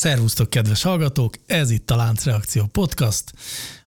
Szervusztok, 0.00 0.50
kedves 0.50 0.82
hallgatók! 0.82 1.34
Ez 1.46 1.70
itt 1.70 1.90
a 1.90 1.96
Láncreakció 1.96 2.66
Podcast, 2.66 3.32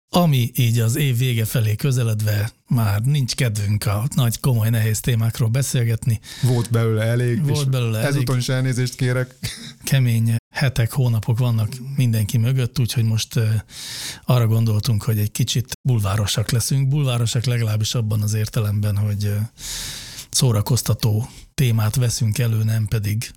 ami 0.09 0.51
így 0.55 0.79
az 0.79 0.95
év 0.95 1.17
vége 1.17 1.45
felé 1.45 1.75
közeledve 1.75 2.51
már 2.67 3.01
nincs 3.01 3.35
kedvünk 3.35 3.85
a 3.85 4.07
nagy, 4.15 4.39
komoly, 4.39 4.69
nehéz 4.69 4.99
témákról 4.99 5.49
beszélgetni. 5.49 6.19
Volt 6.41 6.71
belőle 6.71 7.03
elég, 7.03 7.45
Volt 7.47 7.69
belőle 7.69 7.97
elég. 7.97 8.09
ezúton 8.09 8.37
is 8.37 8.49
elnézést 8.49 8.95
kérek. 8.95 9.35
Kemény 9.83 10.35
hetek, 10.53 10.91
hónapok 10.91 11.37
vannak 11.37 11.69
mindenki 11.95 12.37
mögött, 12.37 12.79
úgyhogy 12.79 13.03
most 13.03 13.39
arra 14.25 14.47
gondoltunk, 14.47 15.03
hogy 15.03 15.17
egy 15.17 15.31
kicsit 15.31 15.73
bulvárosak 15.81 16.49
leszünk. 16.51 16.87
Bulvárosak 16.87 17.45
legalábbis 17.45 17.95
abban 17.95 18.21
az 18.21 18.33
értelemben, 18.33 18.97
hogy 18.97 19.33
szórakoztató 20.29 21.29
témát 21.53 21.95
veszünk 21.95 22.37
elő, 22.37 22.63
nem 22.63 22.87
pedig 22.87 23.31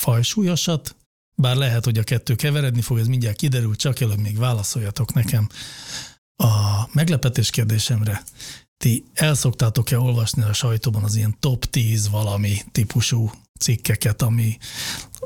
fajsúlyosat, 0.00 0.96
bár 1.40 1.56
lehet, 1.56 1.84
hogy 1.84 1.98
a 1.98 2.02
kettő 2.02 2.34
keveredni 2.34 2.80
fog, 2.80 2.98
ez 2.98 3.06
mindjárt 3.06 3.36
kiderül, 3.36 3.76
csak 3.76 4.00
előbb 4.00 4.18
még 4.18 4.38
válaszoljatok 4.38 5.12
nekem 5.12 5.48
a 6.36 6.88
meglepetés 6.92 7.50
kérdésemre. 7.50 8.22
Ti 8.76 9.04
el 9.14 9.34
szoktátok-e 9.34 9.98
olvasni 9.98 10.42
a 10.42 10.52
sajtóban 10.52 11.04
az 11.04 11.16
ilyen 11.16 11.36
top 11.40 11.64
10 11.64 12.08
valami 12.08 12.56
típusú 12.72 13.30
cikkeket, 13.60 14.22
ami 14.22 14.58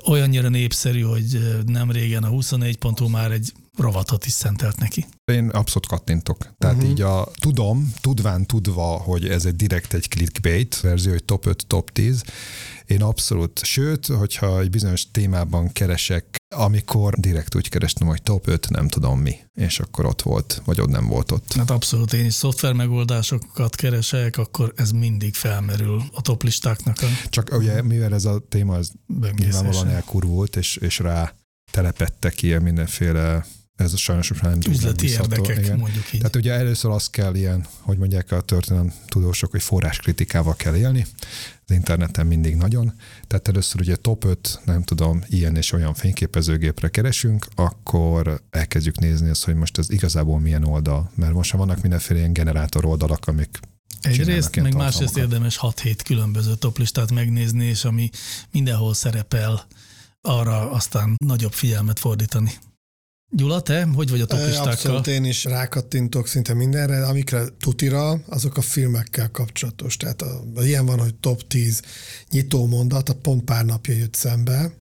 olyannyira 0.06 0.48
népszerű, 0.48 1.00
hogy 1.00 1.62
nem 1.66 1.90
régen 1.90 2.24
a 2.24 2.28
24.hu 2.28 3.08
már 3.08 3.30
egy 3.30 3.52
rovatot 3.76 4.26
is 4.26 4.32
szentelt 4.32 4.78
neki. 4.78 5.06
Én 5.32 5.48
abszolút 5.48 5.86
kattintok. 5.86 6.54
Tehát 6.58 6.76
uh-huh. 6.76 6.90
így 6.90 7.00
a 7.00 7.28
tudom, 7.40 7.92
tudván 8.00 8.46
tudva, 8.46 8.82
hogy 8.82 9.28
ez 9.28 9.44
egy 9.44 9.56
direkt 9.56 9.94
egy 9.94 10.08
clickbait 10.08 10.80
verzió, 10.80 11.12
hogy 11.12 11.24
top 11.24 11.46
5, 11.46 11.66
top 11.66 11.90
10, 11.90 12.22
én 12.86 13.02
abszolút, 13.02 13.64
sőt, 13.64 14.06
hogyha 14.06 14.60
egy 14.60 14.70
bizonyos 14.70 15.10
témában 15.10 15.72
keresek, 15.72 16.36
amikor 16.54 17.14
direkt 17.14 17.54
úgy 17.54 17.68
kerestem, 17.68 18.06
hogy 18.06 18.22
top 18.22 18.46
5, 18.48 18.70
nem 18.70 18.88
tudom 18.88 19.20
mi, 19.20 19.36
és 19.54 19.80
akkor 19.80 20.06
ott 20.06 20.22
volt, 20.22 20.62
vagy 20.64 20.80
ott 20.80 20.88
nem 20.88 21.06
volt 21.06 21.30
ott. 21.30 21.52
Hát 21.52 21.70
abszolút, 21.70 22.12
én 22.12 22.24
is 22.24 22.34
szoftver 22.34 22.72
megoldásokat 22.72 23.74
keresek, 23.74 24.36
akkor 24.36 24.72
ez 24.76 24.90
mindig 24.90 25.34
felmerül 25.34 26.02
a 26.12 26.20
top 26.20 26.42
listáknak. 26.42 26.96
A... 27.00 27.06
Csak 27.28 27.50
ugye, 27.52 27.82
mivel 27.82 28.14
ez 28.14 28.24
a 28.24 28.38
téma 28.48 28.74
az 28.74 28.92
nyilvánvalóan 29.36 29.88
elkurvult, 29.88 30.56
és, 30.56 30.76
és 30.76 30.98
rá 30.98 31.34
telepettek 31.70 32.42
ilyen 32.42 32.62
mindenféle 32.62 33.44
ez 33.76 33.96
sajnos 33.96 34.28
most 34.28 34.42
nem 34.42 34.58
Üzleti 34.68 35.08
érdekek, 35.08 35.58
igen. 35.58 35.78
mondjuk 35.78 36.12
így. 36.12 36.18
Tehát 36.18 36.36
ugye 36.36 36.52
először 36.52 36.90
az 36.90 37.10
kell 37.10 37.34
ilyen, 37.34 37.66
hogy 37.80 37.98
mondják 37.98 38.32
a 38.32 38.40
történelem 38.40 38.92
tudósok, 39.06 39.50
hogy 39.50 39.62
forráskritikával 39.62 40.56
kell 40.56 40.76
élni, 40.76 41.06
az 41.66 41.74
interneten 41.74 42.26
mindig 42.26 42.54
nagyon. 42.56 42.92
Tehát 43.26 43.48
először 43.48 43.80
ugye 43.80 43.96
top 43.96 44.24
5, 44.24 44.60
nem 44.64 44.82
tudom, 44.82 45.22
ilyen 45.26 45.56
és 45.56 45.72
olyan 45.72 45.94
fényképezőgépre 45.94 46.88
keresünk, 46.88 47.46
akkor 47.54 48.42
elkezdjük 48.50 48.98
nézni 48.98 49.28
azt, 49.28 49.44
hogy 49.44 49.54
most 49.54 49.78
ez 49.78 49.90
igazából 49.90 50.40
milyen 50.40 50.64
oldal. 50.64 51.10
Mert 51.14 51.32
most 51.32 51.52
vannak 51.52 51.82
mindenféle 51.82 52.18
ilyen 52.18 52.32
generátor 52.32 52.84
oldalak, 52.84 53.26
amik 53.26 53.60
Egyrészt, 54.00 54.56
meg 54.56 54.74
másrészt 54.74 55.16
érdemes 55.16 55.58
6-7 55.62 55.96
különböző 56.04 56.54
toplistát 56.54 57.10
megnézni, 57.10 57.64
és 57.64 57.84
ami 57.84 58.10
mindenhol 58.50 58.94
szerepel, 58.94 59.66
arra 60.20 60.70
aztán 60.70 61.14
nagyobb 61.24 61.52
figyelmet 61.52 61.98
fordítani. 61.98 62.52
Gyula, 63.34 63.62
te 63.62 63.84
hogy 63.84 64.10
vagy 64.10 64.20
a 64.20 64.26
topistákkal? 64.26 64.72
Abszolút, 64.72 65.06
én 65.06 65.24
is 65.24 65.44
rákattintok 65.44 66.26
szinte 66.26 66.54
mindenre, 66.54 67.06
amikre 67.06 67.44
tutira, 67.58 68.10
azok 68.26 68.56
a 68.56 68.60
filmekkel 68.60 69.30
kapcsolatos. 69.30 69.96
Tehát 69.96 70.22
a, 70.22 70.42
ilyen 70.62 70.86
van, 70.86 70.98
hogy 70.98 71.14
top 71.14 71.46
10 71.46 71.82
nyitó 72.30 72.66
mondat, 72.66 73.08
a 73.08 73.14
pont 73.14 73.44
pár 73.44 73.64
napja 73.64 73.94
jött 73.94 74.14
szembe, 74.14 74.72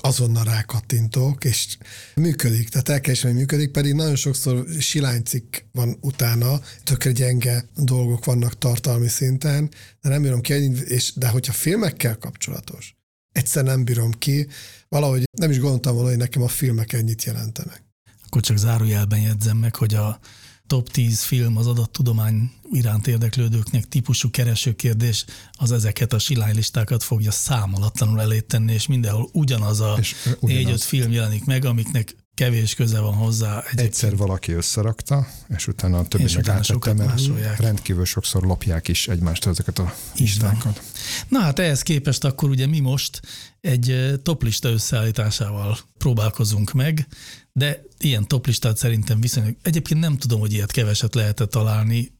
azonnal 0.00 0.44
rákattintok, 0.44 1.44
és 1.44 1.78
működik, 2.14 2.68
tehát 2.68 2.88
el 2.88 3.00
kell 3.00 3.14
hogy 3.20 3.34
működik, 3.34 3.70
pedig 3.70 3.92
nagyon 3.92 4.16
sokszor 4.16 4.66
silánycikk 4.78 5.56
van 5.72 5.96
utána, 6.00 6.60
tökre 6.84 7.12
gyenge 7.12 7.64
dolgok 7.76 8.24
vannak 8.24 8.58
tartalmi 8.58 9.08
szinten, 9.08 9.70
de 10.00 10.08
nem 10.08 10.22
bírom 10.22 10.40
ki, 10.40 10.52
és, 10.84 11.12
de 11.14 11.28
hogyha 11.28 11.52
filmekkel 11.52 12.18
kapcsolatos, 12.18 12.96
egyszer 13.32 13.64
nem 13.64 13.84
bírom 13.84 14.12
ki, 14.12 14.46
valahogy 14.88 15.22
nem 15.38 15.50
is 15.50 15.58
gondoltam 15.58 15.94
volna, 15.94 16.08
hogy 16.08 16.18
nekem 16.18 16.42
a 16.42 16.48
filmek 16.48 16.92
ennyit 16.92 17.24
jelentenek. 17.24 17.88
Akkor 18.30 18.42
csak 18.42 18.56
zárójelben 18.56 19.20
jegyzem 19.20 19.56
meg, 19.56 19.76
hogy 19.76 19.94
a 19.94 20.18
top 20.66 20.90
10 20.90 21.22
film 21.22 21.56
az 21.56 21.66
adattudomány 21.66 22.50
iránt 22.72 23.06
érdeklődőknek 23.06 23.88
típusú 23.88 24.30
keresőkérdés 24.30 25.24
az 25.52 25.72
ezeket 25.72 26.12
a 26.12 26.18
silánylistákat 26.18 27.02
fogja 27.02 27.30
számolatlanul 27.30 28.20
elé 28.20 28.40
tenni, 28.40 28.72
és 28.72 28.86
mindenhol 28.86 29.28
ugyanaz 29.32 29.80
a 29.80 29.98
négy-öt 30.40 30.82
film 30.82 31.12
jelenik 31.12 31.44
meg, 31.44 31.64
amiknek 31.64 32.16
kevés 32.40 32.74
köze 32.74 33.00
van 33.00 33.14
hozzá. 33.14 33.56
Egyébként. 33.56 33.80
Egyszer 33.80 34.16
valaki 34.16 34.52
összerakta, 34.52 35.26
és 35.56 35.66
utána 35.66 35.98
a 35.98 36.04
többi 36.04 36.34
meg 36.34 36.48
átette, 36.48 36.92
mert 36.92 37.58
rendkívül 37.58 38.04
sokszor 38.04 38.42
lopják 38.42 38.88
is 38.88 39.08
egymást 39.08 39.46
ezeket 39.46 39.78
a 39.78 39.94
listákat. 40.16 40.82
Na 41.28 41.38
hát 41.40 41.58
ehhez 41.58 41.82
képest 41.82 42.24
akkor 42.24 42.48
ugye 42.48 42.66
mi 42.66 42.80
most 42.80 43.20
egy 43.60 44.14
toplista 44.22 44.68
összeállításával 44.68 45.78
próbálkozunk 45.98 46.72
meg, 46.72 47.06
de 47.52 47.82
ilyen 47.98 48.28
toplistát 48.28 48.76
szerintem 48.76 49.20
viszonylag, 49.20 49.56
egyébként 49.62 50.00
nem 50.00 50.16
tudom, 50.16 50.40
hogy 50.40 50.52
ilyet 50.52 50.70
keveset 50.70 51.14
lehetett 51.14 51.50
találni, 51.50 52.12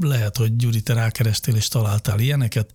lehet, 0.00 0.36
hogy 0.36 0.56
Gyuri, 0.56 0.80
te 0.80 0.92
rákerestél 0.92 1.56
és 1.56 1.68
találtál 1.68 2.20
ilyeneket. 2.20 2.70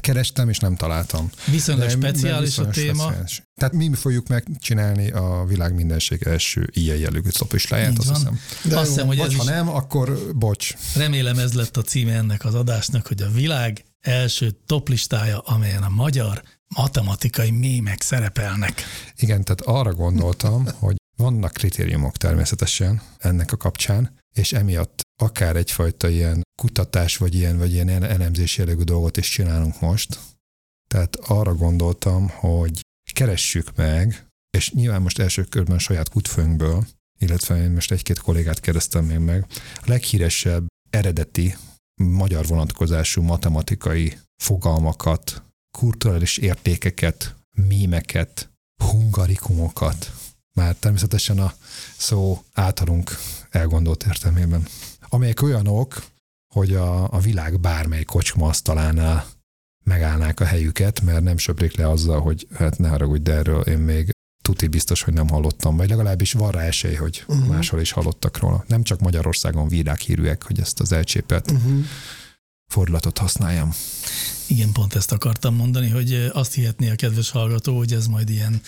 Kerestem, 0.00 0.48
és 0.48 0.58
nem 0.58 0.76
találtam. 0.76 1.30
Viszonylag 1.50 1.86
de, 1.86 1.92
speciális 1.92 2.58
a 2.58 2.68
téma. 2.68 3.02
Speciális. 3.02 3.42
Tehát 3.54 3.74
mi 3.74 3.94
fogjuk 3.94 4.28
megcsinálni 4.28 5.10
a 5.10 5.44
világ 5.48 5.74
mindenség 5.74 6.22
első 6.22 6.70
ilyen 6.72 6.96
jellegű 6.96 7.28
topistáját, 7.28 7.98
azt 7.98 8.08
hiszem. 8.08 8.38
De 8.64 8.78
azt 8.78 8.88
hiszem, 8.88 9.06
hogy 9.06 9.18
ez 9.18 9.36
ha 9.36 9.44
nem, 9.44 9.68
akkor 9.68 10.18
bocs. 10.34 10.74
Remélem 10.94 11.38
ez 11.38 11.52
lett 11.52 11.76
a 11.76 11.82
címe 11.82 12.12
ennek 12.12 12.44
az 12.44 12.54
adásnak, 12.54 13.06
hogy 13.06 13.22
a 13.22 13.30
világ 13.30 13.84
első 14.00 14.50
toplistája, 14.66 15.38
amelyen 15.38 15.82
a 15.82 15.88
magyar 15.88 16.42
matematikai 16.74 17.50
mémek 17.50 18.02
szerepelnek. 18.02 18.82
Igen, 19.16 19.44
tehát 19.44 19.60
arra 19.60 19.92
gondoltam, 19.92 20.66
hogy 20.80 20.96
vannak 21.16 21.52
kritériumok 21.52 22.16
természetesen 22.16 23.02
ennek 23.18 23.52
a 23.52 23.56
kapcsán, 23.56 24.16
és 24.32 24.52
emiatt 24.52 25.02
akár 25.22 25.56
egyfajta 25.56 26.08
ilyen 26.08 26.42
kutatás, 26.62 27.16
vagy 27.16 27.34
ilyen, 27.34 27.58
vagy 27.58 27.72
ilyen 27.72 27.88
elemzési 27.88 28.60
jellegű 28.60 28.82
dolgot 28.82 29.16
is 29.16 29.28
csinálunk 29.28 29.80
most. 29.80 30.18
Tehát 30.88 31.16
arra 31.16 31.54
gondoltam, 31.54 32.28
hogy 32.28 32.80
keressük 33.12 33.76
meg, 33.76 34.26
és 34.56 34.70
nyilván 34.70 35.02
most 35.02 35.18
első 35.18 35.44
körben 35.44 35.78
saját 35.78 36.08
kutfőnkből, 36.08 36.86
illetve 37.18 37.62
én 37.62 37.70
most 37.70 37.90
egy-két 37.90 38.18
kollégát 38.18 38.60
kérdeztem 38.60 39.04
még 39.04 39.18
meg, 39.18 39.46
a 39.74 39.82
leghíresebb 39.84 40.66
eredeti 40.90 41.56
magyar 42.02 42.46
vonatkozású 42.46 43.22
matematikai 43.22 44.18
fogalmakat, 44.42 45.42
kulturális 45.78 46.36
értékeket, 46.36 47.34
mímeket, 47.50 48.50
hungarikumokat, 48.84 50.12
már 50.54 50.74
természetesen 50.74 51.38
a 51.38 51.54
szó 51.96 52.44
általunk 52.52 53.10
elgondolt 53.50 54.04
értelmében, 54.06 54.66
amelyek 55.14 55.42
olyanok, 55.42 56.04
hogy 56.54 56.74
a, 56.74 57.12
a 57.12 57.20
világ 57.20 57.60
bármely 57.60 58.04
kocsma 58.04 58.48
asztalánál 58.48 59.26
megállnák 59.84 60.40
a 60.40 60.44
helyüket, 60.44 61.00
mert 61.00 61.22
nem 61.22 61.36
söprik 61.36 61.76
le 61.76 61.88
azzal, 61.88 62.20
hogy 62.20 62.46
hát 62.54 62.78
ne 62.78 62.88
haragudj, 62.88 63.22
de 63.22 63.32
erről 63.32 63.60
én 63.60 63.78
még 63.78 64.10
tuti 64.44 64.66
biztos, 64.66 65.02
hogy 65.02 65.14
nem 65.14 65.28
hallottam, 65.28 65.76
vagy 65.76 65.88
legalábbis 65.88 66.32
van 66.32 66.50
rá 66.50 66.60
esély, 66.60 66.94
hogy 66.94 67.24
uh-huh. 67.28 67.46
máshol 67.46 67.80
is 67.80 67.90
hallottak 67.90 68.38
róla. 68.38 68.64
Nem 68.68 68.82
csak 68.82 69.00
Magyarországon 69.00 69.68
hírűek, 69.98 70.42
hogy 70.42 70.60
ezt 70.60 70.80
az 70.80 70.92
elcsépelt 70.92 71.50
uh-huh. 71.50 71.84
fordulatot 72.72 73.18
használjam. 73.18 73.72
Igen, 74.46 74.72
pont 74.72 74.94
ezt 74.94 75.12
akartam 75.12 75.54
mondani, 75.54 75.88
hogy 75.88 76.30
azt 76.32 76.54
hihetné 76.54 76.90
a 76.90 76.96
kedves 76.96 77.30
hallgató, 77.30 77.76
hogy 77.76 77.92
ez 77.92 78.06
majd 78.06 78.28
ilyen 78.30 78.60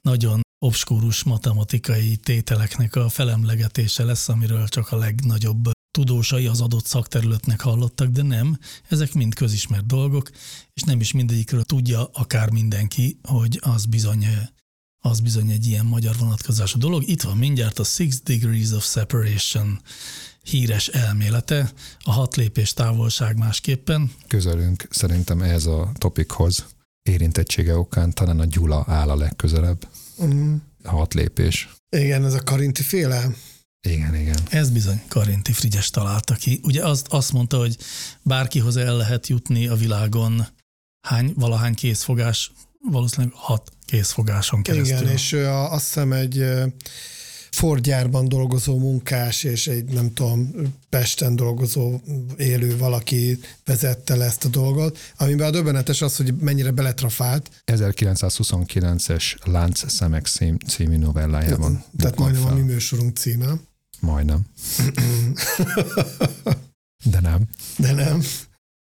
nagyon 0.00 0.40
obskúrus 0.58 1.22
matematikai 1.22 2.16
tételeknek 2.16 2.96
a 2.96 3.08
felemlegetése 3.08 4.04
lesz, 4.04 4.28
amiről 4.28 4.68
csak 4.68 4.92
a 4.92 4.96
legnagyobb 4.96 5.73
tudósai 5.94 6.46
az 6.46 6.60
adott 6.60 6.86
szakterületnek 6.86 7.60
hallottak, 7.60 8.08
de 8.08 8.22
nem, 8.22 8.58
ezek 8.88 9.12
mind 9.12 9.34
közismert 9.34 9.86
dolgok, 9.86 10.30
és 10.72 10.82
nem 10.82 11.00
is 11.00 11.12
mindegyikről 11.12 11.62
tudja 11.62 12.10
akár 12.12 12.50
mindenki, 12.50 13.18
hogy 13.22 13.58
az 13.62 13.84
bizony, 13.84 14.26
az 14.98 15.20
bizony 15.20 15.50
egy 15.50 15.66
ilyen 15.66 15.86
magyar 15.86 16.16
vonatkozású 16.18 16.78
dolog. 16.78 17.08
Itt 17.08 17.22
van 17.22 17.36
mindjárt 17.36 17.78
a 17.78 17.84
Six 17.84 18.20
Degrees 18.22 18.70
of 18.70 18.90
Separation 18.90 19.80
híres 20.42 20.88
elmélete, 20.88 21.72
a 21.98 22.12
hat 22.12 22.36
lépés 22.36 22.72
távolság 22.72 23.38
másképpen. 23.38 24.10
Közelünk 24.28 24.86
szerintem 24.90 25.42
ehhez 25.42 25.66
a 25.66 25.92
topikhoz 25.98 26.64
érintettsége 27.02 27.76
okán 27.76 28.12
talán 28.12 28.40
a 28.40 28.44
Gyula 28.44 28.84
áll 28.88 29.10
a 29.10 29.16
legközelebb. 29.16 29.88
Mm. 30.22 30.54
Hat 30.84 31.14
lépés. 31.14 31.68
Igen, 31.96 32.24
ez 32.24 32.34
a 32.34 32.42
karinti 32.42 32.82
féle. 32.82 33.30
Igen, 33.84 34.14
igen. 34.14 34.38
Ez 34.48 34.70
bizony 34.70 35.02
Karinti 35.08 35.52
Frigyes 35.52 35.90
találta 35.90 36.34
ki. 36.34 36.60
Ugye 36.62 36.84
azt, 36.84 37.06
azt 37.08 37.32
mondta, 37.32 37.58
hogy 37.58 37.76
bárkihoz 38.22 38.76
el 38.76 38.96
lehet 38.96 39.26
jutni 39.26 39.66
a 39.66 39.74
világon 39.74 40.46
hány, 41.06 41.32
valahány 41.36 41.74
készfogás, 41.74 42.52
valószínűleg 42.90 43.32
hat 43.34 43.72
készfogáson 43.86 44.62
keresztül. 44.62 44.96
Igen, 44.96 45.12
és 45.12 45.32
ő 45.32 45.46
a, 45.46 45.72
azt 45.72 45.84
hiszem 45.84 46.12
egy 46.12 46.38
ö, 46.38 46.66
Ford 47.50 47.82
gyárban 47.82 48.28
dolgozó 48.28 48.78
munkás, 48.78 49.44
és 49.44 49.66
egy 49.66 49.84
nem 49.84 50.12
tudom, 50.12 50.50
Pesten 50.88 51.36
dolgozó 51.36 52.00
élő 52.36 52.76
valaki 52.76 53.38
vezette 53.64 54.16
le 54.16 54.24
ezt 54.24 54.44
a 54.44 54.48
dolgot, 54.48 54.98
amiben 55.16 55.46
a 55.46 55.50
döbbenetes 55.50 56.02
az, 56.02 56.16
hogy 56.16 56.34
mennyire 56.34 56.70
beletrafált. 56.70 57.50
1929-es 57.66 59.36
Lánc 59.44 59.90
Szemek 59.90 60.26
cím, 60.26 60.58
című 60.58 60.96
novellájában. 60.96 61.84
Tehát 61.96 62.18
majdnem 62.18 62.42
a 62.42 62.46
fel. 62.46 62.56
mi 62.56 62.62
műsorunk 62.62 63.16
címe. 63.16 63.46
Majdnem. 64.04 64.44
De 67.04 67.20
nem. 67.20 67.48
De 67.78 67.92
nem. 67.92 68.22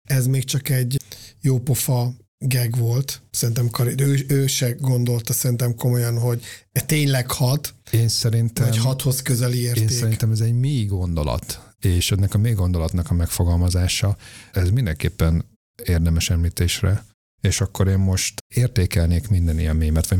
Ez 0.09 0.27
még 0.27 0.43
csak 0.43 0.69
egy 0.69 1.01
jópofa 1.41 2.13
gag 2.45 2.77
volt. 2.77 3.21
Szerintem 3.31 3.69
Kari- 3.69 4.01
ő, 4.03 4.25
ő 4.27 4.47
se 4.47 4.71
gondolta 4.71 5.33
szerintem 5.33 5.75
komolyan, 5.75 6.19
hogy 6.19 6.43
e 6.71 6.81
tényleg 6.81 7.31
hat, 7.31 7.73
Én 7.91 8.07
szerintem, 8.07 8.65
vagy 8.67 8.77
hathoz 8.77 9.21
közeli 9.21 9.59
én 9.59 9.65
érték. 9.65 9.89
szerintem 9.89 10.31
ez 10.31 10.39
egy 10.39 10.53
mély 10.53 10.85
gondolat, 10.85 11.73
és 11.79 12.11
ennek 12.11 12.33
a 12.33 12.37
mély 12.37 12.53
gondolatnak 12.53 13.09
a 13.11 13.13
megfogalmazása, 13.13 14.17
ez 14.51 14.69
mindenképpen 14.69 15.45
érdemes 15.83 16.29
említésre, 16.29 17.05
és 17.41 17.61
akkor 17.61 17.87
én 17.87 17.97
most 17.97 18.43
értékelnék 18.55 19.27
minden 19.29 19.59
ilyen 19.59 19.75
mémet, 19.75 20.07
vagy 20.07 20.19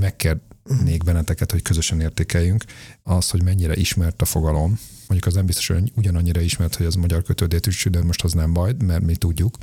megkérnék 0.68 1.04
benneteket, 1.04 1.52
hogy 1.52 1.62
közösen 1.62 2.02
értékeljünk 2.02 2.64
az, 3.04 3.30
hogy 3.30 3.44
mennyire 3.44 3.76
ismert 3.76 4.22
a 4.22 4.26
fogalom. 4.26 4.80
Mondjuk 5.08 5.26
az 5.26 5.34
nem 5.34 5.46
biztos, 5.46 5.68
hogy 5.68 5.92
ugyanannyira 5.96 6.42
ismert, 6.42 6.76
hogy 6.76 6.86
az 6.86 6.96
magyar 6.96 7.24
kötődétűsű, 7.24 7.90
de 7.90 8.04
most 8.04 8.24
az 8.24 8.34
nem 8.34 8.54
baj, 8.54 8.74
mert 8.86 9.04
mi 9.04 9.16
tudjuk, 9.16 9.58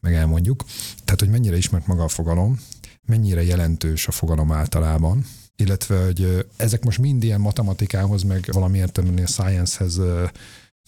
meg 0.00 0.14
elmondjuk. 0.14 0.64
Tehát, 1.04 1.20
hogy 1.20 1.30
mennyire 1.30 1.56
ismert 1.56 1.86
maga 1.86 2.02
a 2.02 2.08
fogalom, 2.08 2.60
mennyire 3.06 3.42
jelentős 3.42 4.08
a 4.08 4.10
fogalom 4.10 4.52
általában, 4.52 5.24
illetve, 5.56 6.04
hogy 6.04 6.46
ezek 6.56 6.84
most 6.84 6.98
mind 6.98 7.22
ilyen 7.22 7.40
matematikához, 7.40 8.22
meg 8.22 8.48
valami 8.52 8.78
értelemben 8.78 9.24
a 9.24 9.26
science-hez, 9.26 10.00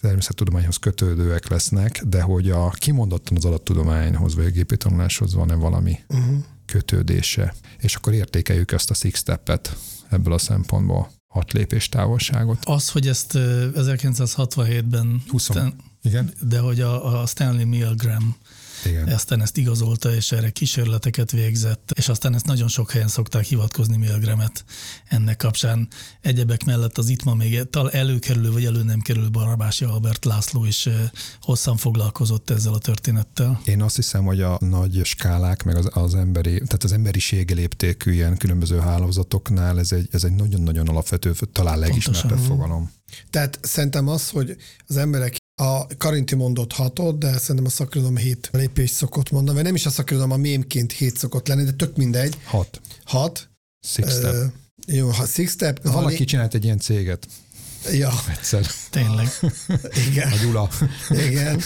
természettudományhoz 0.01 0.77
kötődőek 0.77 1.47
lesznek, 1.47 2.03
de 2.05 2.21
hogy 2.21 2.49
a 2.49 2.69
kimondottan 2.69 3.37
az 3.37 3.45
adattudományhoz, 3.45 4.35
vagy 4.35 4.45
a 4.45 4.49
gépi 4.49 4.77
tanuláshoz 4.77 5.33
van-e 5.33 5.53
valami 5.55 5.99
Uh-huh. 6.09 6.43
Kötődése. 6.73 7.53
És 7.79 7.95
akkor 7.95 8.13
értékeljük 8.13 8.71
ezt 8.71 8.89
a 8.89 8.93
six 8.93 9.19
step-et 9.19 9.77
ebből 10.09 10.33
a 10.33 10.37
szempontból, 10.37 11.11
hat 11.27 11.51
lépés 11.53 11.89
távolságot. 11.89 12.65
Az, 12.65 12.89
hogy 12.89 13.07
ezt 13.07 13.35
ö, 13.35 13.67
1967-ben, 13.73 15.23
20. 15.27 15.43
Stan- 15.43 15.75
Igen? 16.01 16.33
de 16.41 16.59
hogy 16.59 16.81
a, 16.81 17.21
a 17.21 17.25
Stanley 17.25 17.67
Milgram 17.67 18.35
Igen. 18.85 19.07
aztán 19.07 19.41
ezt 19.41 19.57
igazolta, 19.57 20.15
és 20.15 20.31
erre 20.31 20.49
kísérleteket 20.49 21.31
végzett, 21.31 21.91
és 21.95 22.09
aztán 22.09 22.35
ezt 22.35 22.45
nagyon 22.45 22.67
sok 22.67 22.91
helyen 22.91 23.07
szokták 23.07 23.43
hivatkozni 23.43 23.97
Milgramet 23.97 24.65
ennek 25.07 25.37
kapcsán. 25.37 25.87
Egyebek 26.21 26.63
mellett 26.63 26.97
az 26.97 27.09
itt 27.09 27.23
ma 27.23 27.33
még 27.33 27.63
tal 27.69 27.91
előkerülő 27.91 28.51
vagy 28.51 28.65
elő 28.65 28.83
nem 28.83 28.99
kerülő 28.99 29.29
Barabási 29.29 29.85
Albert 29.85 30.25
László 30.25 30.65
is 30.65 30.89
hosszan 31.41 31.77
foglalkozott 31.77 32.49
ezzel 32.49 32.73
a 32.73 32.77
történettel. 32.77 33.61
Én 33.65 33.81
azt 33.81 33.95
hiszem, 33.95 34.25
hogy 34.25 34.41
a 34.41 34.57
nagy 34.59 35.01
skálák, 35.03 35.63
meg 35.63 35.75
az, 35.75 35.89
az 35.91 36.15
emberi, 36.15 36.53
tehát 36.53 36.83
az 36.83 36.91
emberiség 36.91 37.51
léptékű 37.51 38.11
ilyen 38.11 38.37
különböző 38.37 38.79
hálózatoknál 38.79 39.79
ez 39.79 39.91
egy, 39.91 40.07
ez 40.11 40.23
egy 40.23 40.33
nagyon-nagyon 40.33 40.87
alapvető, 40.87 41.33
talán 41.51 41.79
legismertebb 41.79 42.37
fogalom. 42.37 42.91
Tehát 43.29 43.59
szerintem 43.61 44.07
az, 44.07 44.29
hogy 44.29 44.55
az 44.87 44.97
emberek 44.97 45.42
a 45.55 45.87
Karinti 45.97 46.35
mondott 46.35 46.71
hatot, 46.71 47.17
de 47.17 47.37
szerintem 47.37 47.65
a 47.65 47.69
szakirodalom 47.69 48.17
hét 48.17 48.49
lépés 48.51 48.89
szokott 48.89 49.31
mondani, 49.31 49.55
vagy 49.55 49.65
nem 49.65 49.75
is 49.75 49.85
a 49.85 49.89
szakirodalom, 49.89 50.31
a 50.33 50.37
mémként 50.37 50.91
hét 50.91 51.17
szokott 51.17 51.47
lenni, 51.47 51.63
de 51.63 51.71
tök 51.71 51.97
mindegy. 51.97 52.37
Hat. 52.45 52.81
Hat. 53.03 53.49
Six 53.87 54.11
step. 54.17 54.33
Ö, 54.33 54.45
jó, 54.87 55.09
ha 55.09 55.25
six 55.25 55.51
step. 55.51 55.83
ha 55.85 55.91
Valaki 55.91 56.17
lé- 56.17 56.27
csinált 56.27 56.53
egy 56.53 56.63
ilyen 56.63 56.79
céget 56.79 57.27
Ja, 57.91 58.11
egyszer. 58.29 58.65
Tényleg. 58.89 59.27
igen. 60.09 60.31
A 60.31 60.35
Gyula. 60.43 60.69
Igen. 61.09 61.61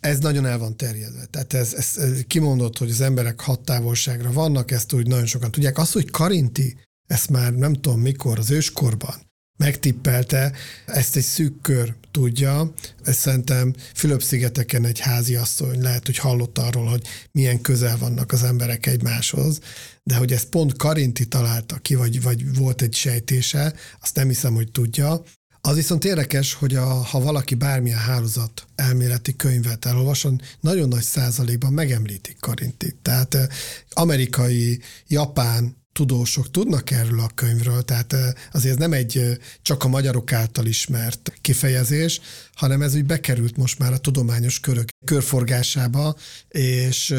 Ez 0.00 0.18
nagyon 0.18 0.46
el 0.46 0.58
van 0.58 0.76
terjedve. 0.76 1.24
Tehát 1.24 1.52
ez, 1.52 1.74
ez, 1.74 1.96
ez 1.96 2.20
kimondott, 2.26 2.78
hogy 2.78 2.90
az 2.90 3.00
emberek 3.00 3.40
hat 3.40 3.60
távolságra 3.60 4.32
vannak, 4.32 4.70
ezt 4.70 4.92
úgy 4.92 5.06
nagyon 5.06 5.26
sokan 5.26 5.50
tudják. 5.50 5.78
Az, 5.78 5.92
hogy 5.92 6.10
Karinti 6.10 6.76
ezt 7.06 7.28
már 7.30 7.52
nem 7.54 7.72
tudom 7.72 8.00
mikor, 8.00 8.38
az 8.38 8.50
őskorban 8.50 9.14
megtippelte, 9.56 10.52
ezt 10.86 11.16
egy 11.16 11.22
szűk 11.22 11.60
kör 11.60 11.94
tudja. 12.10 12.72
Ez 13.02 13.16
szerintem 13.16 13.74
Fülöp-szigeteken 13.94 14.84
egy 14.84 14.98
háziasszony 14.98 15.82
lehet, 15.82 16.06
hogy 16.06 16.16
hallott 16.18 16.58
arról, 16.58 16.86
hogy 16.86 17.06
milyen 17.32 17.60
közel 17.60 17.96
vannak 17.98 18.32
az 18.32 18.42
emberek 18.42 18.86
egymáshoz, 18.86 19.60
de 20.02 20.16
hogy 20.16 20.32
ezt 20.32 20.48
pont 20.48 20.76
Karinti 20.76 21.24
találta 21.24 21.76
ki, 21.76 21.94
vagy, 21.94 22.22
vagy 22.22 22.56
volt 22.56 22.82
egy 22.82 22.94
sejtése, 22.94 23.74
azt 24.00 24.16
nem 24.16 24.28
hiszem, 24.28 24.54
hogy 24.54 24.70
tudja. 24.70 25.22
Az 25.64 25.74
viszont 25.74 26.04
érdekes, 26.04 26.54
hogy 26.54 26.74
a, 26.74 26.86
ha 26.86 27.20
valaki 27.20 27.54
bármilyen 27.54 27.98
hálózat 27.98 28.66
elméleti 28.74 29.36
könyvet 29.36 29.84
elolvason, 29.84 30.40
nagyon 30.60 30.88
nagy 30.88 31.02
százalékban 31.02 31.72
megemlítik 31.72 32.36
Karintit. 32.40 32.96
Tehát 33.02 33.34
eh, 33.34 33.46
amerikai, 33.90 34.80
japán 35.06 35.81
tudósok 35.92 36.50
tudnak 36.50 36.90
erről 36.90 37.20
a 37.20 37.30
könyvről, 37.34 37.82
tehát 37.82 38.12
eh, 38.12 38.32
azért 38.52 38.74
ez 38.74 38.80
nem 38.80 38.92
egy 38.92 39.38
csak 39.62 39.84
a 39.84 39.88
magyarok 39.88 40.32
által 40.32 40.66
ismert 40.66 41.32
kifejezés, 41.40 42.20
hanem 42.54 42.82
ez 42.82 42.94
úgy 42.94 43.04
bekerült 43.04 43.56
most 43.56 43.78
már 43.78 43.92
a 43.92 43.98
tudományos 43.98 44.60
körök 44.60 44.88
körforgásába, 45.04 46.16
és 46.48 47.14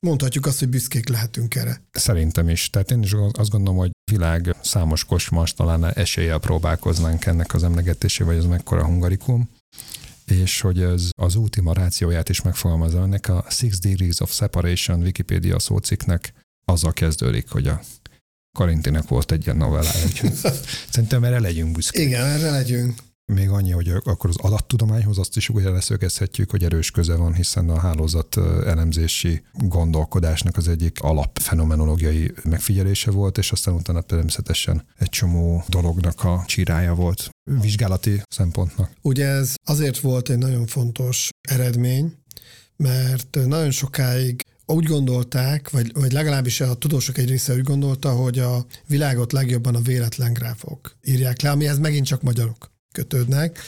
mondhatjuk 0.00 0.46
azt, 0.46 0.58
hogy 0.58 0.68
büszkék 0.68 1.08
lehetünk 1.08 1.54
erre. 1.54 1.82
Szerintem 1.90 2.48
is. 2.48 2.70
Tehát 2.70 2.90
én 2.90 3.02
is 3.02 3.14
azt 3.32 3.50
gondolom, 3.50 3.78
hogy 3.78 3.90
világ 4.10 4.56
számos 4.62 5.04
kosmas 5.04 5.54
talán 5.54 5.84
eséllyel 5.84 6.38
próbálkoznánk 6.38 7.26
ennek 7.26 7.54
az 7.54 7.62
emlegetésével, 7.62 8.34
vagy 8.34 8.42
az 8.42 8.50
mekkora 8.50 8.84
hungarikum, 8.84 9.48
és 10.26 10.60
hogy 10.60 10.82
ez 10.82 11.08
az 11.18 11.34
ultima 11.34 11.72
rációját 11.72 12.28
is 12.28 12.42
megfogalmazza. 12.42 13.02
Ennek 13.02 13.28
a 13.28 13.44
Six 13.48 13.78
Degrees 13.78 14.20
of 14.20 14.32
Separation 14.32 15.00
Wikipedia 15.00 15.58
szócikknek 15.58 16.32
azzal 16.72 16.92
kezdődik, 16.92 17.50
hogy 17.50 17.66
a 17.66 17.80
Karintinek 18.58 19.08
volt 19.08 19.32
egy 19.32 19.44
ilyen 19.44 19.56
novellája, 19.56 20.04
úgyhogy 20.04 20.32
szerintem 20.90 21.24
erre 21.24 21.40
legyünk 21.40 21.72
büszkék. 21.72 22.06
Igen, 22.06 22.26
erre 22.26 22.50
legyünk. 22.50 22.94
Még 23.32 23.48
annyi, 23.48 23.70
hogy 23.70 23.88
akkor 23.88 24.30
az 24.30 24.36
adattudományhoz 24.36 25.18
azt 25.18 25.36
is 25.36 25.48
újra 25.48 25.72
leszögezhetjük, 25.72 26.50
hogy 26.50 26.64
erős 26.64 26.90
köze 26.90 27.14
van, 27.14 27.34
hiszen 27.34 27.70
a 27.70 27.78
hálózat 27.78 28.36
elemzési 28.66 29.42
gondolkodásnak 29.52 30.56
az 30.56 30.68
egyik 30.68 31.00
alapfenomenológiai 31.00 32.32
megfigyelése 32.44 33.10
volt, 33.10 33.38
és 33.38 33.52
aztán 33.52 33.74
utána 33.74 34.00
természetesen 34.00 34.86
egy 34.98 35.08
csomó 35.08 35.64
dolognak 35.68 36.24
a 36.24 36.44
csirája 36.46 36.94
volt 36.94 37.28
vizsgálati 37.60 38.22
szempontnak. 38.28 38.90
Ugye 39.02 39.26
ez 39.26 39.54
azért 39.64 40.00
volt 40.00 40.28
egy 40.28 40.38
nagyon 40.38 40.66
fontos 40.66 41.28
eredmény, 41.48 42.14
mert 42.76 43.38
nagyon 43.46 43.70
sokáig 43.70 44.42
úgy 44.66 44.84
gondolták, 44.84 45.70
vagy, 45.70 45.92
vagy 45.92 46.12
legalábbis 46.12 46.60
a 46.60 46.74
tudósok 46.74 47.18
egy 47.18 47.28
része 47.28 47.54
úgy 47.54 47.62
gondolta, 47.62 48.10
hogy 48.10 48.38
a 48.38 48.66
világot 48.86 49.32
legjobban 49.32 49.74
a 49.74 49.80
véletlen 49.80 50.32
gráfok 50.32 50.96
írják 51.02 51.40
le, 51.40 51.50
amihez 51.50 51.78
megint 51.78 52.06
csak 52.06 52.22
magyarok 52.22 52.74
kötődnek, 52.92 53.58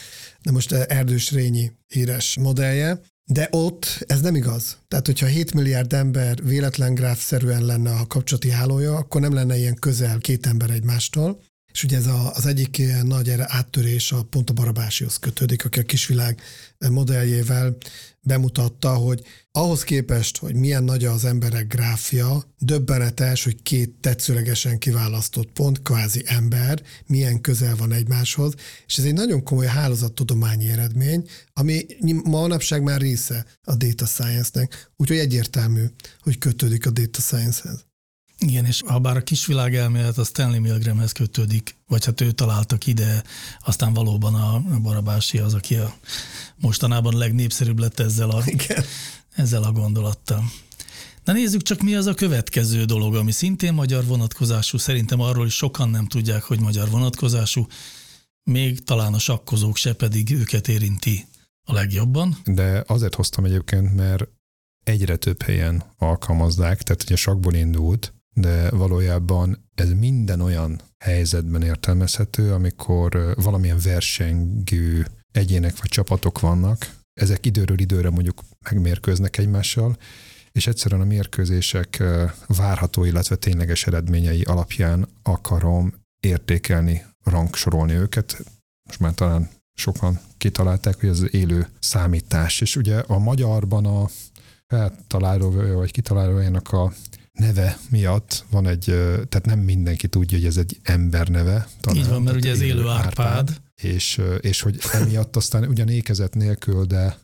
de 0.43 0.51
most 0.51 0.73
Erdős 0.73 1.31
Rényi 1.31 1.73
híres 1.87 2.37
modellje, 2.41 3.01
de 3.25 3.49
ott 3.51 4.05
ez 4.07 4.21
nem 4.21 4.35
igaz. 4.35 4.79
Tehát, 4.89 5.07
hogyha 5.07 5.27
7 5.27 5.55
milliárd 5.55 5.93
ember 5.93 6.45
véletlen 6.45 6.95
gráfszerűen 6.95 7.65
lenne 7.65 7.91
a 7.91 8.07
kapcsolati 8.07 8.51
hálója, 8.51 8.97
akkor 8.97 9.21
nem 9.21 9.35
lenne 9.35 9.57
ilyen 9.57 9.75
közel 9.75 10.19
két 10.19 10.47
ember 10.47 10.71
egymástól, 10.71 11.41
és 11.79 11.85
ugye 11.85 11.97
ez 11.97 12.07
a, 12.07 12.33
az 12.35 12.47
egyik 12.47 12.79
ilyen 12.79 13.07
nagy 13.07 13.29
erre 13.29 13.47
áttörés 13.49 14.13
a 14.13 14.23
pont 14.23 14.51
a 14.51 14.53
Barabásihoz 14.53 15.17
kötődik, 15.17 15.65
aki 15.65 15.79
a 15.79 15.83
kisvilág 15.83 16.41
modelljével 16.91 17.77
bemutatta, 18.21 18.95
hogy 18.95 19.23
ahhoz 19.53 19.83
képest, 19.83 20.39
hogy 20.39 20.55
milyen 20.55 20.85
nagy 20.85 21.05
az 21.05 21.25
emberek 21.25 21.67
gráfja, 21.67 22.55
döbbenetes, 22.59 23.45
hogy 23.45 23.63
két 23.63 23.91
tetszőlegesen 24.01 24.79
kiválasztott 24.79 25.53
pont, 25.53 25.83
kvázi 25.83 26.23
ember, 26.27 26.83
milyen 27.07 27.41
közel 27.41 27.77
van 27.77 27.93
egymáshoz, 27.93 28.55
és 28.87 28.99
ez 28.99 29.05
egy 29.05 29.15
nagyon 29.15 29.43
komoly 29.43 29.67
hálózattudományi 29.67 30.69
eredmény, 30.69 31.29
ami 31.53 31.87
manapság 32.25 32.83
már 32.83 33.01
része 33.01 33.47
a 33.65 33.75
data 33.75 34.07
science-nek, 34.07 34.91
úgyhogy 34.97 35.19
egyértelmű, 35.19 35.85
hogy 36.21 36.39
kötődik 36.39 36.87
a 36.87 36.91
data 36.91 37.21
science-hez. 37.21 37.88
Igen, 38.41 38.65
és 38.65 38.83
ha 38.87 38.99
bár 38.99 39.17
a 39.17 39.23
kisvilág 39.23 39.75
elmélet 39.75 40.19
a 40.19 40.25
Stanley 40.25 40.61
Milgramhez 40.61 41.13
kötődik, 41.13 41.77
vagy 41.87 42.05
hát 42.05 42.21
ő 42.21 42.31
találtak 42.31 42.87
ide, 42.87 43.23
aztán 43.65 43.93
valóban 43.93 44.35
a 44.35 44.79
Barabási 44.81 45.39
az, 45.39 45.55
aki 45.55 45.75
a 45.75 45.95
mostanában 46.57 47.17
legnépszerűbb 47.17 47.79
lett 47.79 48.01
ezzel 48.01 48.31
a, 48.31 48.43
Igen. 48.45 48.85
ezzel 49.35 49.63
a 49.63 49.73
gondolattal. 49.73 50.45
Na 51.25 51.33
nézzük 51.33 51.63
csak, 51.63 51.81
mi 51.81 51.95
az 51.95 52.07
a 52.07 52.15
következő 52.15 52.85
dolog, 52.85 53.15
ami 53.15 53.31
szintén 53.31 53.73
magyar 53.73 54.05
vonatkozású. 54.05 54.79
Szerintem 54.79 55.21
arról 55.21 55.47
is 55.47 55.55
sokan 55.55 55.89
nem 55.89 56.07
tudják, 56.07 56.43
hogy 56.43 56.61
magyar 56.61 56.91
vonatkozású. 56.91 57.67
Még 58.43 58.85
talán 58.85 59.15
a 59.15 59.19
sakkozók 59.19 59.77
se, 59.77 59.93
pedig 59.93 60.31
őket 60.31 60.69
érinti 60.69 61.27
a 61.63 61.73
legjobban. 61.73 62.37
De 62.45 62.85
azért 62.87 63.15
hoztam 63.15 63.45
egyébként, 63.45 63.95
mert 63.95 64.29
egyre 64.85 65.17
több 65.17 65.43
helyen 65.43 65.85
alkalmazzák, 65.97 66.83
tehát 66.83 67.03
ugye 67.03 67.17
sakból 67.17 67.55
indult, 67.55 68.13
de 68.41 68.71
valójában 68.71 69.69
ez 69.75 69.93
minden 69.93 70.41
olyan 70.41 70.81
helyzetben 70.99 71.63
értelmezhető, 71.63 72.53
amikor 72.53 73.35
valamilyen 73.37 73.79
versengő 73.85 75.07
egyének 75.33 75.79
vagy 75.79 75.89
csapatok 75.89 76.41
vannak, 76.41 76.91
ezek 77.21 77.47
időről 77.47 77.79
időre 77.79 78.11
mondjuk 78.11 78.43
megmérkőznek 78.71 79.37
egymással, 79.37 79.97
és 80.53 80.67
egyszerűen 80.67 81.01
a 81.01 81.05
mérkőzések 81.05 82.03
várható, 82.47 83.05
illetve 83.05 83.37
tényleges 83.37 83.87
eredményei 83.87 84.43
alapján 84.43 85.09
akarom 85.23 85.95
értékelni, 86.21 87.05
rangsorolni 87.25 87.93
őket. 87.93 88.45
Most 88.89 89.01
már 89.01 89.15
talán 89.15 89.49
sokan 89.75 90.21
kitalálták, 90.37 91.01
hogy 91.01 91.09
ez 91.09 91.21
az 91.21 91.35
élő 91.35 91.69
számítás. 91.79 92.61
És 92.61 92.77
ugye 92.77 92.99
a 92.99 93.19
magyarban 93.19 93.87
a 93.87 94.09
feltaláló 94.67 95.51
vagy 95.51 95.91
kitalálójának 95.91 96.73
a 96.73 96.93
neve 97.39 97.79
miatt 97.91 98.45
van 98.51 98.67
egy, 98.67 98.85
tehát 99.29 99.45
nem 99.45 99.59
mindenki 99.59 100.09
tudja, 100.09 100.39
hogy 100.39 100.47
ez 100.47 100.57
egy 100.57 100.79
ember 100.83 101.29
neve. 101.29 101.69
Talán, 101.81 101.99
Így 102.03 102.09
van, 102.09 102.23
mert 102.23 102.37
ugye 102.37 102.51
ez 102.51 102.61
élő 102.61 102.89
árpád. 102.89 103.27
árpád. 103.27 103.61
És, 103.83 104.21
és 104.41 104.61
hogy 104.61 104.79
emiatt 104.93 105.37
aztán 105.37 105.65
ugyan 105.65 105.89
ékezet 105.89 106.35
nélkül, 106.35 106.85
de, 106.85 107.19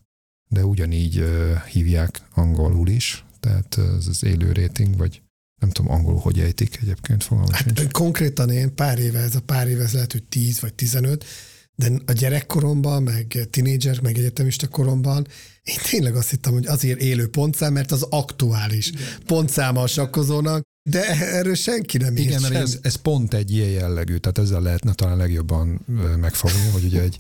de 0.49 0.65
ugyanígy 0.65 1.25
hívják 1.71 2.23
angolul 2.35 2.89
is, 2.89 3.25
tehát 3.41 3.79
ez 3.99 4.07
az 4.07 4.25
élő 4.25 4.53
rating, 4.53 4.97
vagy 4.97 5.23
nem 5.61 5.71
tudom 5.71 5.93
angolul, 5.93 6.21
hogy 6.21 6.39
ejtik 6.39 6.79
egyébként, 6.83 7.23
fogalmam 7.25 7.53
hát, 7.53 7.63
sincs. 7.63 7.91
Konkrétan 7.91 8.51
én 8.51 8.75
pár 8.75 8.99
éve, 8.99 9.19
ez 9.19 9.35
a 9.35 9.41
pár 9.41 9.69
éve, 9.69 9.83
ez 9.83 9.93
lehet, 9.93 10.13
hogy 10.13 10.23
10 10.23 10.61
vagy 10.61 10.75
15, 10.75 11.25
de 11.77 11.93
a 12.07 12.13
gyerekkoromban, 12.13 13.03
meg 13.03 13.49
tinédzser, 13.51 14.01
meg 14.01 14.19
egyetemista 14.19 14.69
koromban 14.69 15.27
én 15.65 15.79
tényleg 15.91 16.17
azt 16.17 16.31
hittem, 16.31 16.53
hogy 16.53 16.67
azért 16.67 17.01
élő 17.01 17.29
pontszám, 17.29 17.73
mert 17.73 17.93
az 17.93 18.07
aktuális 18.11 18.93
a 19.75 19.87
sakkozónak, 19.87 20.63
de 20.91 21.07
erről 21.09 21.55
senki 21.55 21.99
nem 21.99 22.17
írt 22.17 22.27
Igen, 22.27 22.41
mert 22.41 22.55
ez, 22.55 22.79
ez 22.83 22.95
pont 22.95 23.35
egy 23.35 23.53
ilyen 23.53 23.69
jellegű, 23.69 24.17
tehát 24.17 24.39
ezzel 24.39 24.61
lehetne 24.61 24.93
talán 24.93 25.17
legjobban 25.17 25.85
megfogni, 26.21 26.71
hogy 26.73 26.85
ugye 26.85 27.01
egy 27.01 27.19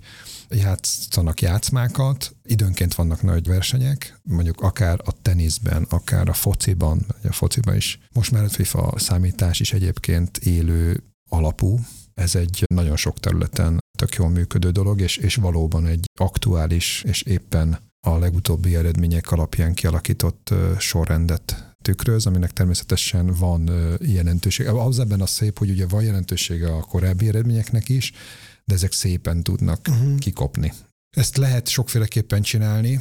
játszanak 0.50 1.40
játszmákat, 1.40 2.36
időnként 2.42 2.94
vannak 2.94 3.22
nagy 3.22 3.46
versenyek, 3.46 4.20
mondjuk 4.22 4.60
akár 4.60 5.00
a 5.04 5.22
teniszben, 5.22 5.86
akár 5.88 6.28
a 6.28 6.32
fociban, 6.32 7.06
a 7.22 7.32
fociban 7.32 7.76
is. 7.76 7.98
Most 8.12 8.30
már 8.30 8.44
a 8.44 8.48
FIFA 8.48 8.94
számítás 8.96 9.60
is 9.60 9.72
egyébként 9.72 10.38
élő 10.38 11.02
alapú, 11.28 11.78
ez 12.14 12.34
egy 12.34 12.64
nagyon 12.74 12.96
sok 12.96 13.20
területen 13.20 13.78
tök 14.04 14.14
jól 14.14 14.28
működő 14.28 14.70
dolog, 14.70 15.00
és, 15.00 15.16
és 15.16 15.34
valóban 15.34 15.86
egy 15.86 16.04
aktuális 16.20 17.02
és 17.06 17.22
éppen 17.22 17.78
a 18.06 18.18
legutóbbi 18.18 18.76
eredmények 18.76 19.32
alapján 19.32 19.74
kialakított 19.74 20.54
sorrendet 20.78 21.74
tükröz, 21.82 22.26
aminek 22.26 22.52
természetesen 22.52 23.26
van 23.26 23.70
jelentősége. 24.00 24.70
Az 24.70 24.98
ebben 24.98 25.20
a 25.20 25.26
szép, 25.26 25.58
hogy 25.58 25.70
ugye 25.70 25.86
van 25.86 26.02
jelentősége 26.02 26.74
a 26.74 26.80
korábbi 26.80 27.28
eredményeknek 27.28 27.88
is, 27.88 28.12
de 28.64 28.74
ezek 28.74 28.92
szépen 28.92 29.42
tudnak 29.42 29.80
uh-huh. 29.88 30.18
kikopni. 30.18 30.72
Ezt 31.16 31.36
lehet 31.36 31.68
sokféleképpen 31.68 32.42
csinálni, 32.42 33.00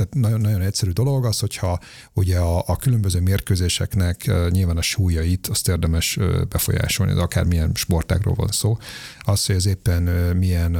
tehát 0.00 0.14
nagyon, 0.14 0.40
nagyon 0.40 0.60
egyszerű 0.60 0.90
dolog 0.90 1.24
az, 1.24 1.38
hogyha 1.38 1.80
ugye 2.12 2.38
a, 2.38 2.64
a 2.66 2.76
különböző 2.76 3.20
mérkőzéseknek 3.20 4.30
nyilván 4.50 4.76
a 4.76 4.82
súlyait 4.82 5.46
azt 5.46 5.68
érdemes 5.68 6.18
befolyásolni, 6.48 7.12
de 7.12 7.20
akármilyen 7.20 7.70
sportágról 7.74 8.34
van 8.34 8.48
szó, 8.48 8.78
az, 9.20 9.46
hogy 9.46 9.56
ez 9.56 9.66
éppen 9.66 10.02
milyen 10.36 10.78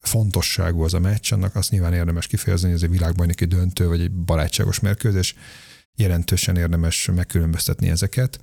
fontosságú 0.00 0.82
az 0.82 0.94
a 0.94 0.98
meccs, 0.98 1.32
annak 1.32 1.56
azt 1.56 1.70
nyilván 1.70 1.92
érdemes 1.92 2.26
kifejezni, 2.26 2.66
hogy 2.66 2.76
ez 2.76 2.82
egy 2.82 2.90
világbajnoki 2.90 3.44
döntő, 3.44 3.86
vagy 3.86 4.00
egy 4.00 4.12
barátságos 4.12 4.80
mérkőzés, 4.80 5.34
jelentősen 5.94 6.56
érdemes 6.56 7.10
megkülönböztetni 7.14 7.88
ezeket, 7.88 8.40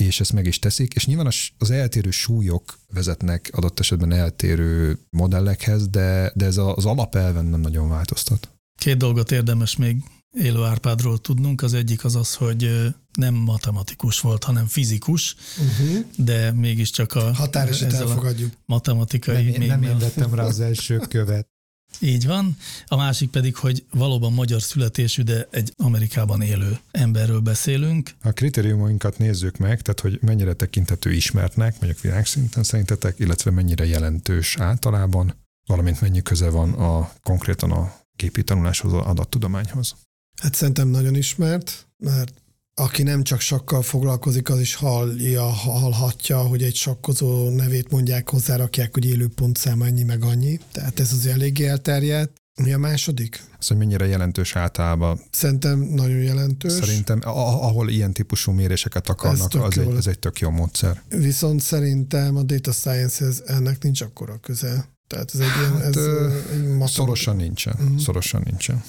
és 0.00 0.20
ezt 0.20 0.32
meg 0.32 0.46
is 0.46 0.58
teszik, 0.58 0.94
és 0.94 1.06
nyilván 1.06 1.32
az 1.58 1.70
eltérő 1.70 2.10
súlyok 2.10 2.78
vezetnek 2.92 3.50
adott 3.52 3.80
esetben 3.80 4.12
eltérő 4.12 4.98
modellekhez, 5.10 5.88
de, 5.88 6.32
de 6.34 6.44
ez 6.44 6.56
az 6.56 6.86
alapelven 6.86 7.44
nem 7.44 7.60
nagyon 7.60 7.88
változtat. 7.88 8.57
Két 8.78 8.96
dolgot 8.96 9.30
érdemes 9.30 9.76
még 9.76 9.96
élő 10.32 10.64
Árpádról 10.64 11.18
tudnunk. 11.18 11.62
Az 11.62 11.74
egyik 11.74 12.04
az 12.04 12.16
az, 12.16 12.34
hogy 12.34 12.70
nem 13.12 13.34
matematikus 13.34 14.20
volt, 14.20 14.44
hanem 14.44 14.66
fizikus, 14.66 15.34
uh-huh. 15.58 16.04
de 16.16 16.52
mégiscsak 16.52 17.14
a... 17.14 17.34
Határeset 17.34 17.92
elfogadjuk. 17.92 18.52
matematikai... 18.64 19.50
Nem, 19.50 19.66
nem 19.66 19.82
én 19.82 19.98
vettem 19.98 20.34
rá 20.34 20.44
az 20.44 20.60
első 20.60 20.98
követ. 20.98 21.48
Így 22.00 22.26
van. 22.26 22.56
A 22.86 22.96
másik 22.96 23.30
pedig, 23.30 23.56
hogy 23.56 23.84
valóban 23.90 24.32
magyar 24.32 24.62
születésű, 24.62 25.22
de 25.22 25.48
egy 25.50 25.72
Amerikában 25.76 26.42
élő 26.42 26.78
emberről 26.90 27.40
beszélünk. 27.40 28.10
A 28.22 28.30
kritériumoinkat 28.30 29.18
nézzük 29.18 29.56
meg, 29.56 29.82
tehát 29.82 30.00
hogy 30.00 30.18
mennyire 30.22 30.52
tekinthető 30.52 31.12
ismertnek, 31.12 31.80
mondjuk 31.80 32.02
világszinten 32.02 32.62
szerintetek, 32.62 33.18
illetve 33.18 33.50
mennyire 33.50 33.86
jelentős 33.86 34.56
általában, 34.58 35.34
valamint 35.66 36.00
mennyi 36.00 36.22
köze 36.22 36.50
van 36.50 36.72
a 36.72 37.12
konkrétan 37.22 37.70
a 37.70 37.92
képi 38.18 38.42
tanuláshoz, 38.42 38.92
adattudományhoz. 38.92 39.94
Hát 40.42 40.54
szerintem 40.54 40.88
nagyon 40.88 41.14
ismert, 41.14 41.88
mert 41.96 42.32
aki 42.74 43.02
nem 43.02 43.22
csak 43.22 43.40
sakkal 43.40 43.82
foglalkozik, 43.82 44.48
az 44.48 44.60
is 44.60 44.74
hallja, 44.74 45.42
hallhatja, 45.42 46.38
hogy 46.38 46.62
egy 46.62 46.74
sakkozó 46.74 47.48
nevét 47.50 47.90
mondják, 47.90 48.30
hozzárakják, 48.30 48.94
hogy 48.94 49.04
élőpontszám 49.04 49.82
ennyi 49.82 50.02
meg 50.02 50.22
annyi. 50.22 50.58
Tehát 50.72 51.00
ez 51.00 51.12
az 51.12 51.26
eléggé 51.26 51.66
elterjedt. 51.66 52.36
Mi 52.62 52.72
a 52.72 52.78
második? 52.78 53.42
Az, 53.58 53.66
hogy 53.66 53.76
mennyire 53.76 54.06
jelentős 54.06 54.56
általában. 54.56 55.20
Szerintem 55.30 55.78
nagyon 55.78 56.18
jelentős. 56.18 56.72
Szerintem, 56.72 57.20
ahol 57.24 57.88
ilyen 57.88 58.12
típusú 58.12 58.52
méréseket 58.52 59.08
akarnak, 59.08 59.54
ez, 59.54 59.60
az 59.60 59.78
egy, 59.78 59.96
ez 59.96 60.06
egy 60.06 60.18
tök 60.18 60.40
jó 60.40 60.50
módszer. 60.50 61.02
Viszont 61.08 61.60
szerintem 61.60 62.36
a 62.36 62.42
data 62.42 62.72
science-hez 62.72 63.42
ennek 63.46 63.82
nincs 63.82 64.00
akkora 64.00 64.38
köze. 64.38 64.88
Tehát 65.08 65.34
ez 65.34 65.40
egy 65.40 65.56
ilyen... 65.58 65.72
Hát, 65.72 65.96
ez, 65.96 66.06
egy 66.52 66.86
szorosan 66.86 67.36
nincsen. 67.36 67.74
Uh-huh. 67.78 68.00
Szorosan 68.00 68.42
nincsen. 68.44 68.84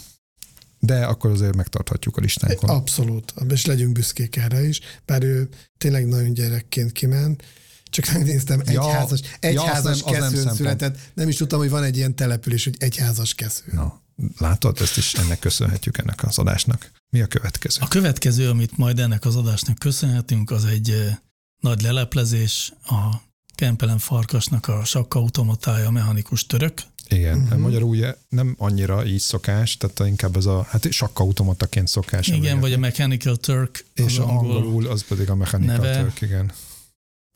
De 0.79 1.05
akkor 1.05 1.31
azért 1.31 1.55
megtarthatjuk 1.55 2.17
a 2.17 2.21
listánkon. 2.21 2.69
Abszolút, 2.69 3.33
és 3.49 3.65
legyünk 3.65 3.91
büszkék 3.91 4.35
erre 4.35 4.67
is, 4.67 4.79
bár 5.05 5.23
ő 5.23 5.49
tényleg 5.77 6.07
nagyon 6.07 6.33
gyerekként 6.33 6.91
kiment, 6.91 7.43
csak 7.89 8.11
megnéztem, 8.13 8.59
egy 8.65 8.73
ja, 8.73 8.91
házas, 8.91 9.19
egy 9.39 9.53
ja, 9.53 9.63
keszőn 9.63 10.43
nem 10.43 10.55
született. 10.55 10.97
Nem 11.13 11.27
is 11.27 11.35
tudtam, 11.35 11.59
hogy 11.59 11.69
van 11.69 11.83
egy 11.83 11.97
ilyen 11.97 12.15
település, 12.15 12.63
hogy 12.63 12.75
egy 12.77 12.97
házas 12.97 13.33
kesző. 13.33 13.63
Na, 13.71 14.01
látod, 14.37 14.81
ezt 14.81 14.97
is 14.97 15.13
ennek 15.13 15.39
köszönhetjük 15.39 15.97
ennek 15.97 16.23
az 16.23 16.37
adásnak. 16.37 16.91
Mi 17.09 17.21
a 17.21 17.27
következő? 17.27 17.77
A 17.81 17.87
következő, 17.87 18.49
amit 18.49 18.77
majd 18.77 18.99
ennek 18.99 19.25
az 19.25 19.35
adásnak 19.35 19.77
köszönhetünk, 19.77 20.51
az 20.51 20.65
egy 20.65 21.17
nagy 21.59 21.81
leleplezés, 21.81 22.73
a 22.85 23.27
Kempelen 23.59 23.97
Farkasnak 23.97 24.67
a 24.67 24.83
sakkautomatája, 24.83 25.89
mechanikus 25.89 26.45
török. 26.45 26.81
Igen, 27.07 27.37
uh-huh. 27.37 27.59
magyarul 27.59 27.89
ugye 27.89 28.15
nem 28.29 28.55
annyira 28.57 29.05
így 29.05 29.19
szokás, 29.19 29.77
tehát 29.77 30.09
inkább 30.09 30.35
ez 30.35 30.45
a, 30.45 30.63
hát 30.69 30.91
sakkaautomataként 30.91 31.87
szokás. 31.87 32.27
Igen, 32.27 32.59
vagy 32.59 32.73
a 32.73 32.77
Mechanical 32.77 33.37
Turk. 33.37 33.85
És 33.93 34.03
az 34.03 34.17
angol 34.17 34.55
angolul 34.55 34.87
az 34.87 35.03
pedig 35.03 35.29
a 35.29 35.35
Mechanical 35.35 35.75
neve. 35.75 36.01
Turk, 36.01 36.21
igen. 36.21 36.51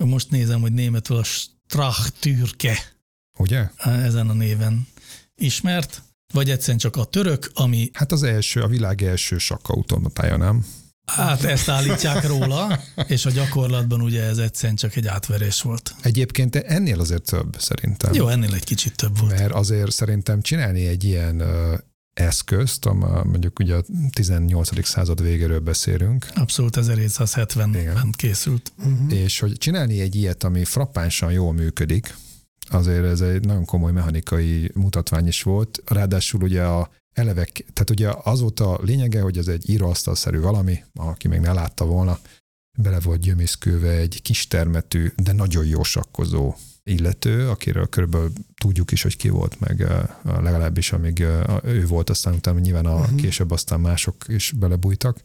Most 0.04 0.30
nézem, 0.30 0.62
hogy 0.62 0.74
németül 0.74 1.18
a 1.18 1.24
Strachtürke. 1.24 2.78
Ugye? 3.38 3.70
Ezen 3.78 4.30
a 4.30 4.34
néven 4.34 4.88
ismert, 5.36 6.04
vagy 6.34 6.50
egyszerűen 6.50 6.78
csak 6.78 6.96
a 6.96 7.04
török, 7.04 7.52
ami... 7.54 7.90
Hát 7.94 8.12
az 8.12 8.24
első, 8.24 8.62
a 8.62 8.68
világ 8.68 9.04
első 9.04 9.38
sakkautomatája, 9.38 10.38
nem? 10.38 10.66
Hát 11.06 11.44
ezt 11.44 11.70
állítják 11.70 12.28
róla, 12.28 12.80
és 13.08 13.26
a 13.26 13.30
gyakorlatban 13.30 14.02
ugye 14.02 14.24
ez 14.24 14.38
egyszerűen 14.38 14.76
csak 14.76 14.96
egy 14.96 15.08
átverés 15.08 15.62
volt. 15.62 15.96
Egyébként 16.02 16.56
ennél 16.56 17.00
azért 17.00 17.24
több 17.24 17.56
szerintem. 17.60 18.14
Jó, 18.14 18.28
ennél 18.28 18.54
egy 18.54 18.64
kicsit 18.64 18.96
több 18.96 19.20
volt. 19.20 19.32
Mert 19.32 19.54
azért 19.54 19.92
szerintem 19.92 20.42
csinálni 20.42 20.88
egy 20.88 21.04
ilyen 21.04 21.40
ö, 21.40 21.76
eszközt, 22.14 22.86
a, 22.86 23.24
mondjuk 23.24 23.60
ugye 23.60 23.76
a 23.76 23.84
18. 24.14 24.86
század 24.86 25.22
végéről 25.22 25.60
beszélünk, 25.60 26.28
Abszolút 26.36 26.78
1770-ben 26.80 27.76
Igen. 27.76 28.12
készült. 28.12 28.72
Uh-huh. 28.78 29.14
és 29.14 29.40
hogy 29.40 29.58
csinálni 29.58 30.00
egy 30.00 30.16
ilyet, 30.16 30.44
ami 30.44 30.66
frappánsan 30.66 31.32
jól 31.32 31.54
működik, 31.54 32.16
azért 32.70 33.06
ez 33.06 33.22
egy 33.22 33.46
nagyon 33.46 33.66
komoly 33.66 33.92
mechanikai 33.92 34.72
mutatvány 34.74 35.28
is 35.28 35.44
volt. 35.44 35.82
Ráadásul 35.86 36.42
ugye 36.42 36.64
a 36.64 36.90
eleve, 37.14 37.48
tehát 37.54 37.90
ugye 37.90 38.10
az 38.24 38.42
volt 38.42 38.60
a 38.60 38.80
lényege, 38.84 39.22
hogy 39.22 39.38
ez 39.38 39.48
egy 39.48 39.70
íróasztalszerű 39.70 40.40
valami, 40.40 40.84
aki 40.96 41.28
még 41.28 41.40
ne 41.40 41.54
látta 41.54 41.86
volna, 41.86 42.20
bele 42.78 43.00
volt 43.00 43.20
gyömészkőve 43.22 43.90
egy 43.92 44.22
kis 44.22 44.48
termetű, 44.48 45.12
de 45.16 45.32
nagyon 45.32 45.66
jó 45.66 45.84
sakkozó 45.84 46.54
illető, 46.84 47.50
akiről 47.50 47.88
körülbelül 47.88 48.32
tudjuk 48.62 48.92
is, 48.92 49.02
hogy 49.02 49.18
ki 49.18 49.30
volt, 49.30 49.60
meg 49.60 49.82
eh, 49.82 50.04
legalábbis 50.24 50.92
amíg 50.92 51.22
eh, 51.22 51.44
ő 51.64 51.86
volt, 51.86 52.10
aztán 52.10 52.34
utána 52.34 52.60
nyilván 52.60 52.86
a 52.86 52.98
Mhm. 52.98 53.16
később 53.16 53.52
aztán 53.52 53.80
mások 53.80 54.16
is 54.28 54.52
belebújtak 54.52 55.22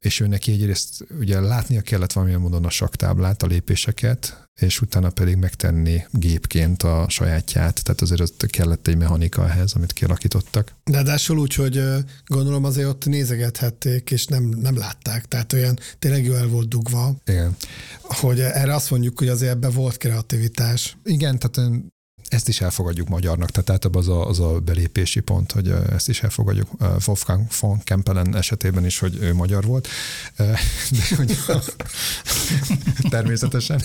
és 0.00 0.20
ő 0.20 0.26
neki 0.26 0.52
egyrészt 0.52 1.06
ugye 1.18 1.40
látnia 1.40 1.80
kellett 1.80 2.12
valamilyen 2.12 2.40
módon 2.40 2.64
a 2.64 2.70
saktáblát, 2.70 3.42
a 3.42 3.46
lépéseket, 3.46 4.48
és 4.60 4.80
utána 4.80 5.10
pedig 5.10 5.36
megtenni 5.36 6.04
gépként 6.10 6.82
a 6.82 7.06
sajátját, 7.08 7.82
tehát 7.82 8.00
azért 8.00 8.20
ott 8.20 8.46
kellett 8.46 8.86
egy 8.86 8.96
mechanika 8.96 9.48
ehhez, 9.48 9.72
amit 9.72 9.92
kialakítottak. 9.92 10.72
De 10.84 10.92
ráadásul 10.92 11.38
úgy, 11.38 11.54
hogy 11.54 11.82
gondolom 12.26 12.64
azért 12.64 12.88
ott 12.88 13.04
nézegethették, 13.04 14.10
és 14.10 14.26
nem, 14.26 14.42
nem 14.42 14.76
látták. 14.76 15.24
Tehát 15.28 15.52
olyan 15.52 15.78
tényleg 15.98 16.24
jó 16.24 16.34
el 16.34 16.46
volt 16.46 16.68
dugva, 16.68 17.14
Igen. 17.26 17.56
hogy 18.02 18.40
erre 18.40 18.74
azt 18.74 18.90
mondjuk, 18.90 19.18
hogy 19.18 19.28
azért 19.28 19.52
ebben 19.52 19.72
volt 19.72 19.96
kreativitás. 19.96 20.96
Igen, 21.04 21.38
tehát 21.38 21.70
ezt 22.30 22.48
is 22.48 22.60
elfogadjuk 22.60 23.08
magyarnak, 23.08 23.50
tehát 23.50 23.70
általában 23.70 24.02
az 24.02 24.08
a, 24.08 24.28
az 24.28 24.40
a 24.40 24.60
belépési 24.60 25.20
pont, 25.20 25.52
hogy 25.52 25.68
ezt 25.68 26.08
is 26.08 26.22
elfogadjuk 26.22 26.68
Wolfgang 27.06 27.46
von 27.60 27.80
Kempelen 27.84 28.36
esetében 28.36 28.84
is, 28.84 28.98
hogy 28.98 29.16
ő 29.20 29.34
magyar 29.34 29.64
volt, 29.64 29.88
de 30.36 31.16
hogy 31.16 31.36
természetesen, 33.10 33.80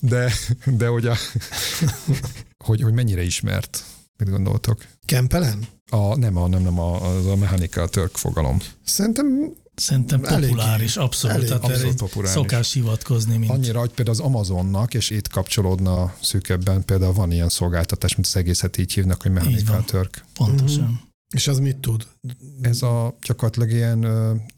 de, 0.00 0.32
de 0.64 0.86
hogy, 0.86 1.06
a, 1.06 1.16
hogy, 2.64 2.82
hogy 2.82 2.92
mennyire 2.92 3.22
ismert, 3.22 3.84
mit 4.16 4.30
gondoltok? 4.30 4.84
Kempelen? 5.04 5.66
A, 5.90 6.16
nem, 6.16 6.36
a, 6.36 6.48
nem, 6.48 6.62
nem, 6.62 6.78
a, 6.78 7.16
az 7.16 7.26
a 7.26 7.36
mechanical 7.36 7.88
Turk 7.88 8.16
fogalom. 8.16 8.58
Szerintem 8.84 9.52
Szerintem 9.76 10.20
populáris, 10.20 10.96
abszolút. 10.96 11.36
Elég, 11.36 11.48
tehát 11.48 11.64
abszolút 11.64 11.96
populáris. 11.96 12.30
szokás 12.30 12.72
hivatkozni, 12.72 13.36
mint 13.36 13.50
Annyira, 13.50 13.78
hogy 13.78 13.90
például 13.90 14.16
az 14.16 14.24
Amazonnak, 14.24 14.94
és 14.94 15.10
itt 15.10 15.28
kapcsolódna 15.28 16.14
szűkebben, 16.22 16.84
például 16.84 17.12
van 17.12 17.32
ilyen 17.32 17.48
szolgáltatás, 17.48 18.14
mint 18.14 18.26
az 18.26 18.36
egészet 18.36 18.78
így 18.78 18.92
hívnak, 18.92 19.22
hogy 19.22 19.30
mechanical. 19.30 19.84
Turk. 19.84 20.24
pontosan. 20.34 21.00
És 21.34 21.48
az 21.48 21.58
mit 21.58 21.76
tud? 21.76 22.06
Ez 22.60 22.82
a 22.82 23.16
gyakorlatilag 23.22 23.70
ilyen 23.70 24.06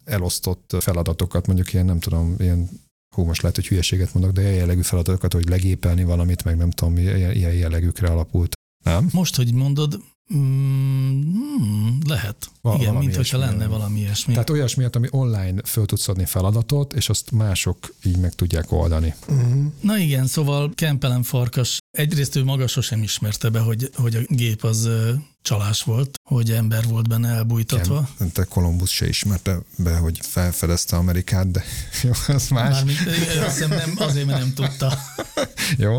elosztott 0.03 0.75
feladatokat, 0.79 1.47
mondjuk 1.47 1.73
ilyen, 1.73 1.85
nem 1.85 1.99
tudom, 1.99 2.35
ilyen 2.39 2.69
hú, 3.15 3.23
most 3.23 3.41
lehet, 3.41 3.55
hogy 3.55 3.67
hülyeséget 3.67 4.13
mondok, 4.13 4.31
de 4.31 4.41
ilyen 4.41 4.53
jellegű 4.53 4.81
feladatokat, 4.81 5.33
hogy 5.33 5.49
legépelni 5.49 6.03
valamit, 6.03 6.43
meg 6.43 6.57
nem 6.57 6.69
tudom, 6.69 6.97
ilyen, 6.97 7.31
ilyen 7.31 7.53
jellegükre 7.53 8.07
alapult. 8.07 8.53
Nem? 8.83 9.09
Most, 9.13 9.35
hogy 9.35 9.53
mondod, 9.53 9.99
mm, 10.35 11.97
lehet. 12.07 12.51
Va- 12.61 12.73
Igen, 12.75 12.85
valami 12.87 13.05
mint 13.05 13.15
hogyha 13.17 13.37
ilyesmi. 13.37 13.57
lenne 13.57 13.67
valami 13.71 13.99
ilyesmi. 13.99 14.31
Tehát 14.33 14.49
olyasmiért, 14.49 14.95
ami 14.95 15.07
online 15.11 15.61
föl 15.63 15.85
tudsz 15.85 16.07
adni 16.07 16.25
feladatot, 16.25 16.93
és 16.93 17.09
azt 17.09 17.31
mások 17.31 17.93
így 18.03 18.17
meg 18.17 18.33
tudják 18.35 18.71
oldani. 18.71 19.13
Uh-huh. 19.27 19.63
Na 19.81 19.97
igen, 19.97 20.27
szóval 20.27 20.71
Kempelen 20.75 21.23
Farkas 21.23 21.78
egyrészt 21.91 22.35
ő 22.35 22.43
maga 22.43 22.67
sosem 22.67 23.03
ismerte 23.03 23.49
be, 23.49 23.59
hogy, 23.59 23.89
hogy 23.95 24.15
a 24.15 24.19
gép 24.27 24.63
az 24.63 24.89
csalás 25.41 25.83
volt, 25.83 26.19
hogy 26.29 26.51
ember 26.51 26.83
volt 26.87 27.07
benne 27.07 27.29
elbújtatva. 27.29 28.09
Nem, 28.17 28.31
te 28.31 28.43
Kolumbusz 28.43 28.89
se 28.89 29.07
ismerte 29.07 29.59
be, 29.77 29.97
hogy 29.97 30.19
felfedezte 30.21 30.95
Amerikát, 30.95 31.51
de 31.51 31.63
jó, 32.03 32.11
az 32.27 32.49
más. 32.49 32.71
Mármint 32.71 32.99
azt 33.45 33.67
nem, 33.67 33.93
azért, 33.97 34.25
mert 34.25 34.39
nem 34.39 34.53
tudta 34.53 34.97
Jó. 35.77 35.93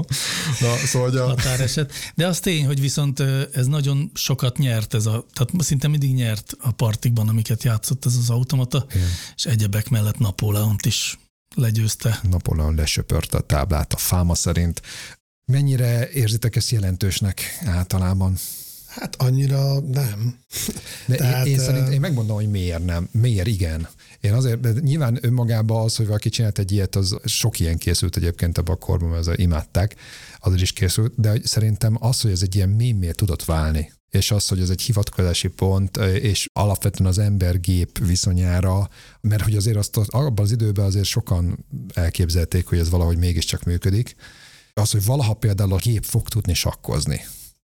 Na, 0.61 0.77
szóval, 0.87 1.17
a, 1.17 1.27
határeset. 1.27 1.93
De 2.15 2.27
az 2.27 2.41
tény, 2.41 2.67
hogy 2.67 2.81
viszont 2.81 3.21
ez 3.53 3.67
nagyon 3.67 4.11
sokat 4.15 4.59
nyert, 4.59 4.95
ez 4.95 5.07
a, 5.07 5.27
tehát 5.33 5.65
szinte 5.65 5.89
mindig 5.89 6.15
nyert 6.15 6.57
a 6.61 6.71
partikban, 6.71 7.29
amiket 7.29 7.63
játszott 7.63 8.05
ez 8.05 8.17
az 8.17 8.31
automata, 8.31 8.87
Igen. 8.91 9.09
és 9.37 9.45
egyebek 9.45 9.89
mellett 9.89 10.19
Napóleont 10.19 10.87
is 10.87 11.19
legyőzte. 11.55 12.21
Napóleon 12.31 12.75
lesöpörte 12.75 13.37
a 13.37 13.41
táblát 13.41 13.93
a 13.93 13.97
fáma 13.97 14.35
szerint. 14.35 14.83
Mennyire 15.51 16.11
érzitek 16.11 16.57
ezt 16.57 16.71
jelentősnek 16.71 17.41
általában? 17.65 18.37
Hát 18.87 19.17
annyira 19.17 19.81
nem. 19.81 20.39
De 21.07 21.17
Tehát, 21.17 21.47
én, 21.47 21.53
én 21.53 21.59
szerint, 21.59 21.89
én 21.89 22.01
megmondom, 22.01 22.37
hogy 22.37 22.51
miért 22.51 22.85
nem. 22.85 23.09
Miért 23.13 23.47
igen. 23.47 23.89
Én 24.21 24.33
azért, 24.33 24.61
de 24.61 24.73
nyilván 24.81 25.19
önmagában 25.21 25.85
az, 25.85 25.97
hogy 25.97 26.07
valaki 26.07 26.29
csinált 26.29 26.59
egy 26.59 26.73
ilyet, 26.73 26.97
az 26.97 27.17
sok 27.25 27.61
ilyen 27.61 27.79
készült 27.79 28.17
egyébként 28.17 28.59
abban 28.59 28.75
a 28.75 28.79
korban, 28.79 29.09
mert 29.09 29.21
ezzel 29.21 29.39
imádták, 29.39 29.95
azért 30.39 30.63
is 30.63 30.73
készült, 30.73 31.13
de 31.17 31.41
szerintem 31.45 31.97
az, 32.01 32.21
hogy 32.21 32.31
ez 32.31 32.43
egy 32.43 32.55
ilyen 32.55 32.69
mémé 32.69 33.11
tudott 33.11 33.45
válni, 33.45 33.93
és 34.11 34.31
az, 34.31 34.49
hogy 34.49 34.61
ez 34.61 34.71
egy 34.71 34.83
hivatkozási 34.83 35.49
pont, 35.49 35.97
és 35.97 36.47
alapvetően 36.53 37.11
az 37.11 37.19
ember-gép 37.19 37.99
viszonyára, 38.07 38.89
mert 39.21 39.43
hogy 39.43 39.57
azért 39.57 39.77
azt 39.77 39.97
abban 39.97 40.45
az 40.45 40.53
időben 40.53 40.85
azért 40.85 41.05
sokan 41.05 41.67
elképzelték, 41.95 42.67
hogy 42.67 42.79
ez 42.79 42.91
valahogy 42.91 43.17
mégiscsak 43.17 43.63
működik, 43.63 44.17
az, 44.81 44.91
hogy 44.91 45.05
valaha 45.05 45.35
például 45.35 45.73
a 45.73 45.77
gép 45.77 46.05
fog 46.05 46.29
tudni 46.29 46.55
sakkozni, 46.55 47.21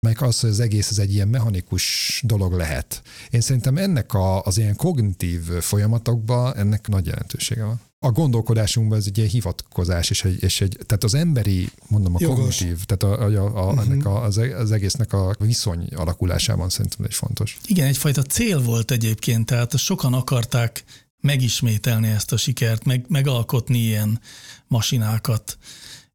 meg 0.01 0.23
az, 0.23 0.41
hogy 0.41 0.51
az 0.51 0.61
egész 0.61 0.91
az 0.91 0.99
egy 0.99 1.13
ilyen 1.13 1.29
mechanikus 1.29 2.21
dolog 2.27 2.53
lehet. 2.53 3.03
Én 3.31 3.41
szerintem 3.41 3.77
ennek 3.77 4.15
a, 4.15 4.43
az 4.43 4.59
ilyen 4.59 4.77
kognitív 4.77 5.43
folyamatokban 5.43 6.57
ennek 6.57 6.89
nagy 6.89 7.07
jelentősége 7.07 7.65
van. 7.65 7.81
A 7.99 8.11
gondolkodásunkban 8.11 8.99
ez 8.99 9.05
egy 9.07 9.19
ilyen 9.19 9.31
hivatkozás, 9.31 10.11
és 10.11 10.25
egy, 10.25 10.43
és 10.43 10.61
egy 10.61 10.79
tehát 10.87 11.05
az 11.05 11.15
emberi, 11.15 11.69
mondom, 11.89 12.15
a 12.15 12.19
Jogos. 12.21 12.59
kognitív, 12.59 12.85
tehát 12.85 13.19
a, 13.19 13.25
a, 13.25 13.45
a, 13.45 13.73
uh-huh. 13.73 13.81
ennek 13.81 14.07
a, 14.07 14.23
az, 14.23 14.39
e- 14.39 14.59
az 14.59 14.73
egésznek 14.73 15.13
a 15.13 15.35
viszony 15.39 15.89
alakulásában 15.95 16.69
szerintem 16.69 17.05
ez 17.05 17.11
is 17.11 17.17
fontos. 17.17 17.59
Igen, 17.67 17.87
egyfajta 17.87 18.23
cél 18.23 18.63
volt 18.63 18.91
egyébként, 18.91 19.47
tehát 19.47 19.77
sokan 19.77 20.15
akarták 20.15 20.85
megismételni 21.21 22.09
ezt 22.09 22.33
a 22.33 22.37
sikert, 22.37 22.85
meg, 22.85 23.05
megalkotni 23.09 23.79
ilyen 23.79 24.21
masinákat, 24.67 25.59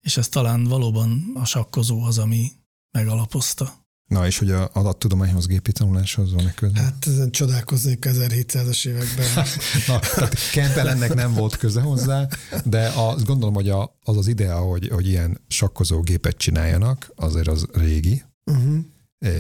és 0.04 0.18
ez 0.18 0.28
talán 0.28 0.64
valóban 0.64 1.32
a 1.34 1.46
sakkozó 1.46 2.04
az, 2.04 2.18
ami 2.18 2.52
megalapozta. 2.92 3.82
Na, 4.08 4.26
és 4.26 4.38
hogy 4.38 4.52
a 4.52 4.70
adattudományhoz, 4.74 5.48
gépi 5.48 5.72
tanuláshoz 5.72 6.34
van 6.34 6.48
egy 6.48 6.54
köze? 6.54 6.80
Hát 6.82 7.08
ezen 7.08 7.32
csodálkoznék 7.32 8.06
1700-as 8.10 8.88
években. 8.88 9.26
Na, 9.88 10.00
tehát 10.00 10.36
Kempelennek 10.52 11.14
nem 11.14 11.34
volt 11.34 11.58
köze 11.58 11.82
hozzá, 11.82 12.28
de 12.66 12.88
azt 12.96 13.26
gondolom, 13.26 13.54
hogy 13.54 13.70
a, 13.70 13.98
az 14.04 14.18
az 14.18 14.28
idea, 14.28 14.58
hogy, 14.58 14.88
hogy 14.88 15.08
ilyen 15.08 15.42
sakkozó 15.48 16.02
gépet 16.02 16.38
csináljanak, 16.38 17.12
azért 17.16 17.48
az 17.48 17.66
régi, 17.74 18.24
Uh-huh. 18.46 18.80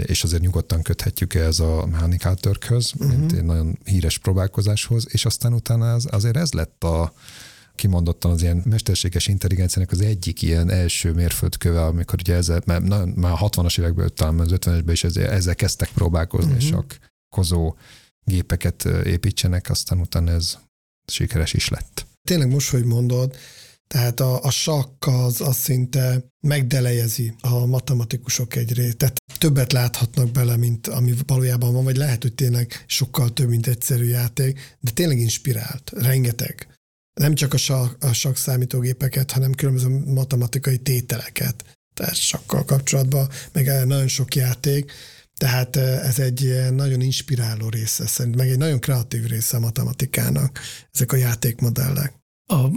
és 0.05 0.23
azért 0.23 0.41
nyugodtan 0.41 0.81
köthetjük 0.81 1.33
ez 1.33 1.59
a 1.59 1.85
Mechanical 1.85 2.35
Turkhöz, 2.35 2.91
mint 2.91 3.31
Mhm. 3.31 3.35
egy 3.35 3.43
nagyon 3.43 3.79
híres 3.85 4.17
próbálkozáshoz, 4.17 5.05
és 5.09 5.25
aztán 5.25 5.53
utána 5.53 5.93
az, 5.93 6.07
azért 6.11 6.37
ez 6.37 6.51
lett 6.51 6.83
a 6.83 7.13
kimondottan 7.75 8.31
az 8.31 8.41
ilyen 8.41 8.63
mesterséges 8.65 9.27
intelligenciának 9.27 9.91
az 9.91 10.01
egyik 10.01 10.41
ilyen 10.41 10.69
első 10.69 11.11
mérföldköve, 11.11 11.85
amikor 11.85 12.19
ugye 12.19 12.35
ezzel, 12.35 12.61
mert 12.65 12.83
nagyon, 12.83 13.09
már 13.09 13.31
a 13.31 13.49
60-as 13.49 13.79
évekből, 13.79 14.09
talán 14.09 14.39
az 14.39 14.51
50-esben 14.51 14.91
is 14.91 15.03
ezzel, 15.03 15.29
ezzel 15.29 15.55
kezdtek 15.55 15.89
próbálkozni, 15.89 16.51
uh-huh. 16.51 16.63
és 16.63 16.75
sakkozó 17.29 17.75
gépeket 18.23 18.85
építsenek, 19.05 19.69
aztán 19.69 19.99
utána 19.99 20.31
ez 20.31 20.57
sikeres 21.11 21.53
is 21.53 21.69
lett. 21.69 22.05
Tényleg 22.27 22.49
most, 22.49 22.69
hogy 22.69 22.85
mondod, 22.85 23.35
tehát 23.87 24.19
a, 24.19 24.43
a 24.43 24.51
sakk 24.51 25.07
az, 25.07 25.41
az 25.41 25.55
szinte 25.55 26.25
megdelejezi 26.39 27.33
a 27.41 27.65
matematikusok 27.65 28.55
egy 28.55 28.73
részt. 28.73 28.97
Tehát 28.97 29.21
többet 29.37 29.71
láthatnak 29.71 30.31
bele, 30.31 30.57
mint 30.57 30.87
ami 30.87 31.13
valójában 31.27 31.73
van, 31.73 31.83
vagy 31.83 31.97
lehet, 31.97 32.21
hogy 32.21 32.33
tényleg 32.33 32.83
sokkal 32.87 33.33
több, 33.33 33.49
mint 33.49 33.67
egyszerű 33.67 34.05
játék, 34.05 34.77
de 34.79 34.91
tényleg 34.91 35.17
inspirált. 35.17 35.91
Rengeteg. 35.95 36.67
Nem 37.13 37.35
csak 37.35 37.53
a, 37.53 37.57
sakk, 37.57 38.03
a 38.03 38.13
sakk 38.13 38.35
számítógépeket, 38.35 39.31
hanem 39.31 39.51
különböző 39.51 40.03
matematikai 40.05 40.77
tételeket. 40.77 41.63
Tehát 41.93 42.15
sakkal 42.15 42.65
kapcsolatban, 42.65 43.29
meg 43.51 43.85
nagyon 43.85 44.07
sok 44.07 44.35
játék. 44.35 44.91
Tehát 45.37 45.75
eh, 45.75 46.07
ez 46.07 46.19
egy 46.19 46.71
nagyon 46.71 47.01
inspiráló 47.01 47.69
része 47.69 48.07
szerint, 48.07 48.35
meg 48.35 48.49
egy 48.49 48.57
nagyon 48.57 48.79
kreatív 48.79 49.25
része 49.25 49.57
a 49.57 49.59
matematikának, 49.59 50.59
ezek 50.91 51.11
a 51.11 51.15
játékmodellek. 51.15 52.13
A 52.45 52.67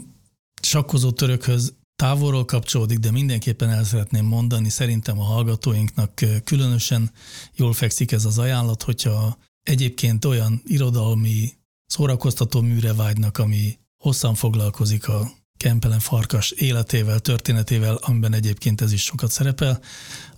sakkozó 0.62 1.10
törökhöz 1.10 1.72
távolról 1.96 2.44
kapcsolódik, 2.44 2.98
de 2.98 3.10
mindenképpen 3.10 3.70
el 3.70 3.84
szeretném 3.84 4.24
mondani, 4.24 4.68
szerintem 4.68 5.18
a 5.18 5.22
hallgatóinknak 5.22 6.20
különösen 6.44 7.10
jól 7.54 7.72
fekszik 7.72 8.12
ez 8.12 8.24
az 8.24 8.38
ajánlat, 8.38 8.82
hogyha 8.82 9.38
egyébként 9.62 10.24
olyan 10.24 10.62
irodalmi 10.64 11.52
szórakoztató 11.86 12.60
műre 12.60 12.94
vágynak, 12.94 13.38
ami 13.38 13.78
hosszan 14.06 14.34
foglalkozik 14.34 15.08
a 15.08 15.30
Kempelen 15.56 16.00
Farkas 16.00 16.50
életével, 16.50 17.18
történetével, 17.18 17.94
amiben 17.94 18.32
egyébként 18.32 18.80
ez 18.80 18.92
is 18.92 19.02
sokat 19.02 19.30
szerepel, 19.30 19.80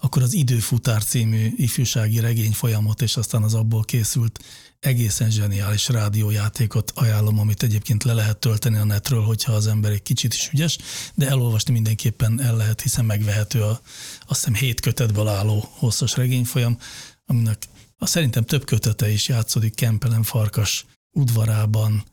akkor 0.00 0.22
az 0.22 0.32
Időfutár 0.32 1.04
című 1.04 1.52
ifjúsági 1.56 2.20
regény 2.20 2.52
folyamot, 2.52 3.02
és 3.02 3.16
aztán 3.16 3.42
az 3.42 3.54
abból 3.54 3.84
készült 3.84 4.38
egészen 4.80 5.30
zseniális 5.30 5.88
rádiójátékot 5.88 6.92
ajánlom, 6.94 7.38
amit 7.38 7.62
egyébként 7.62 8.04
le 8.04 8.12
lehet 8.12 8.38
tölteni 8.38 8.76
a 8.76 8.84
netről, 8.84 9.22
hogyha 9.22 9.52
az 9.52 9.66
ember 9.66 9.92
egy 9.92 10.02
kicsit 10.02 10.34
is 10.34 10.50
ügyes, 10.52 10.78
de 11.14 11.28
elolvasni 11.28 11.72
mindenképpen 11.72 12.40
el 12.40 12.56
lehet, 12.56 12.80
hiszen 12.80 13.04
megvehető 13.04 13.62
a 13.62 13.80
azt 14.26 14.44
hiszem 14.44 14.54
hét 14.54 14.80
kötetből 14.80 15.28
álló 15.28 15.68
hosszas 15.70 16.16
regényfolyam, 16.16 16.78
aminek 17.26 17.68
a 17.96 18.06
szerintem 18.06 18.44
több 18.44 18.64
kötete 18.64 19.10
is 19.10 19.28
játszódik 19.28 19.74
Kempelen 19.74 20.22
Farkas 20.22 20.86
udvarában, 21.12 22.04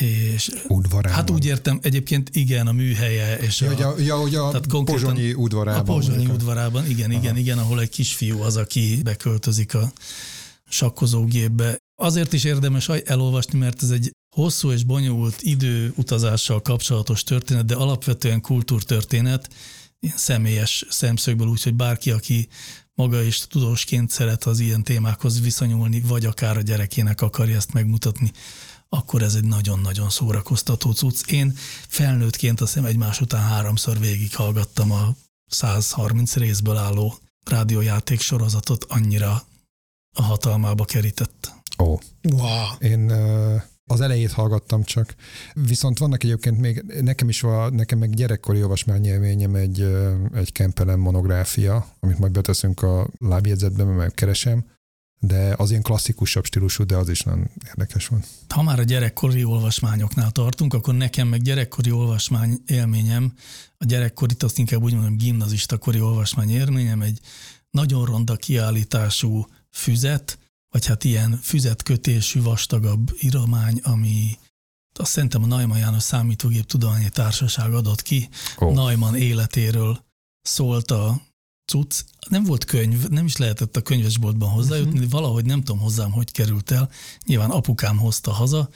és 0.00 0.50
Udvarában. 0.68 1.16
hát 1.16 1.30
úgy 1.30 1.44
értem, 1.44 1.78
egyébként 1.82 2.30
igen, 2.32 2.66
a 2.66 2.72
műhelye, 2.72 3.38
és 3.38 3.60
Ja, 3.60 3.70
a, 3.70 3.72
hogy 3.74 3.82
a, 3.82 3.94
ja, 3.98 4.16
hogy 4.16 4.34
a 4.34 4.48
tehát 4.48 4.66
pozsonyi 4.84 5.32
udvarában. 5.32 5.80
a 5.80 5.82
Pozsonyi 5.82 6.16
mondjuk. 6.16 6.36
udvarában, 6.36 6.86
igen, 6.90 7.10
igen, 7.10 7.30
Aha. 7.30 7.38
igen, 7.38 7.58
ahol 7.58 7.80
egy 7.80 7.88
kisfiú 7.88 8.40
az, 8.40 8.56
aki 8.56 9.00
beköltözik 9.02 9.74
a 9.74 9.92
sakkozógépbe. 10.68 11.76
Azért 12.02 12.32
is 12.32 12.44
érdemes 12.44 12.88
elolvasni, 12.88 13.58
mert 13.58 13.82
ez 13.82 13.90
egy 13.90 14.10
hosszú 14.36 14.70
és 14.70 14.84
bonyolult 14.84 15.42
időutazással 15.42 16.62
kapcsolatos 16.62 17.22
történet, 17.22 17.64
de 17.64 17.74
alapvetően 17.74 18.40
kultúrtörténet, 18.40 19.48
ilyen 20.00 20.16
személyes 20.16 20.84
szemszögből, 20.88 21.46
úgyhogy 21.46 21.74
bárki, 21.74 22.10
aki 22.10 22.48
maga 22.94 23.22
is 23.22 23.38
tudósként 23.38 24.10
szeret 24.10 24.44
az 24.44 24.58
ilyen 24.60 24.82
témákhoz 24.82 25.40
viszonyulni, 25.40 26.00
vagy 26.00 26.24
akár 26.24 26.56
a 26.56 26.60
gyerekének 26.60 27.20
akarja 27.20 27.56
ezt 27.56 27.72
megmutatni, 27.72 28.30
akkor 28.88 29.22
ez 29.22 29.34
egy 29.34 29.44
nagyon-nagyon 29.44 30.10
szórakoztató 30.10 30.92
cucc. 30.92 31.30
Én 31.30 31.56
felnőttként 31.88 32.60
azt 32.60 32.72
hiszem 32.72 32.88
egymás 32.88 33.20
után 33.20 33.42
háromszor 33.42 33.98
végighallgattam 33.98 34.92
a 34.92 35.16
130 35.46 36.34
részből 36.36 36.76
álló 36.76 37.14
rádiójáték 37.50 38.20
sorozatot, 38.20 38.84
annyira 38.88 39.42
a 40.16 40.22
hatalmába 40.22 40.84
kerített. 40.84 41.52
Ó, 41.78 41.98
Wow. 42.22 42.66
én 42.78 43.08
ö, 43.08 43.56
az 43.84 44.00
elejét 44.00 44.32
hallgattam 44.32 44.82
csak, 44.82 45.14
viszont 45.54 45.98
vannak 45.98 46.24
egyébként 46.24 46.58
még, 46.58 46.82
nekem 47.00 47.28
is 47.28 47.40
van, 47.40 47.72
nekem 47.72 47.98
meg 47.98 48.14
gyerekkori 48.14 48.62
olvasmányélményem 48.62 49.54
egy, 49.54 49.80
egy 50.34 50.52
Kempelen 50.52 50.98
monográfia, 50.98 51.86
amit 52.00 52.18
majd 52.18 52.32
beteszünk 52.32 52.82
a 52.82 53.08
lábjegyzetbe, 53.18 53.84
mert 53.84 53.96
megkeresem, 53.98 54.64
de 55.18 55.54
az 55.56 55.70
ilyen 55.70 55.82
klasszikusabb 55.82 56.44
stílusú, 56.44 56.84
de 56.84 56.96
az 56.96 57.08
is 57.08 57.22
nagyon 57.22 57.50
érdekes 57.66 58.06
volt. 58.06 58.26
Ha 58.48 58.62
már 58.62 58.78
a 58.78 58.82
gyerekkori 58.82 59.44
olvasmányoknál 59.44 60.30
tartunk, 60.30 60.74
akkor 60.74 60.94
nekem 60.94 61.28
meg 61.28 61.42
gyerekkori 61.42 61.90
olvasmány 61.90 62.62
élményem, 62.66 63.32
a 63.78 63.84
gyerekkorit 63.84 64.42
azt 64.42 64.58
inkább 64.58 64.82
úgy 64.82 64.92
mondom, 64.92 65.16
gimnazista 65.16 65.78
kori 65.78 66.00
olvasmány 66.00 66.50
élményem, 66.50 67.02
egy 67.02 67.20
nagyon 67.70 68.04
ronda 68.04 68.36
kiállítású 68.36 69.46
füzet, 69.70 70.38
vagy 70.68 70.86
hát 70.86 71.04
ilyen 71.04 71.38
füzetkötésű 71.42 72.42
vastagabb 72.42 73.16
íromány, 73.20 73.80
ami 73.82 74.38
azt 74.98 75.10
szerintem 75.10 75.42
a 75.42 75.46
Neumann 75.46 75.78
János 75.78 76.02
Számítógép 76.02 76.66
Tudományi 76.66 77.08
Társaság 77.08 77.74
adott 77.74 78.02
ki. 78.02 78.28
Ó. 78.60 78.72
Neumann 78.72 79.14
életéről 79.14 80.04
szólt 80.42 80.90
a 80.90 81.20
cucc. 81.66 82.04
Nem 82.28 82.44
volt 82.44 82.64
könyv, 82.64 83.08
nem 83.08 83.24
is 83.24 83.36
lehetett 83.36 83.76
a 83.76 83.80
könyvesboltban 83.80 84.48
hozzájutni, 84.48 84.98
uh-huh. 84.98 85.10
valahogy 85.10 85.44
nem 85.44 85.62
tudom 85.62 85.80
hozzám, 85.80 86.10
hogy 86.10 86.32
került 86.32 86.70
el. 86.70 86.90
Nyilván 87.26 87.50
apukám 87.50 87.98
hozta 87.98 88.32
haza, 88.32 88.68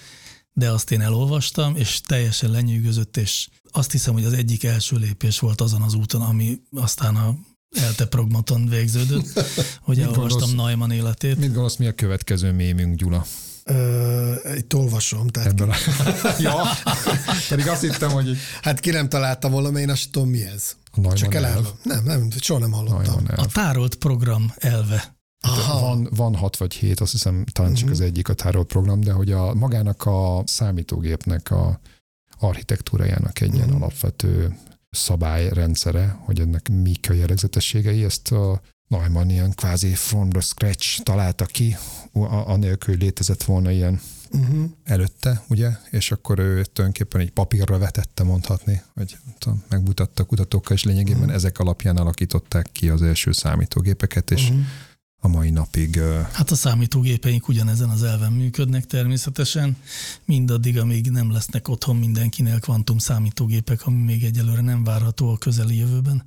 de 0.52 0.70
azt 0.70 0.90
én 0.90 1.00
elolvastam, 1.00 1.76
és 1.76 2.00
teljesen 2.00 2.50
lenyűgözött, 2.50 3.16
és 3.16 3.48
azt 3.70 3.92
hiszem, 3.92 4.12
hogy 4.12 4.24
az 4.24 4.32
egyik 4.32 4.64
első 4.64 4.96
lépés 4.96 5.38
volt 5.38 5.60
azon 5.60 5.82
az 5.82 5.94
úton, 5.94 6.20
ami 6.20 6.60
aztán 6.70 7.16
a 7.16 7.34
ELTE 7.70 8.06
progmaton 8.06 8.68
végződött, 8.68 9.44
hogy 9.82 10.00
elolvastam? 10.00 10.54
Neumann 10.54 10.90
életét. 10.90 11.36
Mit 11.36 11.48
gondolsz, 11.48 11.76
mi 11.76 11.86
a 11.86 11.92
következő 11.92 12.52
mémünk, 12.52 12.96
Gyula? 12.96 13.26
Ö, 13.64 14.34
itt 14.56 14.74
olvasom, 14.74 15.28
tehát 15.28 15.48
Ebből 15.48 15.70
a... 15.70 15.76
ja, 16.38 16.62
pedig 17.48 17.68
azt 17.68 17.80
hittem, 17.80 18.10
hogy 18.10 18.36
hát 18.62 18.80
ki 18.80 18.90
nem 18.90 19.08
találtam 19.08 19.50
volna, 19.50 19.78
én 19.78 19.90
azt 19.90 20.10
tudom, 20.10 20.28
mi 20.28 20.44
ez. 20.44 20.76
A 20.90 21.00
Neumann 21.00 21.16
Csak 21.16 21.34
elv. 21.34 21.44
elárulom. 21.44 21.72
Nem, 21.82 22.04
nem, 22.04 22.30
soha 22.40 22.60
nem 22.60 22.72
hallottam. 22.72 23.24
A 23.26 23.32
elv. 23.40 23.52
tárolt 23.52 23.94
program 23.94 24.52
elve. 24.56 25.18
Aha. 25.42 25.80
Van, 25.80 26.08
van 26.10 26.34
hat 26.34 26.56
vagy 26.56 26.74
hét, 26.74 27.00
azt 27.00 27.12
hiszem 27.12 27.44
talán 27.52 27.74
csak 27.74 27.90
az 27.90 28.00
egyik 28.00 28.28
a 28.28 28.34
tárolt 28.34 28.66
program, 28.66 29.00
de 29.00 29.12
hogy 29.12 29.32
a 29.32 29.54
magának 29.54 30.06
a 30.06 30.42
számítógépnek 30.46 31.50
a 31.50 31.80
architektúrájának 32.38 33.40
egy 33.40 33.54
ilyen 33.54 33.68
Mhm. 33.68 33.76
alapvető 33.76 34.56
szabályrendszere, 34.90 36.18
hogy 36.24 36.40
ennek 36.40 36.68
mik 36.68 37.06
a 37.10 37.12
jellegzetességei, 37.12 38.04
ezt 38.04 38.32
a 38.32 38.60
Neumann 38.88 39.28
ilyen 39.28 39.54
kvázi 39.54 39.94
from 39.94 40.30
the 40.30 40.40
scratch 40.40 41.02
találta 41.02 41.44
ki, 41.44 41.76
a- 42.12 42.48
anélkül, 42.48 42.94
hogy 42.94 43.02
létezett 43.02 43.42
volna 43.42 43.70
ilyen 43.70 44.00
Uh-huh. 44.32 44.70
előtte, 44.84 45.44
ugye, 45.48 45.70
és 45.90 46.10
akkor 46.10 46.38
ő 46.38 46.64
tulajdonképpen 46.64 47.20
egy 47.20 47.30
papírra 47.30 47.78
vetette 47.78 48.22
mondhatni, 48.22 48.82
hogy 48.94 49.16
nem 49.24 49.34
tudom, 49.38 49.62
megmutatta 49.68 50.24
kutatókkal, 50.24 50.76
és 50.76 50.84
lényegében 50.84 51.22
Mhm. 51.22 51.30
ezek 51.30 51.58
alapján 51.58 51.96
alakították 51.96 52.68
ki 52.72 52.88
az 52.88 53.02
első 53.02 53.32
számítógépeket, 53.32 54.30
és 54.30 54.42
Uh-huh. 54.48 54.64
a 55.22 55.28
mai 55.28 55.50
napig 55.50 56.00
Hát 56.32 56.50
a 56.50 56.54
számítógépeink 56.54 57.48
ugyanezen 57.48 57.88
az 57.88 58.02
elven 58.02 58.32
működnek 58.32 58.84
természetesen, 58.86 59.76
mindaddig, 60.24 60.78
amíg 60.78 61.10
nem 61.10 61.32
lesznek 61.32 61.68
otthon 61.68 61.96
mindenkinél 61.96 62.58
kvantum 62.60 62.98
számítógépek, 62.98 63.86
ami 63.86 64.02
még 64.02 64.24
egyelőre 64.24 64.60
nem 64.60 64.84
várható 64.84 65.32
a 65.32 65.38
közeli 65.38 65.76
jövőben, 65.76 66.24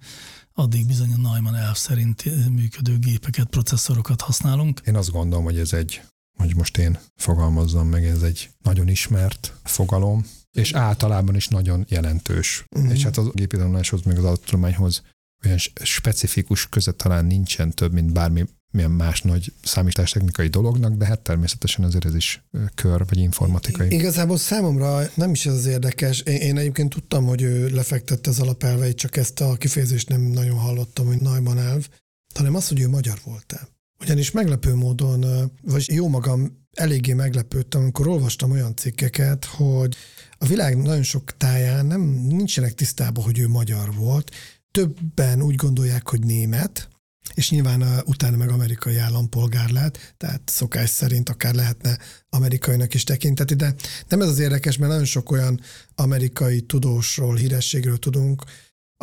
addig 0.54 0.86
bizony 0.88 1.14
a 1.14 1.18
Neumann 1.18 1.56
elv 1.56 1.76
szerint 1.76 2.24
működő 2.50 2.98
gépeket, 3.00 3.48
processzorokat 3.48 4.22
használunk. 4.22 4.82
Én 4.86 4.96
azt 4.96 5.12
gondolom, 5.12 5.44
hogy 5.44 5.58
ez 5.60 5.74
egy, 5.74 6.02
hogy 6.38 6.56
most 6.56 6.78
én 6.78 7.00
fogalmazzam 7.16 7.88
meg, 7.88 8.06
ez 8.06 8.22
egy 8.22 8.50
nagyon 8.64 8.88
ismert 8.88 9.54
fogalom, 9.64 10.26
és 10.52 10.74
általában 10.74 11.36
is 11.36 11.48
nagyon 11.48 11.86
jelentős. 11.90 12.66
Mhm. 12.70 12.90
És 12.90 13.04
hát 13.04 13.18
a 13.18 13.32
gépitanuláshoz, 13.34 14.02
meg 14.02 14.18
az 14.18 14.24
adattudományhoz 14.24 15.04
olyan 15.46 15.58
specifikus 15.84 16.70
köze 16.70 16.92
talán 16.92 17.26
nincsen 17.26 17.72
több, 17.72 17.94
mint 17.94 18.14
bármi 18.14 18.46
milyen 18.74 18.92
más 18.92 19.22
nagy 19.22 19.54
számítástechnikai 19.64 20.48
dolognak, 20.48 20.94
de 20.94 21.06
hát 21.06 21.20
természetesen 21.20 21.86
azért 21.86 22.06
ez 22.06 22.16
is 22.16 22.44
kör, 22.76 23.06
vagy 23.08 23.18
informatikai. 23.18 23.94
Igazából 23.94 24.38
számomra 24.38 25.02
nem 25.16 25.32
is 25.32 25.46
ez 25.46 25.54
az 25.54 25.66
érdekes. 25.66 26.20
Én, 26.20 26.36
én 26.36 26.58
egyébként 26.58 26.90
tudtam, 26.90 27.26
hogy 27.26 27.42
ő 27.42 27.68
lefektette 27.70 28.30
az 28.30 28.40
alapelveit, 28.40 28.98
csak 28.98 29.18
ezt 29.18 29.42
a 29.42 29.56
kifejezést 29.56 30.10
nem 30.10 30.22
nagyon 30.22 30.58
hallottam, 30.58 31.06
hogy 31.06 31.22
Neumann 31.22 31.58
elv, 31.58 31.88
hanem 32.36 32.56
az, 32.56 32.68
hogy 32.68 32.80
ő 32.80 32.90
magyar 32.90 33.20
volt-e. 33.24 33.68
Ugyanis 34.04 34.32
meglepő 34.32 34.76
módon, 34.76 35.52
vagy 35.62 35.94
jó 35.94 36.08
magam 36.08 36.68
eléggé 36.74 37.14
meglepődtem, 37.14 37.82
amikor 37.82 38.08
olvastam 38.08 38.52
olyan 38.52 38.76
cikkeket, 38.76 39.46
hogy 39.46 39.96
a 40.38 40.46
világ 40.46 40.78
nagyon 40.78 41.04
sok 41.04 41.38
táján 41.38 41.86
nem 41.86 42.02
nincsenek 42.28 42.74
tisztában, 42.74 43.24
hogy 43.24 43.40
ő 43.40 43.48
magyar 43.48 43.94
volt. 43.96 44.32
Többen 44.72 45.42
úgy 45.42 45.56
gondolják, 45.56 46.10
hogy 46.10 46.20
német, 46.20 46.90
és 47.34 47.50
nyilván 47.50 47.82
uh, 47.82 47.98
utána 48.06 48.38
meg 48.38 48.50
amerikai 48.50 48.98
állampolgár 48.98 49.70
lett, 49.70 50.14
tehát 50.18 50.42
szokás 50.46 50.90
szerint 50.90 51.30
akár 51.30 51.54
lehetne 51.54 51.98
amerikainak 52.30 52.94
is 52.94 53.04
tekinteti, 53.04 53.54
de 53.54 53.76
nem 54.08 54.22
ez 54.22 54.28
az 54.28 54.40
érdekes, 54.40 54.78
mert 54.78 54.92
nagyon 54.92 55.06
sok 55.06 55.32
olyan 55.32 55.60
amerikai 55.96 56.62
tudósról, 56.62 57.36
hírességről 57.36 57.98
tudunk, 57.98 58.44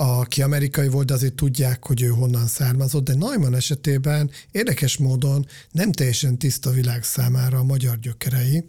aki 0.00 0.42
amerikai 0.42 0.88
volt, 0.88 1.06
de 1.06 1.14
azért 1.14 1.34
tudják, 1.34 1.86
hogy 1.86 2.02
ő 2.02 2.08
honnan 2.08 2.46
származott, 2.46 3.04
de 3.04 3.14
Neumann 3.14 3.54
esetében 3.54 4.30
érdekes 4.50 4.96
módon 4.96 5.46
nem 5.70 5.92
teljesen 5.92 6.38
tiszta 6.38 6.70
világ 6.70 7.04
számára 7.04 7.58
a 7.58 7.64
magyar 7.64 7.98
gyökerei. 7.98 8.64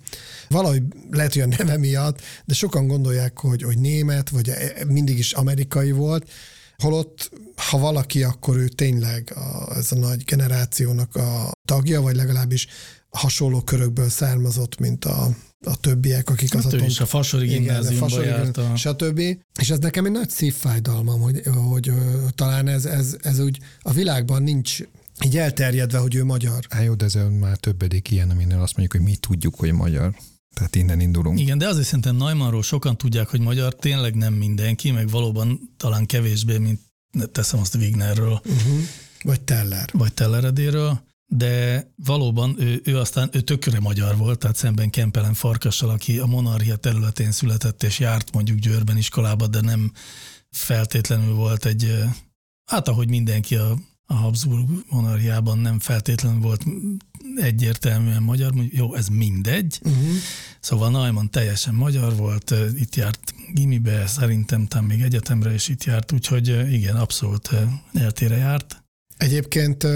Valahogy 0.49 0.83
lehet, 1.11 1.33
hogy 1.33 1.41
a 1.41 1.45
neve 1.57 1.77
miatt, 1.77 2.21
de 2.45 2.53
sokan 2.53 2.87
gondolják, 2.87 3.39
hogy, 3.39 3.63
hogy 3.63 3.79
német, 3.79 4.29
vagy 4.29 4.49
e- 4.49 4.85
mindig 4.87 5.17
is 5.17 5.31
amerikai 5.33 5.91
volt, 5.91 6.29
Holott, 6.77 7.31
ha 7.55 7.77
valaki, 7.77 8.23
akkor 8.23 8.57
ő 8.57 8.67
tényleg 8.67 9.31
a, 9.35 9.75
ez 9.75 9.91
a 9.91 9.95
nagy 9.95 10.23
generációnak 10.23 11.15
a 11.15 11.51
tagja, 11.67 12.01
vagy 12.01 12.15
legalábbis 12.15 12.67
hasonló 13.09 13.61
körökből 13.61 14.09
származott, 14.09 14.79
mint 14.79 15.05
a, 15.05 15.29
a 15.65 15.79
többiek, 15.79 16.29
akik 16.29 16.55
az 16.55 16.63
Hát 16.63 16.73
atom- 16.73 16.87
is 16.87 16.99
a 16.99 17.05
Fasori 17.05 17.45
igen, 17.45 17.61
gimnáziumba 17.61 18.23
járt. 18.23 18.57
A... 18.57 18.75
stb. 18.75 19.19
És 19.59 19.69
ez 19.69 19.79
nekem 19.79 20.05
egy 20.05 20.11
nagy 20.11 20.29
szívfájdalmam, 20.29 21.21
hogy, 21.21 21.41
hogy 21.69 21.87
ö, 21.89 21.93
talán 22.35 22.67
ez, 22.67 22.85
ez, 22.85 23.15
ez 23.21 23.39
úgy 23.39 23.59
a 23.81 23.91
világban 23.91 24.43
nincs 24.43 24.79
így 25.25 25.37
elterjedve, 25.37 25.97
hogy 25.97 26.15
ő 26.15 26.23
magyar. 26.23 26.59
Hát 26.69 26.83
jó, 26.83 26.93
de 26.93 27.05
ez 27.05 27.17
már 27.39 27.57
többedik 27.57 28.11
ilyen, 28.11 28.29
aminél 28.29 28.61
azt 28.61 28.77
mondjuk, 28.77 29.01
hogy 29.01 29.11
mi 29.11 29.15
tudjuk, 29.15 29.55
hogy 29.55 29.71
magyar. 29.71 30.15
Tehát 30.53 30.75
innen 30.75 30.99
indulunk. 30.99 31.39
Igen, 31.39 31.57
de 31.57 31.67
azért 31.67 31.85
szerintem 31.85 32.15
Neumannról 32.15 32.63
sokan 32.63 32.97
tudják, 32.97 33.27
hogy 33.27 33.39
magyar 33.39 33.75
tényleg 33.75 34.15
nem 34.15 34.33
mindenki, 34.33 34.91
meg 34.91 35.09
valóban 35.09 35.59
talán 35.77 36.05
kevésbé, 36.05 36.57
mint 36.57 36.79
teszem 37.31 37.59
azt 37.59 37.75
Wignerről, 37.75 38.41
Uh-huh. 38.45 38.79
Vagy 39.23 39.41
Teller. 39.41 39.89
vagy 39.93 40.13
Telleredéről, 40.13 41.01
de 41.33 41.87
valóban 42.05 42.55
ő, 42.59 42.81
ő 42.83 42.97
aztán 42.97 43.29
ő 43.31 43.41
tökre 43.41 43.79
magyar 43.79 44.17
volt, 44.17 44.39
tehát 44.39 44.55
szemben 44.55 44.89
Kempelen 44.89 45.33
Farkassal, 45.33 45.89
aki 45.89 46.17
a 46.17 46.25
monarchia 46.25 46.75
területén 46.75 47.31
született 47.31 47.83
és 47.83 47.99
járt 47.99 48.33
mondjuk 48.33 48.59
Győrben 48.59 48.97
iskolába, 48.97 49.47
de 49.47 49.61
nem 49.61 49.91
feltétlenül 50.49 51.33
volt 51.33 51.65
egy, 51.65 52.03
hát 52.65 52.87
ahogy 52.87 53.09
mindenki 53.09 53.55
a, 53.55 53.77
a 54.05 54.13
Habsburg 54.13 54.69
monarchiában 54.89 55.57
nem 55.57 55.79
feltétlenül 55.79 56.41
volt 56.41 56.65
egyértelműen 57.35 58.23
magyar, 58.23 58.53
jó, 58.69 58.95
ez 58.95 59.07
mindegy. 59.07 59.79
Uh-huh. 59.83 60.15
Szóval 60.59 60.91
Neumann 60.91 61.29
teljesen 61.29 61.73
magyar 61.73 62.15
volt, 62.15 62.53
itt 62.75 62.95
járt 62.95 63.33
gimibe, 63.53 64.07
szerintem 64.07 64.67
talán 64.67 64.85
még 64.85 65.01
egyetemre 65.01 65.53
is 65.53 65.67
itt 65.67 65.83
járt, 65.83 66.11
úgyhogy 66.11 66.73
igen, 66.73 66.95
abszolút 66.95 67.49
eltére 67.93 68.35
járt. 68.35 68.80
Egyébként 69.21 69.87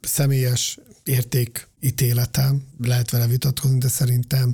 személyes 0.00 0.78
értékítéletem, 1.04 2.62
lehet 2.78 3.10
vele 3.10 3.26
vitatkozni, 3.26 3.78
de 3.78 3.88
szerintem 3.88 4.52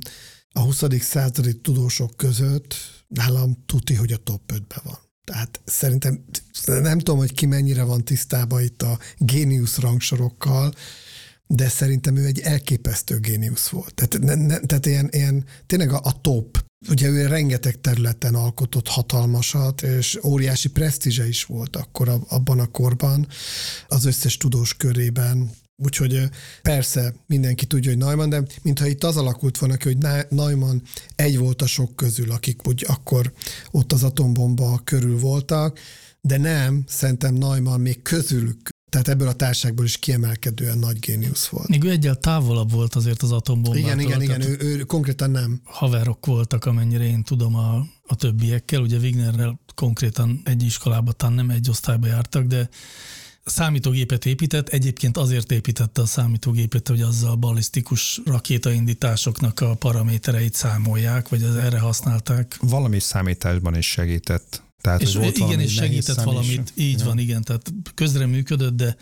a 0.51 0.59
20. 0.59 0.83
századi 0.99 1.61
tudósok 1.61 2.17
között 2.17 2.75
nálam 3.07 3.63
tuti, 3.65 3.93
hogy 3.93 4.11
a 4.11 4.17
top 4.17 4.41
5-ben 4.53 4.79
van. 4.83 4.97
Tehát 5.23 5.61
szerintem 5.65 6.25
nem 6.65 6.97
tudom, 6.97 7.17
hogy 7.17 7.33
ki 7.33 7.45
mennyire 7.45 7.83
van 7.83 8.03
tisztában 8.03 8.61
itt 8.61 8.81
a 8.81 8.99
géniusz 9.17 9.77
rangsorokkal, 9.77 10.73
de 11.55 11.69
szerintem 11.69 12.15
ő 12.15 12.25
egy 12.25 12.39
elképesztő 12.39 13.19
géniusz 13.19 13.67
volt. 13.67 13.93
Tehát, 13.93 14.19
ne, 14.19 14.45
ne, 14.45 14.59
tehát 14.59 14.85
ilyen, 14.85 15.09
ilyen, 15.11 15.45
tényleg 15.65 15.91
a, 15.91 15.99
a 16.03 16.21
top. 16.21 16.65
Ugye 16.89 17.07
ő 17.09 17.27
rengeteg 17.27 17.81
területen 17.81 18.35
alkotott 18.35 18.87
hatalmasat, 18.87 19.81
és 19.81 20.19
óriási 20.23 20.69
presztízse 20.69 21.27
is 21.27 21.43
volt 21.43 21.75
akkor 21.75 22.19
abban 22.27 22.59
a 22.59 22.65
korban, 22.65 23.27
az 23.87 24.05
összes 24.05 24.37
tudós 24.37 24.77
körében. 24.77 25.51
Úgyhogy 25.83 26.29
persze 26.61 27.13
mindenki 27.27 27.65
tudja, 27.65 27.89
hogy 27.89 27.99
Neumann, 27.99 28.29
de 28.29 28.43
mintha 28.61 28.87
itt 28.87 29.03
az 29.03 29.17
alakult 29.17 29.57
volna 29.57 29.75
ki, 29.75 29.87
hogy 29.87 30.27
Neumann 30.29 30.81
egy 31.15 31.37
volt 31.37 31.61
a 31.61 31.65
sok 31.67 31.95
közül, 31.95 32.31
akik 32.31 32.67
úgy 32.67 32.85
akkor 32.87 33.33
ott 33.71 33.91
az 33.91 34.03
atombomba 34.03 34.81
körül 34.83 35.19
voltak, 35.19 35.79
de 36.21 36.37
nem, 36.37 36.83
szerintem 36.87 37.33
Neumann 37.33 37.81
még 37.81 38.01
közülük 38.01 38.71
tehát 38.93 39.07
ebből 39.07 39.27
a 39.27 39.33
társágból 39.33 39.85
is 39.85 39.97
kiemelkedően 39.97 40.77
nagy 40.77 40.99
géniusz 40.99 41.47
volt. 41.47 41.67
Még 41.67 41.83
ő 41.83 41.89
egyel 41.89 42.15
távolabb 42.15 42.71
volt 42.71 42.95
azért 42.95 43.21
az 43.21 43.31
atombombától. 43.31 43.89
Igen, 43.89 43.99
igen, 43.99 44.21
igen, 44.21 44.41
ő, 44.41 44.57
ő 44.59 44.77
konkrétan 44.77 45.31
nem. 45.31 45.61
Haverok 45.63 46.25
voltak, 46.25 46.65
amennyire 46.65 47.03
én 47.03 47.23
tudom 47.23 47.55
a, 47.55 47.75
a 48.07 48.15
többiekkel. 48.15 48.81
Ugye 48.81 48.97
Wignerrel 48.97 49.59
konkrétan 49.75 50.41
egy 50.43 50.63
iskolában, 50.63 51.13
talán 51.17 51.35
nem 51.35 51.49
egy 51.49 51.69
osztályba 51.69 52.07
jártak, 52.07 52.43
de 52.43 52.69
számítógépet 53.43 54.25
épített, 54.25 54.69
egyébként 54.69 55.17
azért 55.17 55.51
építette 55.51 56.01
a 56.01 56.05
számítógépet, 56.05 56.87
hogy 56.87 57.01
azzal 57.01 57.31
a 57.31 57.35
ballisztikus 57.35 58.21
rakétaindításoknak 58.25 59.59
a 59.59 59.75
paramétereit 59.75 60.53
számolják, 60.53 61.29
vagy 61.29 61.43
az 61.43 61.55
erre 61.55 61.79
használták. 61.79 62.57
Valami 62.61 62.99
számításban 62.99 63.75
is 63.75 63.89
segített. 63.89 64.63
Tehát, 64.83 65.01
és 65.01 65.15
volt 65.15 65.37
igen, 65.37 65.59
és 65.59 65.73
segített 65.73 66.21
valamit, 66.21 66.71
is. 66.75 66.83
így 66.83 66.99
ja. 66.99 67.05
van, 67.05 67.19
igen, 67.19 67.41
tehát 67.41 67.73
közre 67.93 68.25
működött, 68.25 68.75
de 68.75 68.95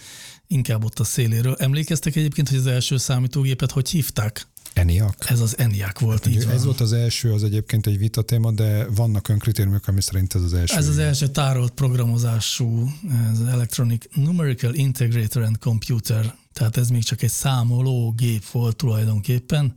inkább 0.47 0.83
ott 0.83 0.99
a 0.99 1.03
széléről. 1.03 1.55
Emlékeztek 1.59 2.15
egyébként, 2.15 2.49
hogy 2.49 2.57
az 2.57 2.65
első 2.65 2.97
számítógépet 2.97 3.71
hogy 3.71 3.89
hívták? 3.89 4.47
ENIAC. 4.73 5.29
Ez 5.29 5.39
az 5.39 5.57
ENIAC 5.57 5.99
volt, 5.99 6.23
hát, 6.23 6.33
így 6.33 6.37
Ez 6.37 6.45
van. 6.45 6.63
volt 6.63 6.79
az 6.79 6.93
első, 6.93 7.33
az 7.33 7.43
egyébként 7.43 7.87
egy 7.87 7.97
vita 7.97 8.21
téma, 8.21 8.51
de 8.51 8.85
vannak 8.85 9.27
önkritériumok, 9.27 9.87
ami 9.87 10.01
szerint 10.01 10.35
ez 10.35 10.41
az 10.41 10.53
első. 10.53 10.75
Ez 10.75 10.87
az 10.87 10.97
első 10.97 11.27
tárolt 11.27 11.71
programozású, 11.71 12.91
ez 13.31 13.39
Electronic 13.39 14.05
Numerical 14.15 14.73
Integrator 14.73 15.43
and 15.43 15.57
Computer, 15.57 16.35
tehát 16.53 16.77
ez 16.77 16.89
még 16.89 17.03
csak 17.03 17.21
egy 17.21 17.29
számoló 17.29 18.13
gép 18.17 18.45
volt 18.51 18.75
tulajdonképpen, 18.75 19.73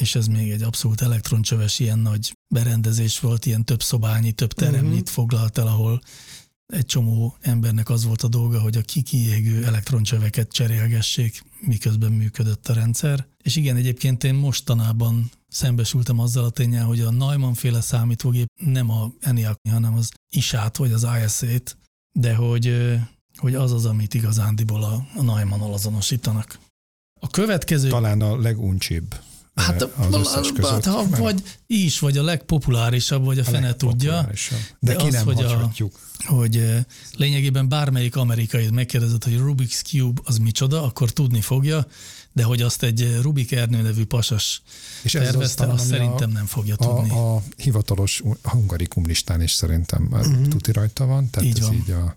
és 0.00 0.14
ez 0.14 0.26
még 0.26 0.50
egy 0.50 0.62
abszolút 0.62 1.00
elektroncsöves 1.00 1.78
ilyen 1.78 1.98
nagy 1.98 2.36
berendezés 2.54 3.20
volt, 3.20 3.46
ilyen 3.46 3.64
több 3.64 3.82
szobányi, 3.82 4.32
több 4.32 4.52
teremnyit 4.52 5.00
uh-huh. 5.00 5.08
foglalt 5.08 5.58
el, 5.58 5.66
ahol 5.66 6.00
egy 6.66 6.86
csomó 6.86 7.36
embernek 7.40 7.88
az 7.88 8.04
volt 8.04 8.22
a 8.22 8.28
dolga, 8.28 8.60
hogy 8.60 8.76
a 8.76 8.80
kikiégő 8.80 9.64
elektroncsöveket 9.64 10.52
cserélgessék, 10.52 11.42
miközben 11.60 12.12
működött 12.12 12.68
a 12.68 12.72
rendszer. 12.72 13.26
És 13.42 13.56
igen, 13.56 13.76
egyébként 13.76 14.24
én 14.24 14.34
mostanában 14.34 15.30
szembesültem 15.48 16.18
azzal 16.18 16.44
a 16.44 16.50
tényel, 16.50 16.84
hogy 16.84 17.00
a 17.00 17.10
Neumann 17.10 17.52
féle 17.52 17.80
számítógép 17.80 18.46
nem 18.64 18.90
a 18.90 19.12
ENIAC, 19.20 19.58
hanem 19.70 19.94
az 19.94 20.10
ISÁT 20.34 20.76
vagy 20.76 20.92
az 20.92 21.06
ISA-t, 21.24 21.78
de 22.12 22.34
hogy, 22.34 22.96
hogy 23.36 23.54
az 23.54 23.72
az, 23.72 23.84
amit 23.84 24.14
igazándiból 24.14 24.82
a, 24.82 25.06
a 25.16 25.22
Neumann-nal 25.22 25.72
azonosítanak. 25.72 26.58
A 27.20 27.28
következő... 27.28 27.88
Talán 27.88 28.20
a 28.20 28.36
leguncsibb 28.36 29.14
Hát, 29.56 29.82
az 30.10 30.34
hát 30.62 30.84
ha, 30.84 31.06
vagy 31.08 31.42
is, 31.66 31.98
vagy 31.98 32.18
a 32.18 32.22
legpopulárisabb, 32.22 33.24
vagy 33.24 33.38
a, 33.38 33.40
a 33.40 33.44
fene 33.44 33.74
tudja. 33.74 34.22
De, 34.22 34.58
de 34.80 34.96
ki 34.96 35.06
az, 35.06 35.12
nem 35.12 35.24
hogy, 35.24 35.42
a, 35.42 35.70
hogy 36.24 36.84
lényegében 37.16 37.68
bármelyik 37.68 38.16
amerikai 38.16 38.70
megkérdezett, 38.70 39.24
hogy 39.24 39.38
Rubik's 39.38 39.84
Cube 39.84 40.20
az 40.24 40.38
micsoda, 40.38 40.82
akkor 40.82 41.10
tudni 41.10 41.40
fogja, 41.40 41.86
de 42.32 42.42
hogy 42.42 42.62
azt 42.62 42.82
egy 42.82 43.18
Rubik 43.20 43.52
Ernő 43.52 43.82
nevű 43.82 44.04
pasas 44.04 44.62
és 45.02 45.12
tervezte, 45.12 45.64
az 45.64 45.72
azt 45.72 45.86
szerintem 45.86 46.30
a, 46.30 46.32
nem 46.32 46.46
fogja 46.46 46.76
tudni. 46.76 47.10
A, 47.10 47.34
a 47.34 47.42
hivatalos 47.56 48.22
hungarikum 48.42 49.06
listán 49.06 49.42
is 49.42 49.52
szerintem 49.52 50.08
uh-huh. 50.10 50.48
tuti 50.48 50.72
rajta 50.72 51.06
van, 51.06 51.30
tehát 51.30 51.48
így 51.48 51.58
ez 51.58 51.66
van. 51.66 51.74
így 51.74 51.90
a, 51.90 52.16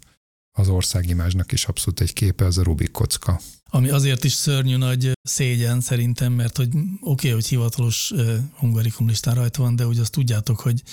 az 0.51 0.67
országimázsnak 0.67 1.51
is 1.51 1.65
abszolút 1.65 1.99
egy 1.99 2.13
képe, 2.13 2.45
ez 2.45 2.57
a 2.57 2.63
Rubik 2.63 2.91
kocka. 2.91 3.39
Ami 3.69 3.89
azért 3.89 4.23
is 4.23 4.33
szörnyű 4.33 4.77
nagy 4.77 5.11
szégyen 5.23 5.81
szerintem, 5.81 6.33
mert 6.33 6.57
hogy 6.57 6.67
oké, 6.67 6.87
okay, 7.01 7.31
hogy 7.31 7.47
hivatalos 7.47 8.13
hungarikum 8.57 9.07
listán 9.07 9.35
rajta 9.35 9.61
van, 9.61 9.75
de 9.75 9.83
hogy 9.83 9.99
azt 9.99 10.11
tudjátok, 10.11 10.59
hogy, 10.59 10.83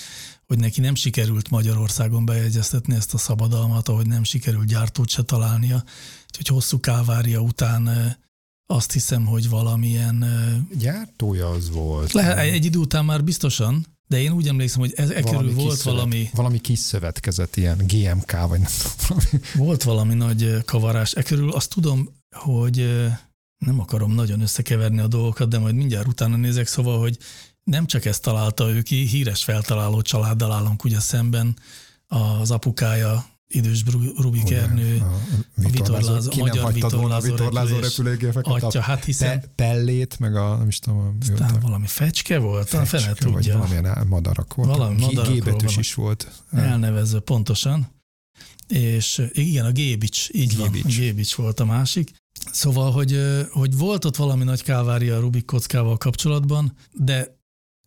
hogy 0.45 0.59
neki 0.59 0.81
nem 0.81 0.95
sikerült 0.95 1.49
Magyarországon 1.49 2.25
bejegyeztetni 2.25 2.95
ezt 2.95 3.13
a 3.13 3.17
szabadalmat, 3.17 3.89
ahogy 3.89 4.07
nem 4.07 4.23
sikerült 4.23 4.67
gyártót 4.67 5.09
se 5.09 5.23
találnia. 5.23 5.83
Úgyhogy 6.27 6.47
hosszú 6.47 6.79
kávária 6.79 7.39
után 7.39 8.15
azt 8.65 8.91
hiszem, 8.91 9.25
hogy 9.25 9.49
valamilyen... 9.49 10.25
Gyártója 10.79 11.49
az 11.49 11.69
volt. 11.69 12.11
Lehet, 12.11 12.37
egy 12.37 12.65
idő 12.65 12.77
után 12.77 13.05
már 13.05 13.23
biztosan, 13.23 13.85
de 14.07 14.21
én 14.21 14.31
úgy 14.31 14.47
emlékszem, 14.47 14.79
hogy 14.79 14.93
ez, 14.95 15.09
e 15.09 15.21
körül 15.21 15.53
volt 15.53 15.77
szövet, 15.77 15.83
valami... 15.83 16.29
Valami 16.33 16.59
kis 16.59 16.79
szövetkezet, 16.79 17.57
ilyen 17.57 17.77
GMK, 17.77 18.31
vagy 18.47 18.59
nem 18.59 18.71
tudom. 19.07 19.21
Volt 19.55 19.83
valami 19.83 20.13
nagy 20.13 20.63
kavarás. 20.65 21.13
E 21.13 21.23
körül 21.23 21.51
azt 21.51 21.69
tudom, 21.69 22.09
hogy 22.31 23.05
nem 23.57 23.79
akarom 23.79 24.11
nagyon 24.11 24.41
összekeverni 24.41 24.99
a 24.99 25.07
dolgokat, 25.07 25.49
de 25.49 25.59
majd 25.59 25.75
mindjárt 25.75 26.07
utána 26.07 26.35
nézek, 26.35 26.67
szóval, 26.67 26.99
hogy 26.99 27.17
nem 27.63 27.85
csak 27.85 28.05
ezt 28.05 28.21
találta 28.21 28.69
ő 28.69 28.81
ki, 28.81 28.95
híres 28.95 29.43
feltaláló 29.43 30.01
családdal 30.01 30.51
állunk 30.51 30.83
ugye 30.83 30.99
szemben, 30.99 31.57
az 32.07 32.51
apukája 32.51 33.25
idős 33.47 33.83
Rubik 34.17 34.51
Ernő, 34.51 34.97
a, 34.97 35.69
vitorlázó, 35.69 36.31
a 36.31 36.35
magyar 36.37 36.73
vitorlázó, 36.73 37.31
vitorlázó 37.31 37.79
repülőgépeket. 37.79 38.63
Atya, 38.63 38.81
hát 38.81 39.03
hiszen... 39.03 39.39
Pe, 39.39 39.47
pellét, 39.55 40.19
meg 40.19 40.35
a, 40.35 40.55
nem 40.55 40.67
is 40.67 40.79
tudom. 40.79 41.17
Aztán 41.21 41.59
valami 41.61 41.87
fecske 41.87 42.37
volt, 42.37 42.67
fecske, 42.67 42.97
fene 42.97 43.13
tudja. 43.13 43.57
Vagy 43.57 43.69
valamilyen 43.69 44.07
madarak 44.07 44.53
volt. 44.53 44.69
Valami 44.69 44.99
madarakról 44.99 45.71
is 45.77 45.93
volt. 45.93 46.31
Elnevezve 46.51 47.19
pontosan. 47.19 47.95
És 48.67 49.21
igen, 49.31 49.65
a 49.65 49.71
Gébics, 49.71 50.29
így 50.31 50.55
Gébics. 50.55 50.83
van, 50.83 50.91
Gébics 50.91 51.35
volt 51.35 51.59
a 51.59 51.65
másik. 51.65 52.11
Szóval, 52.51 52.91
hogy, 52.91 53.19
hogy 53.51 53.77
volt 53.77 54.05
ott 54.05 54.15
valami 54.15 54.43
nagy 54.43 54.63
kávária 54.63 55.15
a 55.15 55.19
Rubik 55.19 55.45
kockával 55.45 55.97
kapcsolatban, 55.97 56.73
de 56.91 57.37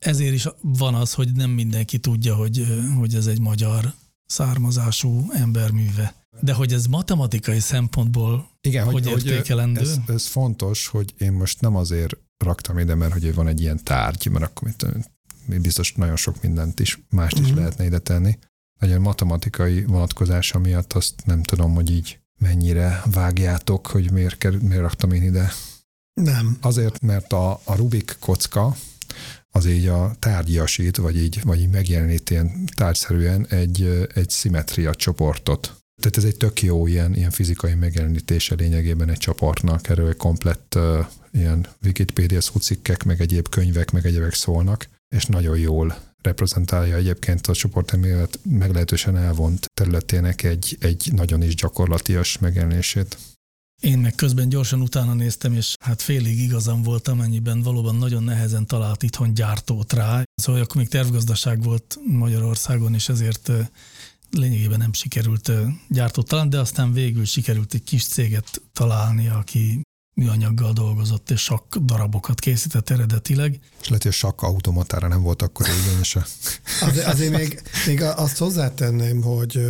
ezért 0.01 0.35
is 0.35 0.47
van 0.61 0.95
az, 0.95 1.15
hogy 1.15 1.33
nem 1.33 1.51
mindenki 1.51 1.99
tudja, 1.99 2.35
hogy, 2.35 2.67
hogy 2.99 3.15
ez 3.15 3.27
egy 3.27 3.41
magyar 3.41 3.95
származású 4.27 5.27
emberműve. 5.33 6.15
De 6.41 6.53
hogy 6.53 6.73
ez 6.73 6.87
matematikai 6.87 7.61
szempontból 7.61 8.51
Igen, 8.61 8.85
hogy, 8.85 9.09
hogy 9.09 9.27
értékelendő? 9.27 9.81
Ez, 9.81 9.97
ez 10.07 10.27
fontos, 10.27 10.87
hogy 10.87 11.15
én 11.19 11.33
most 11.33 11.61
nem 11.61 11.77
azért 11.77 12.17
raktam 12.45 12.79
ide, 12.79 12.95
mert 12.95 13.13
hogy 13.13 13.35
van 13.35 13.49
egy 13.49 13.61
ilyen 13.61 13.85
tárgy, 13.85 14.29
mert 14.31 14.45
akkor 14.45 14.69
mit, 14.69 15.61
biztos 15.61 15.93
nagyon 15.93 16.17
sok 16.17 16.43
mindent 16.43 16.81
is, 16.81 17.01
mást 17.11 17.35
is 17.39 17.41
uh-huh. 17.41 17.57
lehetne 17.57 17.85
ide 17.85 17.99
tenni. 17.99 18.39
Nagyon 18.81 19.01
matematikai 19.01 19.85
vonatkozása 19.85 20.59
miatt 20.59 20.93
azt 20.93 21.15
nem 21.25 21.43
tudom, 21.43 21.75
hogy 21.75 21.91
így 21.91 22.19
mennyire 22.39 23.03
vágjátok, 23.13 23.87
hogy 23.87 24.11
miért, 24.11 24.39
kerül, 24.39 24.61
miért 24.63 24.81
raktam 24.81 25.13
én 25.13 25.23
ide. 25.23 25.53
Nem. 26.21 26.59
Azért, 26.61 27.01
mert 27.01 27.33
a, 27.33 27.61
a 27.65 27.77
Rubik 27.77 28.17
kocka 28.21 28.77
az 29.51 29.67
így 29.67 29.87
a 29.87 30.15
tárgyasít, 30.19 30.97
vagy 30.97 31.17
így, 31.17 31.41
vagy 31.45 31.61
így 31.61 31.71
megjelenít 31.71 32.31
ilyen 32.31 32.65
tárgyszerűen 32.75 33.47
egy, 33.47 34.09
egy 34.15 34.31
szimetria 34.31 34.95
csoportot. 34.95 35.75
Tehát 36.01 36.17
ez 36.17 36.25
egy 36.25 36.37
tök 36.37 36.63
jó 36.63 36.87
ilyen, 36.87 37.15
ilyen 37.15 37.31
fizikai 37.31 37.75
megjelenítése 37.75 38.55
lényegében 38.55 39.11
egy 39.11 39.19
csoportnak. 39.19 39.89
Erről 39.89 40.09
egy 40.09 40.17
komplett 40.17 40.75
uh, 40.77 41.07
ilyen 41.33 41.67
Wikipedia 41.85 42.41
szócikkek, 42.41 43.05
meg 43.05 43.21
egyéb 43.21 43.49
könyvek, 43.49 43.91
meg 43.91 44.07
egyébek 44.07 44.35
szólnak, 44.35 44.89
és 45.09 45.27
nagyon 45.27 45.59
jól 45.59 46.10
reprezentálja 46.23 46.97
egyébként 46.97 47.47
a 47.47 47.55
csoportemélet 47.55 48.39
meglehetősen 48.43 49.17
elvont 49.17 49.67
területének 49.81 50.43
egy, 50.43 50.77
egy 50.81 51.11
nagyon 51.13 51.43
is 51.43 51.55
gyakorlatias 51.55 52.39
megjelenését. 52.39 53.17
Én 53.81 53.99
meg 53.99 54.15
közben 54.15 54.49
gyorsan 54.49 54.81
utána 54.81 55.15
néztem, 55.15 55.55
és 55.55 55.75
hát 55.85 56.03
félig 56.03 56.39
igazam 56.39 56.83
volt, 56.83 57.09
amennyiben 57.09 57.63
valóban 57.63 57.97
nagyon 57.97 58.23
nehezen 58.23 58.67
talált 58.67 59.03
itthon 59.03 59.35
gyártót 59.35 59.93
rá. 59.93 60.23
Szóval 60.35 60.61
akkor 60.61 60.77
még 60.77 60.89
tervgazdaság 60.89 61.63
volt 61.63 61.99
Magyarországon, 62.07 62.95
és 62.95 63.09
ezért 63.09 63.51
lényegében 64.31 64.79
nem 64.79 64.93
sikerült 64.93 65.53
gyártót 65.89 66.29
találni, 66.29 66.51
de 66.51 66.59
aztán 66.59 66.93
végül 66.93 67.25
sikerült 67.25 67.75
egy 67.75 67.83
kis 67.83 68.07
céget 68.07 68.63
találni, 68.73 69.29
aki 69.29 69.81
műanyaggal 70.21 70.73
dolgozott, 70.73 71.31
és 71.31 71.41
sakk 71.41 71.77
darabokat 71.77 72.41
készített 72.41 72.91
eredetileg. 72.91 73.59
És 73.81 73.89
lehet, 73.89 74.03
hogy 74.03 74.13
a 74.13 74.15
sakk 74.15 74.43
automatára 74.43 75.09
nem 75.09 75.23
volt 75.23 75.43
akkor 75.43 75.67
igényes. 75.69 76.17
azért, 76.81 77.07
azért 77.07 77.37
még, 77.37 77.63
még 77.87 78.03
azt 78.03 78.39
hozzátenném, 78.39 79.23
hogy 79.23 79.61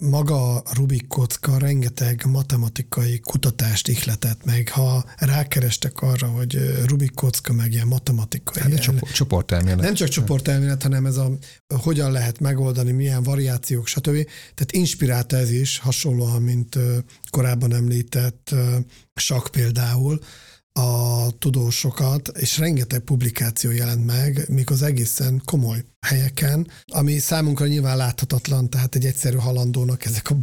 maga 0.00 0.54
a 0.56 0.62
Rubik 0.74 1.06
kocka 1.06 1.58
rengeteg 1.58 2.24
matematikai 2.26 3.20
kutatást 3.20 3.88
ihletett 3.88 4.44
meg. 4.44 4.68
Ha 4.68 5.04
rákerestek 5.16 6.00
arra, 6.00 6.26
hogy 6.26 6.58
Rubik 6.86 7.14
kocka 7.14 7.52
meg 7.52 7.72
ilyen 7.72 7.86
matematikai. 7.86 8.62
Hát 8.62 8.80
csoport, 8.80 9.12
csoportelmélet. 9.12 9.80
Nem 9.80 9.94
csak 9.94 10.08
csoportelmélet, 10.08 10.82
hanem 10.82 11.06
ez 11.06 11.16
a 11.16 11.30
hogyan 11.82 12.12
lehet 12.12 12.40
megoldani, 12.40 12.92
milyen 12.92 13.22
variációk, 13.22 13.86
stb. 13.86 14.26
Tehát 14.54 14.72
inspirálta 14.72 15.36
ez 15.36 15.50
is, 15.50 15.78
hasonlóan, 15.78 16.42
mint 16.42 16.78
korábban 17.30 17.74
említett 17.74 18.54
sak 19.14 19.48
például, 19.50 20.20
a 20.80 21.30
tudósokat, 21.38 22.28
és 22.28 22.58
rengeteg 22.58 23.00
publikáció 23.00 23.70
jelent 23.70 24.06
meg, 24.06 24.44
még 24.48 24.70
az 24.70 24.82
egészen 24.82 25.42
komoly 25.44 25.84
helyeken, 26.00 26.66
ami 26.86 27.18
számunkra 27.18 27.66
nyilván 27.66 27.96
láthatatlan, 27.96 28.70
tehát 28.70 28.94
egy 28.94 29.04
egyszerű 29.04 29.36
halandónak 29.36 30.04
ezek 30.04 30.30
a 30.30 30.34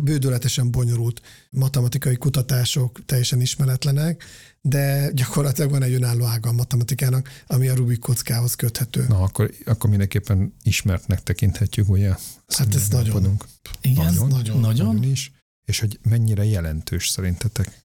bődöletesen 0.00 0.70
bonyolult 0.70 1.22
matematikai 1.50 2.16
kutatások 2.16 3.04
teljesen 3.06 3.40
ismeretlenek, 3.40 4.24
de 4.60 5.10
gyakorlatilag 5.14 5.70
van 5.70 5.82
egy 5.82 5.94
önálló 5.94 6.24
ága 6.24 6.48
a 6.48 6.52
matematikának, 6.52 7.28
ami 7.46 7.68
a 7.68 7.74
Rubik 7.74 7.98
kockához 7.98 8.54
köthető. 8.54 9.04
Na, 9.08 9.22
akkor, 9.22 9.50
akkor 9.64 9.90
mindenképpen 9.90 10.54
ismertnek 10.62 11.22
tekinthetjük, 11.22 11.88
ugye? 11.88 12.14
Hát 12.46 12.74
ez 12.74 12.88
nagyon. 12.88 13.40
Igen, 13.80 14.04
nagyon, 14.04 14.28
nagyon, 14.28 14.60
nagyon. 14.60 15.02
is. 15.02 15.32
És 15.64 15.80
hogy 15.80 15.98
mennyire 16.02 16.44
jelentős 16.44 17.08
szerintetek? 17.08 17.81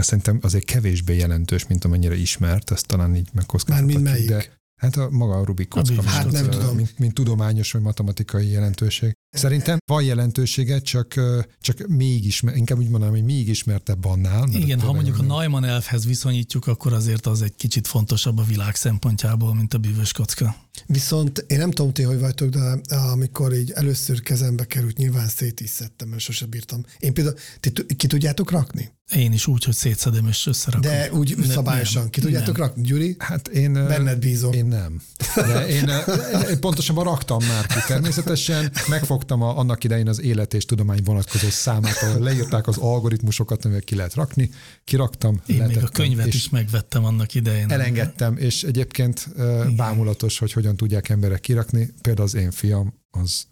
Mert 0.00 0.12
szerintem 0.12 0.38
azért 0.42 0.64
kevésbé 0.64 1.16
jelentős, 1.16 1.66
mint 1.66 1.84
amennyire 1.84 2.16
ismert, 2.16 2.70
ezt 2.70 2.86
talán 2.86 3.16
így 3.16 3.28
megkockáztatjuk. 3.32 4.02
Már 4.02 4.02
mint 4.02 4.16
melyik? 4.16 4.28
De 4.28 4.58
Hát 4.76 4.96
a 4.96 5.08
maga 5.10 5.34
a 5.34 5.44
Rubik 5.44 5.68
kocka, 5.68 6.02
hát 6.02 6.30
nem 6.30 6.50
tudom. 6.50 6.76
Mint, 6.76 6.98
mint 6.98 7.14
tudományos 7.14 7.72
vagy 7.72 7.82
matematikai 7.82 8.50
jelentőség. 8.50 9.12
Szerintem 9.30 9.78
van 9.90 10.02
jelentősége, 10.02 10.78
csak, 10.78 11.14
csak 11.60 11.86
még 11.86 12.24
ismer, 12.24 12.56
inkább 12.56 12.78
úgy 12.78 12.88
mondanám, 12.88 13.14
hogy 13.14 13.24
még 13.24 13.48
ismertebb 13.48 14.04
annál. 14.04 14.48
Igen, 14.48 14.80
ha 14.80 14.92
mondjuk 14.92 15.18
a 15.18 15.22
Neumann 15.22 15.64
elfhez 15.64 16.06
viszonyítjuk, 16.06 16.66
akkor 16.66 16.92
azért 16.92 17.26
az 17.26 17.42
egy 17.42 17.54
kicsit 17.54 17.86
fontosabb 17.86 18.38
a 18.38 18.42
világ 18.42 18.74
szempontjából, 18.74 19.54
mint 19.54 19.74
a 19.74 19.78
bűvös 19.78 20.12
kocka. 20.12 20.54
Viszont 20.86 21.44
én 21.46 21.58
nem 21.58 21.70
tudom, 21.70 21.92
ti 21.92 22.02
hogy 22.02 22.18
vagytok, 22.18 22.48
de 22.48 22.80
amikor 22.94 23.54
így 23.54 23.70
először 23.70 24.22
kezembe 24.22 24.64
került, 24.64 24.96
nyilván 24.96 25.28
szét 25.28 25.60
is 25.60 25.70
szedtem, 25.70 26.08
mert 26.08 26.22
sose 26.22 26.46
bírtam. 26.46 26.84
Én 26.98 27.14
például, 27.14 27.36
ti 27.60 27.96
ki 27.96 28.06
tudjátok 28.06 28.50
rakni? 28.50 28.92
Én 29.16 29.32
is 29.32 29.46
úgy, 29.46 29.64
hogy 29.64 29.74
szétszedem 29.74 30.26
és 30.26 30.46
összerakom. 30.46 30.90
De 30.90 31.12
úgy 31.12 31.36
ne, 31.36 31.44
szabályosan. 31.44 32.02
Nem, 32.02 32.10
ki 32.10 32.20
tudjátok 32.20 32.56
nem. 32.56 32.66
rakni, 32.66 32.82
Gyuri? 32.82 33.16
Hát 33.18 33.48
én... 33.48 33.72
Benned 33.72 34.18
bízom. 34.18 34.52
Én 34.52 34.66
nem. 34.66 35.02
De 35.34 35.66
én, 35.66 35.90
én 36.50 36.60
pontosabban 36.60 37.04
raktam 37.04 37.44
már 37.44 37.66
ki 37.66 37.78
természetesen. 37.86 38.72
Megfogtam 38.88 39.42
a, 39.42 39.58
annak 39.58 39.84
idején 39.84 40.08
az 40.08 40.20
élet 40.20 40.54
és 40.54 40.64
tudomány 40.64 41.00
vonatkozó 41.04 41.48
számát, 41.48 42.02
ahol 42.02 42.20
leírták 42.20 42.66
az 42.66 42.76
algoritmusokat, 42.76 43.64
amivel 43.64 43.82
ki 43.82 43.94
lehet 43.94 44.14
rakni. 44.14 44.50
Kiraktam, 44.84 45.40
Én 45.46 45.62
még 45.62 45.82
a 45.82 45.88
könyvet 45.88 46.34
is 46.34 46.48
megvettem 46.48 47.04
annak 47.04 47.34
idején. 47.34 47.70
Elengedtem, 47.70 48.36
és 48.36 48.62
egyébként 48.62 49.28
Igen. 49.34 49.76
bámulatos, 49.76 50.38
hogy 50.38 50.52
hogyan 50.52 50.69
tudják 50.76 51.08
emberek 51.08 51.40
kirakni. 51.40 51.90
Például 52.02 52.26
az 52.26 52.34
én 52.34 52.50
fiam, 52.50 52.94
az 53.10 53.46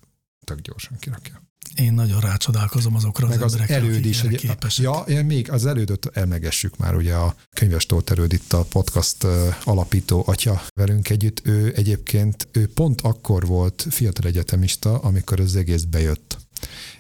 tök 0.45 0.61
gyorsan 0.61 0.99
kirakja. 0.99 1.43
Én 1.75 1.93
nagyon 1.93 2.21
rácsodálkozom 2.21 2.95
azokra 2.95 3.29
Meg 3.29 3.43
az, 3.43 3.55
az 3.55 3.71
előd 3.71 4.05
is. 4.05 4.23
Egy, 4.23 4.37
képesek. 4.37 4.85
Ja, 4.85 5.05
én 5.09 5.25
még 5.25 5.51
az 5.51 5.67
elődöt 5.67 6.11
emlegessük 6.13 6.77
már, 6.77 6.95
ugye 6.95 7.15
a 7.15 7.35
könyves 7.57 7.87
Tóth 7.87 8.13
Erőd 8.13 8.33
itt 8.33 8.53
a 8.53 8.63
podcast 8.63 9.27
alapító 9.65 10.23
atya 10.27 10.63
velünk 10.75 11.11
együtt. 11.11 11.41
Ő 11.45 11.73
egyébként, 11.77 12.49
ő 12.53 12.69
pont 12.69 13.01
akkor 13.01 13.47
volt 13.47 13.87
fiatal 13.91 14.27
egyetemista, 14.27 14.99
amikor 14.99 15.41
az 15.41 15.57
egész 15.57 15.83
bejött 15.83 16.39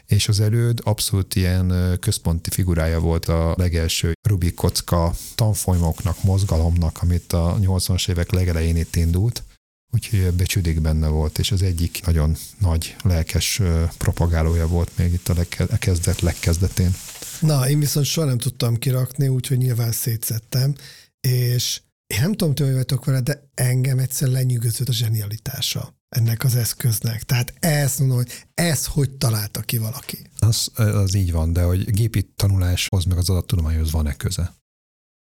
és 0.06 0.28
az 0.28 0.40
előd 0.40 0.80
abszolút 0.84 1.34
ilyen 1.34 1.96
központi 2.00 2.50
figurája 2.50 3.00
volt 3.00 3.28
a 3.28 3.54
legelső 3.56 4.12
Rubik 4.28 4.54
kocka 4.54 5.12
tanfolyamoknak, 5.34 6.22
mozgalomnak, 6.22 6.98
amit 7.02 7.32
a 7.32 7.58
80-as 7.60 8.08
évek 8.08 8.30
legelején 8.30 8.76
itt 8.76 8.96
indult 8.96 9.42
úgyhogy 9.90 10.18
ebbe 10.18 10.44
csüdik 10.44 10.80
benne 10.80 11.08
volt, 11.08 11.38
és 11.38 11.52
az 11.52 11.62
egyik 11.62 12.06
nagyon 12.06 12.36
nagy 12.58 12.96
lelkes 13.02 13.60
propagálója 13.98 14.66
volt 14.66 14.90
még 14.96 15.12
itt 15.12 15.28
a 15.28 15.78
kezdet 15.78 16.20
legkezdetén. 16.20 16.94
Na, 17.40 17.68
én 17.68 17.78
viszont 17.78 18.06
soha 18.06 18.26
nem 18.26 18.38
tudtam 18.38 18.76
kirakni, 18.76 19.28
úgyhogy 19.28 19.58
nyilván 19.58 19.92
szétszettem, 19.92 20.74
és 21.20 21.80
én 22.06 22.20
nem 22.20 22.32
tudom, 22.32 22.66
hogy 22.66 22.74
vagytok 22.74 23.04
vele, 23.04 23.20
de 23.20 23.50
engem 23.54 23.98
egyszer 23.98 24.28
lenyűgözött 24.28 24.88
a 24.88 24.92
zsenialitása 24.92 25.96
ennek 26.08 26.44
az 26.44 26.54
eszköznek. 26.54 27.22
Tehát 27.22 27.54
ezt 27.58 27.98
mondom, 27.98 28.16
hogy 28.16 28.46
ez 28.54 28.86
hogy 28.86 29.10
találta 29.10 29.60
ki 29.60 29.78
valaki? 29.78 30.18
Az, 30.38 30.70
az 30.74 31.14
így 31.14 31.32
van, 31.32 31.52
de 31.52 31.62
hogy 31.62 31.90
gépi 31.90 32.32
tanuláshoz 32.36 33.04
meg 33.04 33.18
az 33.18 33.30
adattudományhoz 33.30 33.90
van-e 33.90 34.14
köze? 34.14 34.54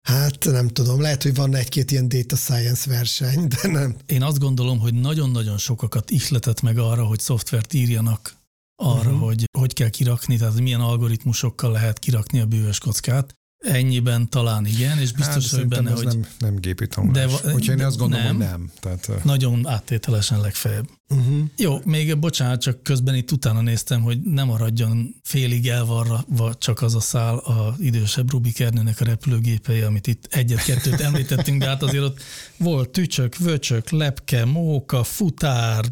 Hát 0.08 0.46
nem 0.46 0.68
tudom, 0.68 1.02
lehet, 1.02 1.24
hogy 1.24 1.36
van 1.36 1.56
egy-két 1.56 1.92
ilyen 1.92 2.08
data 2.08 2.36
science 2.36 2.89
verseny, 2.89 3.48
de 3.48 3.68
nem. 3.68 3.96
Én 4.06 4.24
azt 4.24 4.39
gondolom, 4.39 4.80
hogy 4.80 4.94
nagyon-nagyon 4.94 5.58
sokakat 5.58 6.10
ihletett 6.10 6.62
meg 6.62 6.78
arra, 6.78 7.06
hogy 7.06 7.20
szoftvert 7.20 7.74
írjanak 7.74 8.36
arra, 8.76 9.10
uh-huh. 9.10 9.20
hogy 9.20 9.46
hogy 9.58 9.74
kell 9.74 9.89
kirakni, 9.89 10.38
tehát 10.38 10.60
milyen 10.60 10.82
algoritmusokkal 10.82 11.72
lehet 11.72 12.00
kirakni 12.00 12.39
a 12.39 12.46
bűvös 12.46 12.80
kockát. 12.80 13.34
Ennyiben 13.63 14.30
talán 14.30 14.65
igen, 14.65 14.97
és 14.99 15.12
biztos 15.12 15.52
hát, 15.52 15.60
hogy 15.60 15.67
benne, 15.67 15.91
hogy... 15.91 16.06
Nem, 16.06 16.26
nem 16.39 16.56
gépi 16.56 16.88
tanulás. 16.88 17.41
De, 17.41 17.54
Úgyhogy 17.54 17.80
én 17.80 17.86
azt 17.86 17.97
gondolom, 17.97 18.26
nem, 18.26 18.36
hogy 18.36 18.45
nem. 18.45 18.71
Tehát, 18.80 19.23
nagyon 19.23 19.67
áttételesen 19.67 20.41
legfeljebb. 20.41 20.89
Uh-huh. 21.10 21.39
Jó, 21.58 21.80
még 21.86 22.19
bocsánat, 22.19 22.62
csak 22.62 22.84
közben 22.84 23.15
itt 23.15 23.32
utána 23.32 23.62
néztem, 23.62 24.02
hogy 24.02 24.21
nem 24.21 24.47
maradjon 24.47 25.15
félig 25.23 25.67
elvarra, 25.67 26.26
vagy 26.28 26.58
csak 26.58 26.82
az 26.82 26.95
a 26.95 26.99
szál 26.99 27.38
a 27.38 27.76
idősebb 27.80 28.32
Rubik 28.32 28.60
Ernőnek 28.60 29.02
a 29.02 29.06
repülőgépei, 29.06 29.82
amit 29.82 30.08
itt 30.08 30.28
egyet-kettőt 30.30 31.02
említettünk, 31.08 31.60
de 31.60 31.67
hát 31.67 31.84
azért 31.84 32.04
ott 32.04 32.21
volt 32.58 32.89
tücsök, 32.89 33.38
vöcsök, 33.38 33.89
lepke, 33.89 34.45
móka, 34.45 35.04
futár, 35.04 35.86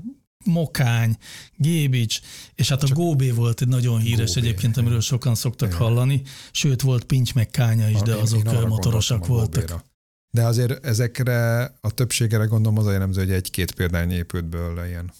Mokány, 0.43 1.17
Gébics, 1.55 2.19
és 2.55 2.69
hát 2.69 2.83
a 2.83 2.87
Csak 2.87 2.97
Góbé 2.97 3.31
volt 3.31 3.61
egy 3.61 3.67
nagyon 3.67 3.99
híres 3.99 4.33
Góbé, 4.33 4.39
egyébként, 4.39 4.77
amiről 4.77 5.01
sokan 5.01 5.35
szoktak 5.35 5.67
igen. 5.67 5.79
hallani, 5.79 6.21
sőt 6.51 6.81
volt 6.81 7.03
Pincs 7.03 7.33
meg 7.33 7.49
Kánya 7.49 7.89
is, 7.89 8.01
de 8.01 8.15
azok 8.15 8.51
én 8.53 8.67
motorosak 8.67 9.25
voltak. 9.25 9.83
De 10.29 10.43
azért 10.45 10.85
ezekre 10.85 11.63
a 11.81 11.91
többségre 11.91 12.45
gondolom 12.45 12.77
az 12.77 12.85
a 12.85 12.91
jellemző, 12.91 13.19
hogy 13.19 13.31
egy-két 13.31 13.73
példány 13.73 14.11
épült 14.11 14.45
belőle 14.45 14.87
ilyen. 14.87 15.11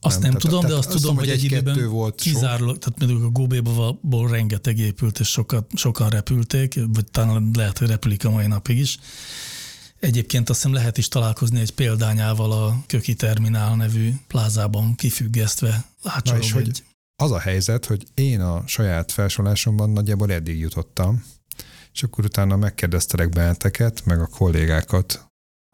Azt 0.00 0.20
nem, 0.20 0.30
nem 0.30 0.40
tudom, 0.40 0.60
tehát, 0.60 0.74
de 0.74 0.78
azt 0.78 0.90
tudom, 0.90 1.16
hogy 1.16 1.28
egy 1.28 1.44
időben 1.44 1.88
volt 1.88 2.20
kizárólag, 2.20 2.78
tehát 2.78 2.98
mondjuk 2.98 3.24
a 3.24 3.28
Góbéból 3.28 4.28
rengeteg 4.30 4.78
épült, 4.78 5.18
és 5.18 5.28
sokat, 5.28 5.70
sokan 5.74 6.08
repülték, 6.08 6.74
vagy 6.92 7.04
talán 7.10 7.50
lehet, 7.54 7.78
hogy 7.78 7.88
repülik 7.88 8.24
a 8.24 8.30
mai 8.30 8.46
napig 8.46 8.78
is. 8.78 8.98
Egyébként 10.00 10.48
azt 10.48 10.62
hiszem 10.62 10.74
lehet 10.74 10.98
is 10.98 11.08
találkozni 11.08 11.60
egy 11.60 11.74
példányával 11.74 12.52
a 12.52 12.82
Köki 12.86 13.14
Terminál 13.14 13.76
nevű 13.76 14.12
plázában 14.26 14.94
kifüggesztve. 14.94 15.84
Na 16.02 16.38
és 16.38 16.46
egy... 16.46 16.50
hogy 16.50 16.84
az 17.22 17.30
a 17.30 17.38
helyzet, 17.38 17.86
hogy 17.86 18.06
én 18.14 18.40
a 18.40 18.66
saját 18.66 19.12
felsorolásomban 19.12 19.90
nagyjából 19.90 20.32
eddig 20.32 20.58
jutottam, 20.58 21.24
és 21.92 22.02
akkor 22.02 22.24
utána 22.24 22.56
megkérdeztelek 22.56 23.28
benneteket, 23.28 24.04
meg 24.04 24.20
a 24.20 24.26
kollégákat, 24.26 25.26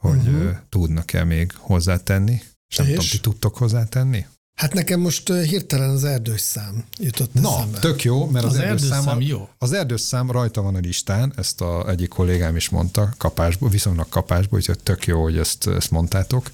hogy 0.02 0.28
uh-huh. 0.28 0.56
tudnak-e 0.68 1.24
még 1.24 1.52
hozzátenni, 1.56 2.42
és 2.68 2.76
nem 2.76 2.86
és? 2.86 2.92
tudom, 2.92 3.08
ti 3.10 3.20
tudtok 3.20 3.56
hozzátenni? 3.56 4.26
Hát 4.60 4.72
nekem 4.72 5.00
most 5.00 5.32
hirtelen 5.32 5.90
az 5.90 6.04
erdős 6.04 6.40
szám 6.40 6.84
jutott 6.98 7.34
Na, 7.34 7.56
eszembe. 7.56 7.78
tök 7.78 8.02
jó, 8.02 8.26
mert 8.26 8.44
az, 8.44 8.52
az 8.52 8.58
erdős 8.58 8.88
szám, 8.88 9.02
szám 9.02 9.20
jó. 9.20 9.48
Az 9.58 9.72
erdős 9.72 10.00
szám 10.00 10.30
rajta 10.30 10.62
van 10.62 10.74
a 10.74 10.78
listán, 10.78 11.32
ezt 11.36 11.60
a 11.60 11.88
egyik 11.88 12.08
kollégám 12.08 12.56
is 12.56 12.68
mondta, 12.68 13.14
kapásból, 13.16 13.68
viszonylag 13.68 14.08
kapásból, 14.08 14.58
úgyhogy 14.58 14.78
tök 14.78 15.06
jó, 15.06 15.22
hogy 15.22 15.38
ezt, 15.38 15.66
ezt 15.66 15.90
mondtátok. 15.90 16.50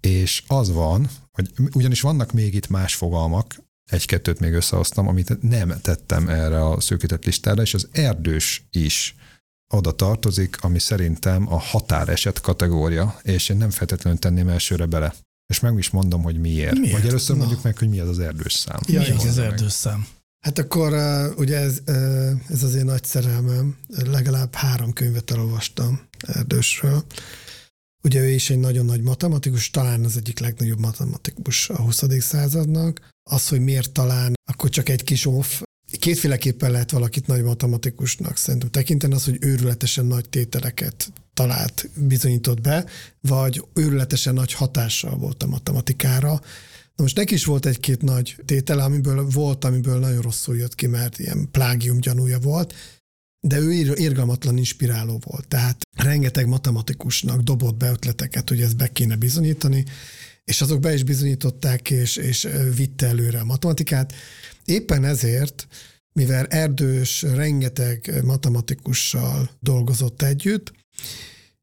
És 0.00 0.42
az 0.46 0.72
van, 0.72 1.10
hogy 1.32 1.50
ugyanis 1.74 2.00
vannak 2.00 2.32
még 2.32 2.54
itt 2.54 2.68
más 2.68 2.94
fogalmak, 2.94 3.56
egy-kettőt 3.90 4.40
még 4.40 4.52
összehoztam, 4.52 5.08
amit 5.08 5.42
nem 5.42 5.80
tettem 5.82 6.28
erre 6.28 6.66
a 6.66 6.80
szűkített 6.80 7.24
listára, 7.24 7.62
és 7.62 7.74
az 7.74 7.88
erdős 7.92 8.66
is 8.70 9.16
oda 9.74 9.92
tartozik, 9.92 10.62
ami 10.62 10.78
szerintem 10.78 11.52
a 11.52 11.58
határeset 11.58 12.40
kategória, 12.40 13.18
és 13.22 13.48
én 13.48 13.56
nem 13.56 13.70
feltétlenül 13.70 14.18
tenném 14.18 14.48
elsőre 14.48 14.86
bele. 14.86 15.14
És 15.46 15.60
meg 15.60 15.78
is 15.78 15.90
mondom, 15.90 16.22
hogy 16.22 16.40
miért. 16.40 16.78
miért? 16.78 16.92
Vagy 16.92 17.08
először 17.08 17.36
Na. 17.36 17.42
mondjuk 17.42 17.62
meg, 17.62 17.78
hogy 17.78 17.88
mi 17.88 17.98
az 18.00 18.08
az 18.08 18.18
erdős 18.18 18.52
szám. 18.52 18.80
Ja, 18.86 19.00
mi 19.00 19.10
az, 19.10 19.24
az 19.24 19.38
erdős 19.38 19.72
szám? 19.72 20.06
Hát 20.40 20.58
akkor 20.58 20.92
uh, 20.92 21.38
ugye 21.38 21.56
ez, 21.56 21.80
uh, 21.86 22.30
ez 22.48 22.62
az 22.62 22.74
én 22.74 22.84
nagy 22.84 23.04
szerelmem, 23.04 23.76
legalább 23.88 24.54
három 24.54 24.92
könyvet 24.92 25.30
elolvastam 25.30 26.00
Erdősről. 26.26 27.04
Ugye 28.02 28.20
ő 28.20 28.28
is 28.28 28.50
egy 28.50 28.58
nagyon 28.58 28.84
nagy 28.84 29.02
matematikus, 29.02 29.70
talán 29.70 30.04
az 30.04 30.16
egyik 30.16 30.38
legnagyobb 30.38 30.78
matematikus 30.78 31.68
a 31.68 31.82
20. 31.82 32.02
századnak. 32.18 33.08
Az, 33.30 33.48
hogy 33.48 33.60
miért 33.60 33.92
talán, 33.92 34.34
akkor 34.50 34.70
csak 34.70 34.88
egy 34.88 35.04
kis 35.04 35.26
off. 35.26 35.62
Kétféleképpen 35.98 36.70
lehet 36.70 36.90
valakit 36.90 37.26
nagy 37.26 37.42
matematikusnak 37.42 38.36
szerintem 38.36 38.70
tekinteni, 38.70 39.14
az, 39.14 39.24
hogy 39.24 39.36
őrületesen 39.40 40.06
nagy 40.06 40.28
tételeket 40.28 41.12
talált, 41.34 41.88
bizonyított 41.96 42.60
be, 42.60 42.84
vagy 43.20 43.64
őrületesen 43.74 44.34
nagy 44.34 44.52
hatással 44.52 45.16
volt 45.16 45.42
a 45.42 45.46
matematikára. 45.46 46.30
Na 46.96 47.02
most 47.02 47.16
neki 47.16 47.34
is 47.34 47.44
volt 47.44 47.66
egy-két 47.66 48.02
nagy 48.02 48.36
tétele, 48.44 48.82
amiből 48.82 49.28
volt, 49.30 49.64
amiből 49.64 49.98
nagyon 49.98 50.22
rosszul 50.22 50.56
jött 50.56 50.74
ki, 50.74 50.86
mert 50.86 51.18
ilyen 51.18 51.48
plágium 51.50 52.00
gyanúja 52.00 52.38
volt, 52.38 52.74
de 53.40 53.58
ő 53.58 53.94
érgalmatlan 53.94 54.56
inspiráló 54.56 55.20
volt. 55.24 55.48
Tehát 55.48 55.82
rengeteg 55.96 56.46
matematikusnak 56.46 57.40
dobott 57.40 57.76
be 57.76 57.90
ötleteket, 57.90 58.48
hogy 58.48 58.60
ezt 58.60 58.76
be 58.76 58.88
kéne 58.92 59.16
bizonyítani, 59.16 59.84
és 60.44 60.60
azok 60.60 60.80
be 60.80 60.94
is 60.94 61.02
bizonyították, 61.02 61.90
és, 61.90 62.16
és 62.16 62.48
vitte 62.76 63.06
előre 63.06 63.40
a 63.40 63.44
matematikát. 63.44 64.12
Éppen 64.64 65.04
ezért, 65.04 65.66
mivel 66.12 66.46
Erdős 66.46 67.22
rengeteg 67.22 68.20
matematikussal 68.24 69.50
dolgozott 69.60 70.22
együtt, 70.22 70.72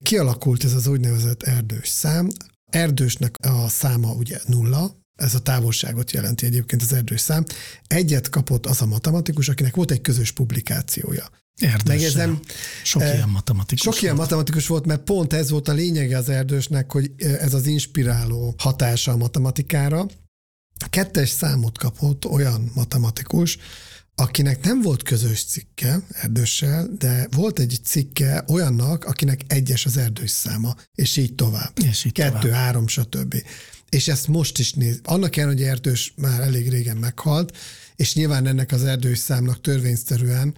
kialakult 0.04 0.64
ez 0.64 0.74
az 0.74 0.88
úgynevezett 0.88 1.44
erdős 1.44 1.88
szám. 1.88 2.30
Erdősnek 2.72 3.36
a 3.40 3.68
száma 3.68 4.14
ugye 4.14 4.40
nulla, 4.46 5.00
ez 5.16 5.36
a 5.36 5.42
távolságot 5.42 6.12
jelenti 6.12 6.46
egyébként 6.46 6.82
az 6.82 6.94
erdős 6.94 7.22
szám. 7.22 7.46
Egyet 7.88 8.30
kapott 8.30 8.66
az 8.66 8.82
a 8.82 8.86
matematikus, 8.86 9.50
akinek 9.50 9.76
volt 9.76 9.92
egy 9.92 10.02
közös 10.02 10.32
publikációja. 10.32 11.30
Megjegyzem, 11.86 12.40
sok 12.84 13.02
ilyen 13.02 13.30
matematikus 13.30 13.84
Sok 13.84 14.02
ilyen 14.02 14.16
matematikus 14.16 14.68
volt, 14.68 14.86
mert 14.86 15.02
pont 15.02 15.34
ez 15.34 15.50
volt 15.50 15.68
a 15.68 15.74
lényege 15.74 16.18
az 16.18 16.30
erdősnek, 16.30 16.92
hogy 16.92 17.12
ez 17.18 17.54
az 17.54 17.66
inspiráló 17.66 18.56
hatása 18.58 19.12
a 19.12 19.18
matematikára. 19.18 20.06
Kettes 20.90 21.30
számot 21.30 21.78
kapott 21.78 22.26
olyan 22.26 22.72
matematikus, 22.76 23.58
akinek 24.16 24.64
nem 24.64 24.82
volt 24.82 25.04
közös 25.04 25.44
cikke 25.44 26.00
erdőssel, 26.12 26.90
de 26.98 27.28
volt 27.32 27.60
egy 27.60 27.80
cikke 27.84 28.44
olyannak, 28.48 29.06
akinek 29.06 29.42
egyes 29.48 29.86
az 29.86 29.98
erdős 29.98 30.30
száma, 30.32 30.76
és 30.96 31.18
így 31.18 31.36
tovább. 31.36 31.72
És 31.90 32.06
így 32.06 32.12
Kettő, 32.12 32.40
tovább. 32.40 32.56
három, 32.56 32.88
stb. 32.88 33.44
És 33.90 34.08
ezt 34.08 34.28
most 34.28 34.60
is 34.60 34.74
néz. 34.74 35.00
Annak 35.04 35.36
ellenére, 35.38 35.62
hogy 35.62 35.70
erdős 35.70 36.14
már 36.16 36.42
elég 36.42 36.70
régen 36.70 36.98
meghalt, 36.98 37.58
és 37.96 38.16
nyilván 38.16 38.48
ennek 38.48 38.72
az 38.72 38.84
erdős 38.84 39.18
számnak 39.18 39.62
törvényszerűen 39.62 40.56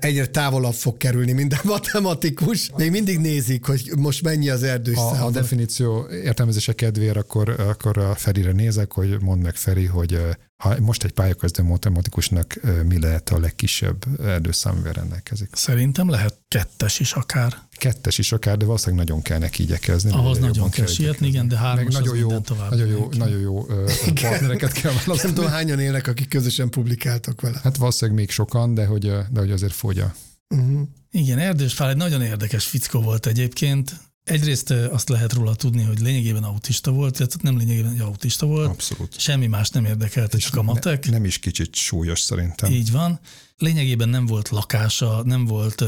egyre 0.00 0.26
távolabb 0.26 0.74
fog 0.74 0.96
kerülni 0.96 1.32
minden 1.32 1.60
matematikus. 1.74 2.70
Még 2.76 2.90
mindig 2.90 3.18
nézik, 3.18 3.64
hogy 3.64 3.90
most 3.98 4.22
mennyi 4.22 4.48
az 4.48 4.62
erdős 4.62 4.96
a. 4.96 5.24
A 5.24 5.30
definíció 5.30 6.06
értelmezése 6.24 6.72
kedvéért 6.72 7.16
akkor, 7.16 7.48
akkor 7.48 7.98
a 7.98 8.14
Ferire 8.14 8.52
nézek, 8.52 8.92
hogy 8.92 9.16
mondd 9.20 9.42
meg 9.42 9.56
Feri, 9.56 9.84
hogy 9.84 10.18
ha 10.60 10.80
most 10.80 11.04
egy 11.04 11.12
pályakezdő 11.12 11.62
matematikusnak 11.62 12.60
mi 12.84 12.98
lehet 12.98 13.30
a 13.30 13.38
legkisebb 13.38 14.20
erdőszám, 14.20 14.72
amivel 14.74 14.92
rendelkezik? 14.92 15.48
Szerintem 15.52 16.08
lehet 16.08 16.38
kettes 16.48 17.00
is 17.00 17.12
akár. 17.12 17.56
Kettes 17.72 18.18
is 18.18 18.32
akár, 18.32 18.56
de 18.56 18.64
valószínűleg 18.64 19.06
nagyon 19.06 19.22
kell 19.22 19.38
neki 19.38 19.62
igyekezni. 19.62 20.10
Ahhoz 20.10 20.38
nagyon 20.38 20.70
kell 20.70 20.86
sietni, 20.86 21.26
igen, 21.26 21.48
de 21.48 21.56
hármas 21.56 21.94
Meg 21.94 22.02
nagyon 22.02 22.16
jó, 22.16 22.38
tovább 22.38 22.70
nagyon 22.70 22.86
jó, 22.86 23.08
nagyon 23.16 23.40
jó 23.40 23.66
partnereket 24.14 24.72
kell 24.72 24.92
Nem 24.92 25.02
választani. 25.04 25.34
tudom, 25.34 25.50
hányan 25.50 25.78
élnek, 25.80 26.06
akik 26.06 26.28
közösen 26.28 26.70
publikáltak 26.70 27.40
vele. 27.40 27.60
Hát 27.62 27.76
valószínűleg 27.76 28.20
még 28.20 28.30
sokan, 28.30 28.74
de 28.74 28.86
hogy, 28.86 29.06
de 29.30 29.40
hogy 29.40 29.50
azért 29.50 29.72
fogja. 29.72 30.14
Uh-huh. 30.48 30.80
Igen, 31.10 31.38
Erdős 31.38 31.74
Pál 31.74 31.90
egy 31.90 31.96
nagyon 31.96 32.22
érdekes 32.22 32.66
fickó 32.66 33.00
volt 33.00 33.26
egyébként. 33.26 33.92
Egyrészt 34.30 34.70
azt 34.70 35.08
lehet 35.08 35.32
róla 35.32 35.54
tudni, 35.54 35.82
hogy 35.82 36.00
lényegében 36.00 36.42
autista 36.42 36.90
volt, 36.90 37.18
illetve 37.18 37.38
nem 37.42 37.56
lényegében, 37.56 37.90
hogy 37.90 38.00
autista 38.00 38.46
volt. 38.46 38.68
Abszolút. 38.68 39.18
Semmi 39.18 39.46
más 39.46 39.70
nem 39.70 39.84
érdekelte, 39.84 40.38
csak 40.38 40.56
a 40.56 40.62
matek. 40.62 41.04
Ne, 41.04 41.12
nem 41.12 41.24
is 41.24 41.38
kicsit 41.38 41.74
súlyos 41.74 42.20
szerintem. 42.20 42.72
Így 42.72 42.92
van. 42.92 43.20
Lényegében 43.58 44.08
nem 44.08 44.26
volt 44.26 44.48
lakása, 44.48 45.22
nem 45.24 45.44
volt 45.44 45.84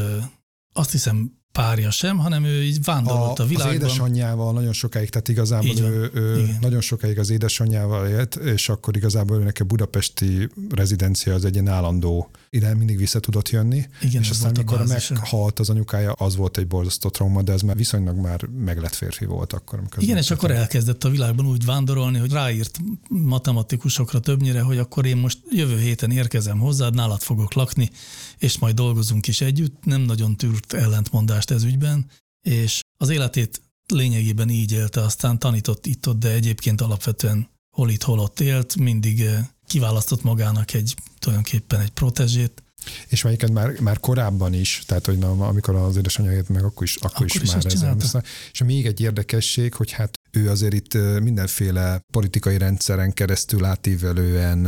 azt 0.73 0.91
hiszem 0.91 1.41
párja 1.51 1.91
sem, 1.91 2.17
hanem 2.17 2.43
ő 2.43 2.63
így 2.63 2.83
vándorolt 2.83 3.39
a, 3.39 3.41
a 3.41 3.45
az 3.45 3.49
világban. 3.49 3.75
édesanyjával 3.75 4.53
nagyon 4.53 4.73
sokáig, 4.73 5.09
tehát 5.09 5.27
igazából 5.27 5.77
ő, 5.79 6.11
ő 6.13 6.39
Igen. 6.39 6.57
nagyon 6.61 6.81
sokáig 6.81 7.19
az 7.19 7.29
édesanyjával 7.29 8.07
élt, 8.07 8.35
és 8.35 8.69
akkor 8.69 8.95
igazából 8.95 9.37
őnek 9.37 9.57
a 9.59 9.63
budapesti 9.63 10.49
rezidencia 10.69 11.33
az 11.33 11.45
egy 11.45 11.53
ilyen 11.53 11.67
állandó, 11.67 12.31
ide 12.53 12.75
mindig 12.75 12.97
vissza 12.97 13.19
tudott 13.19 13.49
jönni, 13.49 13.85
Igen, 14.01 14.21
és 14.21 14.29
aztán 14.29 14.51
mikor 14.57 14.87
meghalt 14.87 15.59
az 15.59 15.69
anyukája, 15.69 16.11
az 16.11 16.35
volt 16.35 16.57
egy 16.57 16.67
borzasztó 16.67 17.09
trauma, 17.09 17.41
de 17.41 17.51
ez 17.51 17.61
már 17.61 17.75
viszonylag 17.75 18.15
már 18.15 18.45
meglett 18.45 18.93
férfi 18.93 19.25
volt 19.25 19.53
akkor. 19.53 19.79
Amikor 19.79 20.03
Igen, 20.03 20.17
és 20.17 20.31
akkor 20.31 20.51
elkezdett 20.51 21.03
a 21.03 21.09
világban 21.09 21.45
úgy 21.45 21.65
vándorolni, 21.65 22.17
hogy 22.17 22.31
ráírt 22.31 22.79
matematikusokra 23.07 24.19
többnyire, 24.19 24.61
hogy 24.61 24.77
akkor 24.77 25.05
én 25.05 25.17
most 25.17 25.37
jövő 25.49 25.79
héten 25.79 26.11
érkezem 26.11 26.59
hozzád, 26.59 26.95
nálad 26.95 27.21
fogok 27.21 27.53
lakni, 27.53 27.89
és 28.37 28.57
majd 28.57 28.75
dolgozunk 28.75 29.27
is 29.27 29.41
együtt. 29.41 29.85
Nem 29.85 30.01
nagyon 30.01 30.37
tűrt 30.37 30.73
ellentmondást 30.73 31.51
ez 31.51 31.63
ügyben, 31.63 32.05
és 32.41 32.79
az 32.97 33.09
életét 33.09 33.61
lényegében 33.87 34.49
így 34.49 34.71
élte, 34.71 35.01
aztán 35.01 35.39
tanított 35.39 35.85
itt-ott, 35.85 36.19
de 36.19 36.31
egyébként 36.31 36.81
alapvetően 36.81 37.49
hol 37.75 37.89
itt, 37.89 38.03
hol 38.03 38.19
ott 38.19 38.39
élt, 38.39 38.75
mindig 38.75 39.21
eh, 39.21 39.45
kiválasztott 39.67 40.23
magának 40.23 40.73
egy 40.73 40.95
tulajdonképpen 41.19 41.79
egy 41.79 41.91
protezsét, 41.91 42.63
És 43.07 43.21
melyiket 43.21 43.51
már, 43.51 43.79
már 43.79 43.99
korábban 43.99 44.53
is, 44.53 44.83
tehát 44.85 45.05
hogy 45.05 45.17
na, 45.17 45.47
amikor 45.47 45.75
az 45.75 45.95
édesanyja 45.95 46.31
élt 46.31 46.49
meg, 46.49 46.63
akkor 46.63 46.83
is, 46.83 46.95
akkor, 46.95 47.11
Akkor 47.13 47.25
is, 47.25 47.35
is 47.35 47.53
már 47.53 47.65
ezen. 47.65 48.23
És 48.51 48.63
még 48.63 48.85
egy 48.85 49.01
érdekesség, 49.01 49.73
hogy 49.73 49.91
hát 49.91 50.13
ő 50.31 50.49
azért 50.49 50.73
itt 50.73 50.93
mindenféle 51.21 52.01
politikai 52.13 52.57
rendszeren 52.57 53.13
keresztül 53.13 53.65
átívelően 53.65 54.67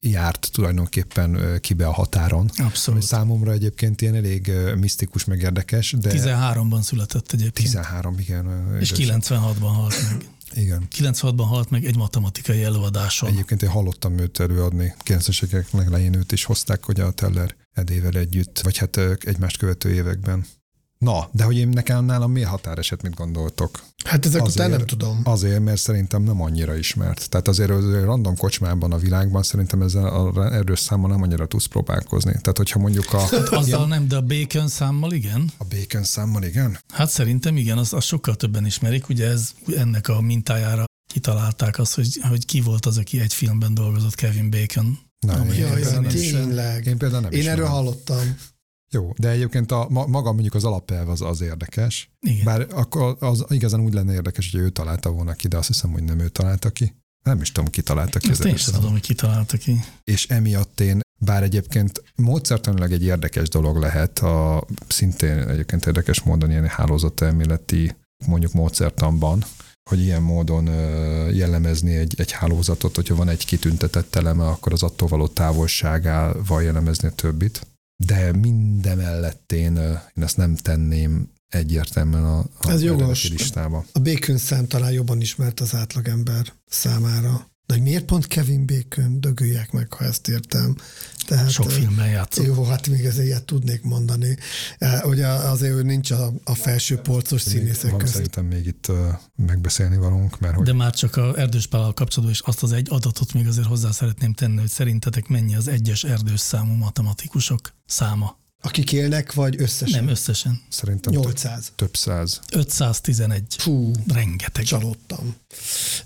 járt 0.00 0.48
tulajdonképpen 0.52 1.58
kibe 1.60 1.86
a 1.86 1.92
határon. 1.92 2.50
Abszolút. 2.56 3.02
számomra 3.02 3.52
egyébként 3.52 4.02
ilyen 4.02 4.14
elég 4.14 4.52
misztikus, 4.76 5.24
meg 5.24 5.40
érdekes, 5.40 5.94
de 5.98 6.10
13-ban 6.12 6.80
született 6.80 7.32
egyébként, 7.32 7.66
13, 7.66 8.18
igen. 8.18 8.76
és 8.80 8.90
igaz. 8.90 9.26
96-ban 9.28 9.58
halt 9.60 9.94
meg. 10.10 10.26
Igen. 10.54 10.88
96-ban 10.96 11.44
halt 11.48 11.70
meg 11.70 11.84
egy 11.84 11.96
matematikai 11.96 12.62
előadáson. 12.62 13.28
Egyébként 13.28 13.62
én 13.62 13.68
hallottam 13.68 14.18
őt 14.18 14.40
előadni, 14.40 14.94
90-es 15.04 15.44
évek 15.44 15.70
legelején 15.70 16.14
őt 16.14 16.32
is 16.32 16.44
hozták, 16.44 16.84
hogy 16.84 17.00
a 17.00 17.10
Teller 17.10 17.54
Edével 17.72 18.14
együtt, 18.14 18.60
vagy 18.60 18.76
hát 18.76 18.96
egymást 19.24 19.56
követő 19.56 19.94
években. 19.94 20.46
Na, 20.98 21.28
de 21.32 21.44
hogy 21.44 21.56
én 21.56 21.68
nekem 21.68 22.04
nálam 22.04 22.32
miért 22.32 22.48
határeset, 22.48 23.02
mit 23.02 23.14
gondoltok? 23.14 23.82
Hát 24.04 24.26
ezek 24.26 24.42
Azért. 24.42 24.56
után 24.56 24.70
nem 24.70 24.86
tudom. 24.86 25.20
Azért, 25.24 25.60
mert 25.64 25.80
szerintem 25.80 26.22
nem 26.22 26.40
annyira 26.42 26.74
ismert. 26.76 27.28
Tehát 27.30 27.48
azért 27.48 27.70
az 27.70 27.84
random 28.04 28.36
kocsmában 28.36 28.92
a 28.92 28.98
világban 28.98 29.42
szerintem 29.42 29.82
ezzel 29.82 30.06
a 30.06 30.52
erős 30.54 30.78
számmal 30.80 31.10
nem 31.10 31.22
annyira 31.22 31.46
tudsz 31.46 31.66
próbálkozni. 31.66 32.30
Tehát, 32.30 32.56
hogyha 32.56 32.78
mondjuk 32.78 33.12
a, 33.12 33.24
Azzal 33.50 33.86
nem, 33.86 34.08
de 34.08 34.16
a 34.16 34.20
bacon 34.20 34.68
számmal 34.68 35.12
igen. 35.12 35.50
a 35.58 35.64
bacon 35.64 36.04
számmal, 36.04 36.42
igen? 36.42 36.78
Hát 36.92 37.08
szerintem 37.10 37.56
igen, 37.56 37.78
az, 37.78 37.92
az 37.92 38.04
sokkal 38.04 38.34
többen 38.34 38.66
ismerik. 38.66 39.08
Ugye 39.08 39.26
ez 39.28 39.50
ennek 39.76 40.08
a 40.08 40.20
mintájára 40.20 40.84
kitalálták 41.12 41.78
azt, 41.78 41.94
hogy, 41.94 42.20
hogy 42.28 42.44
ki 42.44 42.60
volt 42.60 42.86
az, 42.86 42.98
aki 42.98 43.20
egy 43.20 43.34
filmben 43.34 43.74
dolgozott, 43.74 44.14
Kevin 44.14 44.50
Bacon. 44.50 44.98
Na, 45.20 45.32
Ami 45.32 45.52
én, 45.52 45.58
Jaj, 45.58 45.72
például 45.74 45.94
jaj, 45.94 46.02
nem, 46.02 46.16
is. 46.16 46.30
tényleg. 46.30 46.86
én 46.86 46.98
például 46.98 47.20
nem 47.22 47.32
Én 47.32 47.38
ismerem. 47.38 47.58
erről 47.58 47.70
hallottam. 47.74 48.36
Jó, 48.90 49.12
de 49.18 49.28
egyébként 49.28 49.72
a, 49.72 49.86
ma, 49.90 50.06
maga 50.06 50.32
mondjuk 50.32 50.54
az 50.54 50.64
alapelv 50.64 51.08
az, 51.08 51.20
az 51.20 51.40
érdekes. 51.40 52.10
Igen. 52.20 52.44
Bár 52.44 52.66
akkor 52.70 53.16
az 53.20 53.44
igazán 53.48 53.80
úgy 53.80 53.94
lenne 53.94 54.12
érdekes, 54.12 54.50
hogy 54.50 54.60
ő 54.60 54.70
találta 54.70 55.10
volna 55.10 55.32
ki, 55.32 55.48
de 55.48 55.56
azt 55.56 55.66
hiszem, 55.66 55.90
hogy 55.90 56.02
nem 56.02 56.18
ő 56.18 56.28
találta 56.28 56.70
ki. 56.70 56.94
Nem 57.22 57.40
is 57.40 57.52
tudom, 57.52 57.70
ki 57.70 57.82
találta 57.82 58.18
ki. 58.18 58.30
Ezt 58.30 58.44
én 58.44 58.56
sem 58.56 58.74
tudom, 58.74 58.90
hogy 58.90 59.00
kitalálta 59.00 59.56
ki. 59.56 59.80
és 60.04 60.26
emiatt 60.26 60.80
én, 60.80 61.00
bár 61.18 61.42
egyébként 61.42 62.02
módszertanilag 62.14 62.92
egy 62.92 63.04
érdekes 63.04 63.48
dolog 63.48 63.76
lehet, 63.76 64.18
a 64.18 64.66
szintén 64.88 65.38
egyébként 65.38 65.86
érdekes 65.86 66.22
módon 66.22 66.50
ilyen 66.50 66.66
hálózatelméleti 66.66 67.96
mondjuk 68.26 68.52
módszertanban, 68.52 69.44
hogy 69.90 70.00
ilyen 70.00 70.22
módon 70.22 70.64
jellemezni 71.32 71.94
egy, 71.94 72.14
egy 72.16 72.32
hálózatot, 72.32 72.94
hogyha 72.94 73.14
van 73.14 73.28
egy 73.28 73.44
kitüntetett 73.44 74.14
eleme, 74.14 74.46
akkor 74.46 74.72
az 74.72 74.82
attól 74.82 75.08
való 75.08 75.26
távolságával 75.26 76.62
jellemezni 76.62 77.08
a 77.08 77.10
többit. 77.10 77.66
De 77.96 78.32
mindemellett 78.32 79.52
én, 79.52 79.76
én 80.16 80.22
ezt 80.22 80.36
nem 80.36 80.56
tenném 80.56 81.30
egyértelműen 81.48 82.24
a, 82.24 82.38
a 82.38 82.70
Ez 82.70 82.82
jogos. 82.82 83.28
listába. 83.28 83.84
A 83.92 83.98
Bacon 83.98 84.36
szám 84.38 84.66
talán 84.66 84.92
jobban 84.92 85.20
ismert 85.20 85.60
az 85.60 85.74
átlagember 85.74 86.52
számára. 86.66 87.50
De 87.66 87.74
hogy 87.74 87.82
miért 87.82 88.04
pont 88.04 88.26
Kevin 88.26 88.66
Bacon, 88.66 89.20
dögöljek 89.20 89.72
meg, 89.72 89.92
ha 89.92 90.04
ezt 90.04 90.28
értem. 90.28 90.76
Tehát, 91.26 91.50
Sok 91.50 91.70
filmben 91.70 92.08
játszott. 92.08 92.44
Jó, 92.44 92.64
hát 92.64 92.88
még 92.88 93.04
ez 93.04 93.18
ilyet 93.18 93.44
tudnék 93.44 93.82
mondani. 93.82 94.36
Hogy 95.00 95.20
azért 95.20 95.74
ő 95.74 95.82
nincs 95.82 96.10
a, 96.10 96.32
a 96.44 96.54
felső 96.54 96.96
polcos 96.96 97.40
színészek 97.40 97.90
van 97.90 97.98
között. 97.98 98.14
szerintem 98.14 98.44
még 98.44 98.66
itt 98.66 98.92
megbeszélni 99.36 99.96
valunk, 99.96 100.38
mert 100.38 100.54
hogy... 100.54 100.64
De 100.64 100.72
már 100.72 100.94
csak 100.94 101.16
a 101.16 101.38
erdős 101.38 101.66
Pállal 101.66 101.92
kapcsolatban 101.92 102.30
is 102.30 102.40
azt 102.40 102.62
az 102.62 102.72
egy 102.72 102.86
adatot 102.90 103.32
még 103.32 103.46
azért 103.46 103.66
hozzá 103.66 103.90
szeretném 103.90 104.32
tenni, 104.32 104.58
hogy 104.58 104.68
szerintetek 104.68 105.28
mennyi 105.28 105.54
az 105.54 105.68
egyes 105.68 106.04
erdős 106.04 106.40
számú 106.40 106.74
matematikusok 106.74 107.74
száma? 107.86 108.38
Akik 108.60 108.92
élnek, 108.92 109.32
vagy 109.32 109.60
összesen? 109.60 110.04
Nem, 110.04 110.12
összesen. 110.12 110.62
Szerintem 110.68 111.12
800. 111.12 111.64
Több, 111.64 111.74
több 111.76 111.96
száz. 111.96 112.40
511. 112.52 113.54
Fú, 113.58 113.90
rengeteg. 114.12 114.64
Csalódtam. 114.64 115.36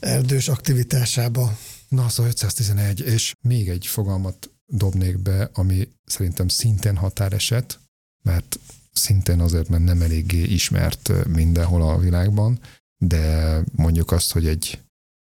Erdős 0.00 0.48
aktivitásába. 0.48 1.58
Na, 1.88 2.08
szóval 2.08 2.30
511, 2.30 3.00
és 3.00 3.32
még 3.40 3.68
egy 3.68 3.86
fogalmat 3.86 4.50
dobnék 4.70 5.18
be, 5.18 5.50
ami 5.52 5.88
szerintem 6.04 6.48
szintén 6.48 6.96
határeset, 6.96 7.80
mert 8.22 8.58
szintén 8.92 9.40
azért, 9.40 9.68
mert 9.68 9.84
nem 9.84 10.02
eléggé 10.02 10.42
ismert 10.42 11.26
mindenhol 11.28 11.82
a 11.82 11.98
világban, 11.98 12.60
de 12.96 13.56
mondjuk 13.72 14.10
azt, 14.12 14.32
hogy 14.32 14.46
egy, 14.46 14.80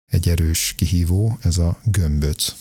egy 0.06 0.28
erős 0.28 0.74
kihívó, 0.76 1.38
ez 1.42 1.58
a 1.58 1.80
gömböc. 1.84 2.54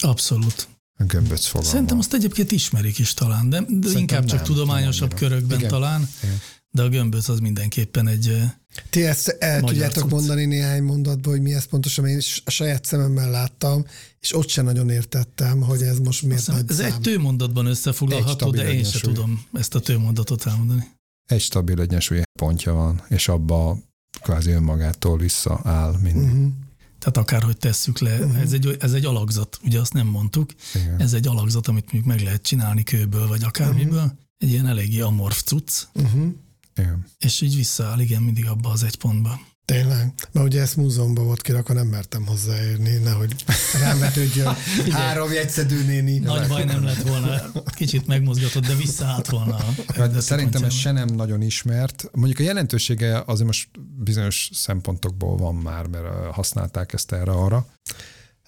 Abszolút. 0.00 0.68
A 0.98 1.04
gömböc 1.04 1.46
fogalma. 1.46 1.70
Szerintem 1.70 1.98
azt 1.98 2.14
egyébként 2.14 2.52
ismerik 2.52 2.98
is 2.98 3.14
talán, 3.14 3.48
de, 3.48 3.64
de 3.68 3.90
inkább 3.90 4.24
csak 4.24 4.36
nem, 4.36 4.46
tudományosabb 4.46 5.08
nem 5.08 5.18
körökben 5.18 5.58
Igen. 5.58 5.70
talán. 5.70 6.08
Igen. 6.22 6.40
De 6.74 6.82
a 6.82 6.88
gömböc 6.88 7.28
az 7.28 7.38
mindenképpen 7.38 8.08
egy 8.08 8.42
Ti 8.90 9.04
ezt 9.04 9.28
el 9.28 9.60
tudjátok 9.60 10.02
cucc. 10.02 10.10
mondani 10.10 10.44
néhány 10.44 10.82
mondatban, 10.82 11.32
hogy 11.32 11.42
mi 11.42 11.54
ez 11.54 11.64
pontosan, 11.64 12.06
én 12.06 12.16
is 12.16 12.42
a 12.44 12.50
saját 12.50 12.84
szememmel 12.84 13.30
láttam, 13.30 13.84
és 14.20 14.34
ott 14.36 14.48
sem 14.48 14.64
nagyon 14.64 14.90
értettem, 14.90 15.60
hogy 15.60 15.82
ez 15.82 15.98
most 15.98 16.22
miért 16.22 16.46
nagy 16.46 16.64
Ez 16.68 16.76
szám. 16.76 16.86
egy 16.86 17.00
tőmondatban 17.00 17.66
összefoglalható, 17.66 18.50
de 18.50 18.72
én 18.72 18.84
sem 18.84 19.00
tudom 19.00 19.46
ezt 19.52 19.74
a 19.74 19.80
tőmondatot 19.80 20.46
elmondani. 20.46 20.90
Egy 21.26 21.40
stabil 21.40 21.80
egyensúly 21.80 22.22
pontja 22.40 22.72
van, 22.72 23.02
és 23.08 23.28
abba 23.28 23.78
kvázi 24.22 24.50
önmagától 24.50 25.18
visszaáll 25.18 25.96
minden. 26.02 26.22
Uh-huh. 26.22 26.52
Tehát 26.98 27.16
akárhogy 27.16 27.56
tesszük 27.56 27.98
le, 27.98 28.18
uh-huh. 28.18 28.40
ez, 28.40 28.52
egy, 28.52 28.76
ez 28.80 28.92
egy 28.92 29.04
alakzat, 29.04 29.58
ugye 29.64 29.80
azt 29.80 29.92
nem 29.92 30.06
mondtuk, 30.06 30.50
Igen. 30.74 31.00
ez 31.00 31.12
egy 31.12 31.26
alakzat, 31.26 31.68
amit 31.68 31.92
mondjuk 31.92 32.14
meg 32.14 32.20
lehet 32.20 32.42
csinálni 32.42 32.82
kőből, 32.82 33.28
vagy 33.28 33.42
akármiből, 33.42 33.96
uh-huh. 33.98 34.18
egy 34.38 34.48
ilyen 34.48 34.66
eléggé 34.66 35.00
amorf 35.00 35.42
cucc, 35.42 35.82
uh-huh. 35.94 36.34
Igen. 36.76 37.06
És 37.18 37.40
így 37.40 37.56
visszaáll, 37.56 37.98
igen, 37.98 38.22
mindig 38.22 38.46
abba 38.46 38.70
az 38.70 38.82
egy 38.82 38.96
pontba. 38.96 39.40
Tényleg? 39.64 40.12
Mert 40.32 40.46
ugye 40.46 40.60
ezt 40.60 40.76
múzeumban 40.76 41.24
volt 41.24 41.42
kirakva, 41.42 41.74
nem 41.74 41.86
mertem 41.86 42.26
hozzáérni, 42.26 42.96
nehogy 42.96 43.34
rám 43.80 43.98
vetődjön 43.98 44.54
három 44.90 45.32
jegyszedő 45.32 45.84
néni. 45.84 46.18
Nagy 46.18 46.48
baj 46.48 46.64
nem 46.64 46.84
lett 46.84 47.02
volna, 47.02 47.42
kicsit 47.64 48.06
megmozgatott, 48.06 48.66
de 48.66 48.74
visszaállt 48.74 49.28
volna. 49.28 49.58
Hát, 49.94 50.20
szerintem 50.20 50.64
ez 50.64 50.74
se 50.74 50.92
nem 50.92 51.08
nagyon 51.08 51.42
ismert. 51.42 52.08
Mondjuk 52.12 52.38
a 52.38 52.42
jelentősége 52.42 53.22
azért 53.26 53.46
most 53.46 53.68
bizonyos 53.96 54.50
szempontokból 54.52 55.36
van 55.36 55.54
már, 55.54 55.86
mert 55.86 56.06
használták 56.32 56.92
ezt 56.92 57.12
erre-arra. 57.12 57.66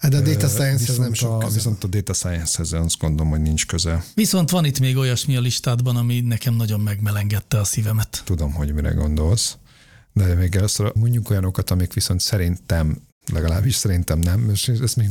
Hát 0.05 0.13
a 0.13 0.21
data 0.21 0.47
science-hez 0.47 0.97
nem 0.97 1.13
sok 1.13 1.39
köze. 1.39 1.53
Viszont 1.53 1.83
a 1.83 1.87
data 1.87 2.13
science-hez 2.13 2.73
azt 2.73 2.97
gondolom, 2.99 3.31
hogy 3.31 3.41
nincs 3.41 3.65
köze. 3.65 4.03
Viszont 4.13 4.49
van 4.49 4.65
itt 4.65 4.79
még 4.79 4.97
olyasmi 4.97 5.35
a 5.35 5.39
listádban, 5.39 5.95
ami 5.95 6.19
nekem 6.19 6.55
nagyon 6.55 6.79
megmelengette 6.79 7.59
a 7.59 7.63
szívemet. 7.63 8.21
Tudom, 8.25 8.53
hogy 8.53 8.73
mire 8.73 8.91
gondolsz. 8.91 9.57
De 10.13 10.35
még 10.35 10.55
először 10.55 10.91
mondjuk 10.95 11.29
olyanokat, 11.29 11.71
amik 11.71 11.93
viszont 11.93 12.21
szerintem 12.21 12.97
legalábbis 13.33 13.75
szerintem 13.75 14.19
nem, 14.19 14.49
és 14.49 14.67
ezt 14.67 14.95
még 14.95 15.09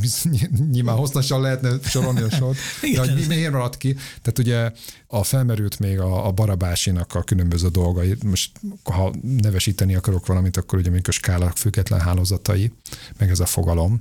nyilván 0.71 0.95
hosszasan 0.95 1.41
lehetne 1.41 1.69
sorolni 1.83 2.21
a 2.21 2.29
sort, 2.29 2.57
de 2.95 2.99
hogy 2.99 3.25
miért 3.27 3.51
maradt 3.51 3.77
ki? 3.77 3.93
Tehát 3.93 4.39
ugye 4.39 4.71
a 5.07 5.23
felmerült 5.23 5.79
még 5.79 5.99
a, 5.99 6.27
a 6.27 6.31
Barabásinak 6.31 7.15
a 7.15 7.23
különböző 7.23 7.67
dolgai, 7.67 8.15
most 8.25 8.51
ha 8.83 9.13
nevesíteni 9.21 9.95
akarok 9.95 10.25
valamit, 10.25 10.57
akkor 10.57 10.79
ugye 10.79 10.89
még 10.89 11.07
a 11.07 11.11
skála 11.11 11.51
független 11.55 11.99
hálózatai, 11.99 12.73
meg 13.17 13.29
ez 13.29 13.39
a 13.39 13.45
fogalom, 13.45 13.97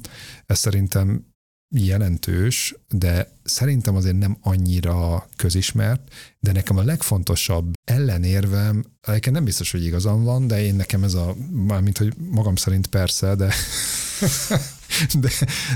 ez 0.47 0.59
szerintem 0.59 1.34
jelentős, 1.77 2.75
de 2.91 3.29
szerintem 3.45 3.97
azért 3.97 4.19
nem 4.19 4.37
annyira 4.41 5.29
közismert, 5.37 6.15
de 6.41 6.53
nekem 6.53 6.77
a 6.77 6.83
legfontosabb 6.83 7.73
ellenérvem, 7.85 8.85
egyébként 9.01 9.35
nem 9.35 9.45
biztos, 9.45 9.71
hogy 9.71 9.85
igazam 9.85 10.25
van, 10.25 10.47
de 10.47 10.63
én 10.65 10.75
nekem 10.75 11.05
ez 11.05 11.15
a, 11.15 11.35
mármint, 11.51 11.99
hogy 11.99 12.15
magam 12.31 12.57
szerint 12.57 12.87
persze, 12.87 13.35
de 13.35 13.55
de, 15.21 15.31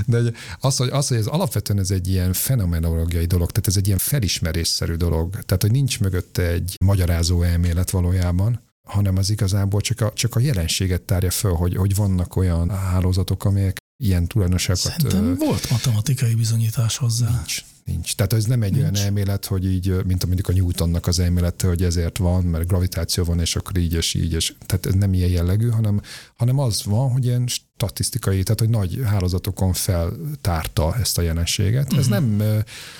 de 0.05 0.31
az, 0.59 0.77
hogy, 0.77 0.89
az, 0.89 1.07
hogy 1.07 1.17
ez 1.17 1.25
alapvetően 1.25 1.79
ez 1.79 1.91
egy 1.91 2.07
ilyen 2.07 2.33
fenomenológiai 2.33 3.25
dolog, 3.25 3.51
tehát 3.51 3.67
ez 3.67 3.77
egy 3.77 3.85
ilyen 3.87 3.97
felismerésszerű 3.97 4.93
dolog, 4.93 5.31
tehát 5.31 5.61
hogy 5.61 5.71
nincs 5.71 5.99
mögötte 5.99 6.47
egy 6.47 6.75
magyarázó 6.85 7.41
elmélet 7.41 7.89
valójában, 7.89 8.67
hanem 8.87 9.17
az 9.17 9.29
igazából 9.29 9.81
csak 9.81 10.01
a, 10.01 10.13
csak 10.13 10.35
a 10.35 10.39
jelenséget 10.39 11.01
tárja 11.01 11.31
föl, 11.31 11.53
hogy, 11.53 11.75
hogy 11.75 11.95
vannak 11.95 12.35
olyan 12.35 12.69
hálózatok, 12.69 13.45
amelyek 13.45 13.77
ilyen 13.99 14.27
tulajdonságokat... 14.27 14.91
Szerintem 14.91 15.35
volt 15.35 15.69
matematikai 15.69 16.35
bizonyítás 16.35 16.97
hozzá. 16.97 17.29
Nincs, 17.29 17.63
nincs. 17.89 18.15
Tehát 18.15 18.33
ez 18.33 18.45
nem 18.45 18.63
egy 18.63 18.71
nincs. 18.71 18.83
olyan 18.83 18.95
elmélet, 18.95 19.45
hogy 19.45 19.65
így, 19.65 20.05
mint 20.05 20.25
mondjuk 20.25 20.47
a 20.47 20.53
Newtonnak 20.53 21.07
az 21.07 21.19
elmélete, 21.19 21.67
hogy 21.67 21.83
ezért 21.83 22.17
van, 22.17 22.43
mert 22.43 22.67
gravitáció 22.67 23.23
van, 23.23 23.39
és 23.39 23.55
akkor 23.55 23.77
így 23.77 23.93
és 23.93 24.13
így, 24.13 24.33
és 24.33 24.53
tehát 24.65 24.85
ez 24.85 24.93
nem 24.93 25.13
ilyen 25.13 25.29
jellegű, 25.29 25.69
hanem, 25.69 26.01
hanem 26.35 26.59
az 26.59 26.83
van, 26.85 27.11
hogy 27.11 27.25
ilyen 27.25 27.47
statisztikai, 27.47 28.43
tehát 28.43 28.59
hogy 28.59 28.69
nagy 28.69 29.01
hálózatokon 29.05 29.73
feltárta 29.73 30.95
ezt 30.95 31.17
a 31.17 31.21
jelenséget. 31.21 31.83
Uh-huh. 31.83 31.99
Ez 31.99 32.07
mhm. 32.07 32.13
nem, 32.13 32.37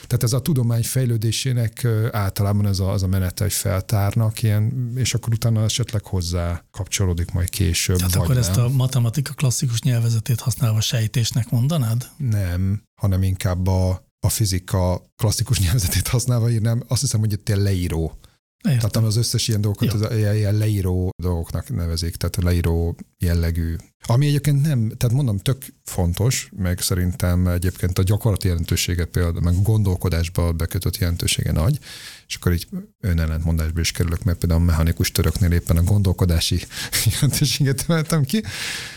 tehát 0.07 0.23
ez 0.23 0.33
a 0.33 0.41
tudomány 0.41 0.83
fejlődésének 0.83 1.87
általában 2.11 2.67
ez 2.67 2.79
a, 2.79 2.91
az 2.91 3.03
a 3.03 3.07
menete, 3.07 3.43
hogy 3.43 3.53
feltárnak 3.53 4.43
ilyen, 4.43 4.91
és 4.95 5.13
akkor 5.13 5.33
utána 5.33 5.63
esetleg 5.63 6.05
hozzá 6.05 6.63
kapcsolódik 6.71 7.31
majd 7.31 7.49
később. 7.49 7.97
Tehát 7.97 8.15
akkor 8.15 8.27
nem. 8.27 8.37
ezt 8.37 8.57
a 8.57 8.69
matematika 8.69 9.33
klasszikus 9.33 9.81
nyelvezetét 9.81 10.39
használva 10.39 10.81
sejtésnek 10.81 11.49
mondanád? 11.49 12.09
Nem, 12.17 12.83
hanem 12.95 13.23
inkább 13.23 13.67
a, 13.67 14.08
a 14.19 14.29
fizika 14.29 15.01
klasszikus 15.15 15.59
nyelvezetét 15.59 16.07
használva 16.07 16.49
írnám, 16.49 16.83
azt 16.87 17.01
hiszem, 17.01 17.19
hogy 17.19 17.31
itt 17.31 17.47
leíró 17.47 18.19
Értem. 18.67 18.89
Tehát 18.89 19.07
az 19.07 19.15
összes 19.15 19.47
ilyen 19.47 19.61
dolgokat 19.61 19.99
ja. 19.99 20.07
az 20.07 20.35
ilyen 20.35 20.57
leíró 20.57 21.09
dolgoknak 21.21 21.75
nevezik, 21.75 22.15
tehát 22.15 22.35
leíró 22.35 22.95
jellegű. 23.17 23.75
Ami 24.05 24.27
egyébként 24.27 24.61
nem, 24.61 24.91
tehát 24.97 25.15
mondom, 25.15 25.37
tök 25.37 25.65
fontos, 25.83 26.49
meg 26.57 26.79
szerintem 26.81 27.47
egyébként 27.47 27.99
a 27.99 28.03
gyakorlati 28.03 28.47
jelentősége 28.47 29.05
például, 29.05 29.41
meg 29.41 29.55
a 29.55 29.61
gondolkodásba 29.61 30.51
bekötött 30.51 30.97
jelentősége 30.97 31.51
nagy, 31.51 31.79
és 32.27 32.35
akkor 32.35 32.53
így 32.53 32.67
önellentmondásba 32.99 33.79
is 33.79 33.91
kerülök, 33.91 34.23
mert 34.23 34.37
például 34.37 34.61
a 34.61 34.63
mechanikus 34.63 35.11
töröknél 35.11 35.51
éppen 35.51 35.77
a 35.77 35.83
gondolkodási 35.83 36.61
jelentőséget 37.11 37.85
emeltem 37.87 38.23
ki. 38.23 38.43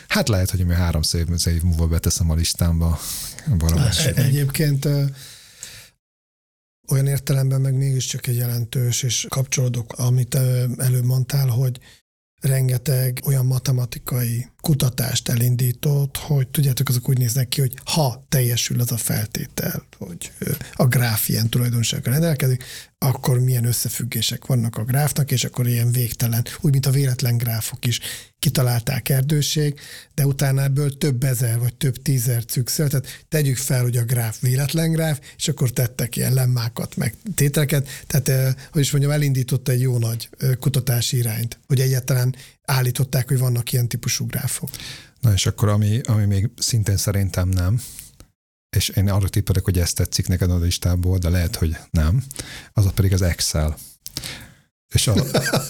Hát 0.09 0.29
lehet, 0.29 0.51
hogy 0.51 0.67
mi 0.67 0.75
három 0.75 1.03
év, 1.13 1.27
év 1.47 1.63
múlva 1.63 1.87
beteszem 1.87 2.31
a 2.31 2.35
listámba. 2.35 2.99
Egyébként 4.15 4.89
olyan 6.89 7.07
értelemben 7.07 7.61
meg 7.61 7.75
mégiscsak 7.75 8.27
egy 8.27 8.37
jelentős, 8.37 9.03
és 9.03 9.27
kapcsolódok, 9.29 9.93
amit 9.93 10.35
előbb 10.77 11.05
mondtál, 11.05 11.49
hogy 11.49 11.81
rengeteg 12.41 13.21
olyan 13.25 13.47
matematikai 13.47 14.47
kutatást 14.61 15.29
elindított, 15.29 16.17
hogy 16.17 16.49
tudjátok, 16.49 16.89
azok 16.89 17.09
úgy 17.09 17.19
néznek 17.19 17.49
ki, 17.49 17.61
hogy 17.61 17.75
ha 17.85 18.27
teljesül 18.29 18.81
az 18.81 18.93
a 18.93 18.97
feltétel, 18.97 19.87
hogy 19.99 20.33
a 20.73 20.87
gráf 20.87 21.29
ilyen 21.29 21.49
tulajdonsággal 21.49 22.13
rendelkezik, 22.13 22.65
akkor 23.03 23.39
milyen 23.39 23.65
összefüggések 23.65 24.47
vannak 24.47 24.77
a 24.77 24.85
gráfnak, 24.85 25.31
és 25.31 25.45
akkor 25.45 25.67
ilyen 25.67 25.93
végtelen, 25.93 26.45
úgy, 26.61 26.73
mint 26.73 26.87
a 26.87 26.91
véletlen 26.91 27.37
gráfok 27.37 27.87
is 27.87 28.01
kitalálták 28.39 29.09
erdőség, 29.09 29.81
de 30.15 30.27
utána 30.27 30.63
ebből 30.63 30.99
több 30.99 31.25
ezer 31.25 31.59
vagy 31.59 31.75
több 31.75 32.03
tízer 32.03 32.45
szükszel, 32.47 32.89
tehát 32.89 33.25
tegyük 33.29 33.57
fel, 33.57 33.83
hogy 33.83 33.97
a 33.97 34.05
gráf 34.05 34.41
véletlen 34.41 34.93
gráf, 34.93 35.21
és 35.37 35.49
akkor 35.49 35.71
tettek 35.71 36.17
ilyen 36.17 36.35
lemmákat, 36.35 36.97
meg 36.97 37.15
tételeket, 37.35 37.89
tehát, 38.07 38.57
hogy 38.73 38.83
is 38.83 38.91
mondjam, 38.91 39.13
elindította 39.13 39.73
egy 39.73 39.81
jó 39.81 39.99
nagy 39.99 40.29
kutatási 40.61 41.17
irányt, 41.17 41.59
hogy 41.67 41.81
egyáltalán 41.81 42.35
állították, 42.65 43.29
hogy 43.29 43.39
vannak 43.39 43.73
ilyen 43.73 43.89
típusú 43.89 44.27
gráfok. 44.27 44.71
Na 45.21 45.33
és 45.33 45.47
akkor 45.47 45.69
ami, 45.69 46.01
ami 46.05 46.25
még 46.25 46.51
szintén 46.57 46.97
szerintem 46.97 47.49
nem, 47.49 47.81
és 48.77 48.89
én 48.89 49.11
arra 49.11 49.29
tippelek, 49.29 49.65
hogy 49.65 49.79
ezt 49.79 49.97
tetszik 49.97 50.29
neked 50.29 50.51
a 50.51 50.59
listából, 50.59 51.19
de 51.19 51.29
lehet, 51.29 51.57
hogy 51.57 51.77
nem, 51.91 52.25
az 52.73 52.87
a 52.87 52.91
pedig 52.91 53.13
az 53.13 53.23
Excel. 53.23 53.77
És 54.95 55.07
a... 55.07 55.15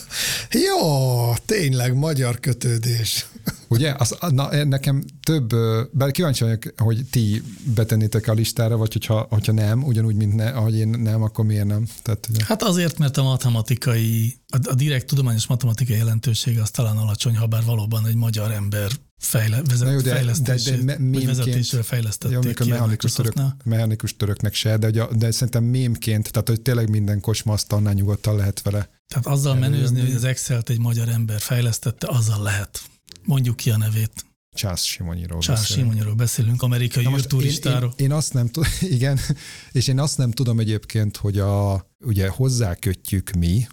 Jó, 0.69 1.35
tényleg 1.47 1.95
magyar 1.95 2.41
kötődés. 2.41 3.27
Ugye? 3.69 3.95
Az, 3.99 4.17
na, 4.29 4.65
nekem 4.65 5.05
több, 5.23 5.55
bár 5.93 6.11
kíváncsi 6.11 6.45
vagyok, 6.45 6.63
hogy 6.77 7.07
ti 7.11 7.43
betennétek 7.75 8.29
a 8.29 8.33
listára, 8.33 8.77
vagy 8.77 8.93
hogyha, 8.93 9.27
hogyha 9.31 9.53
nem, 9.53 9.83
ugyanúgy, 9.83 10.15
mint 10.15 10.35
ne, 10.35 10.49
ahogy 10.49 10.75
én 10.75 10.89
nem, 10.89 11.23
akkor 11.23 11.45
miért 11.45 11.67
nem? 11.67 11.87
Tehát, 12.03 12.27
ugye... 12.31 12.45
Hát 12.45 12.63
azért, 12.63 12.99
mert 12.99 13.17
a 13.17 13.23
matematikai, 13.23 14.37
a, 14.49 14.59
a 14.71 14.75
direkt 14.75 15.07
tudományos 15.07 15.47
matematikai 15.47 15.97
jelentősége 15.97 16.63
az 16.63 16.71
talán 16.71 16.97
alacsony, 16.97 17.37
ha 17.37 17.47
bár 17.47 17.65
valóban 17.65 18.07
egy 18.07 18.17
magyar 18.17 18.51
ember 18.51 18.91
fejle, 19.25 19.62
vezet, 19.62 19.87
Na 19.87 19.93
jó, 19.93 20.01
de- 20.01 20.14
fejlesztését, 20.14 20.85
de- 20.85 20.93
de 20.93 20.99
mémként- 20.99 21.25
vezetésre 21.27 21.83
fejlesztették 21.83 22.59
Jó, 22.59 22.64
a 22.66 22.68
mechanikus, 22.68 23.12
török, 23.12 23.35
mechanikus 23.64 24.16
töröknek 24.16 24.55
se, 24.55 24.77
de, 24.77 25.03
a- 25.03 25.14
de 25.14 25.31
szerintem 25.31 25.64
mémként, 25.64 26.31
tehát 26.33 26.49
hogy 26.49 26.61
tényleg 26.61 26.91
minden 26.91 27.20
kocsmasztalnál 27.20 27.93
nyugodtan 27.93 28.37
lehet 28.37 28.62
vele. 28.62 28.91
Tehát 29.09 29.27
azzal 29.27 29.53
Előjönni. 29.57 29.75
menőzni, 29.77 30.01
hogy 30.01 30.14
az 30.14 30.25
Excel-t 30.25 30.68
egy 30.70 30.79
magyar 30.79 31.09
ember 31.09 31.41
fejlesztette, 31.41 32.07
azzal 32.09 32.43
lehet. 32.43 32.83
Mondjuk 33.25 33.57
ki 33.57 33.70
a 33.70 33.77
nevét. 33.77 34.25
Csász 34.55 34.83
Simonyiról 34.83 35.41
Charles 35.41 35.61
beszélünk. 35.62 35.89
Simonyiról 35.91 36.14
beszélünk, 36.14 36.62
amerikai 36.62 37.07
űrturistáról. 37.07 37.89
Én, 37.97 38.05
én, 38.05 38.07
én 38.07 38.12
azt 38.12 38.33
nem 38.33 38.49
tudom, 38.49 38.68
igen, 38.97 39.18
és 39.73 39.89
én 39.89 39.99
azt 39.99 40.18
nem 40.18 40.31
tudom 40.31 40.61
egyébként, 40.61 41.16
hogy 41.16 41.39
a, 41.39 41.87
ugye 42.05 42.29
hozzákötjük 42.29 43.31
mi, 43.31 43.66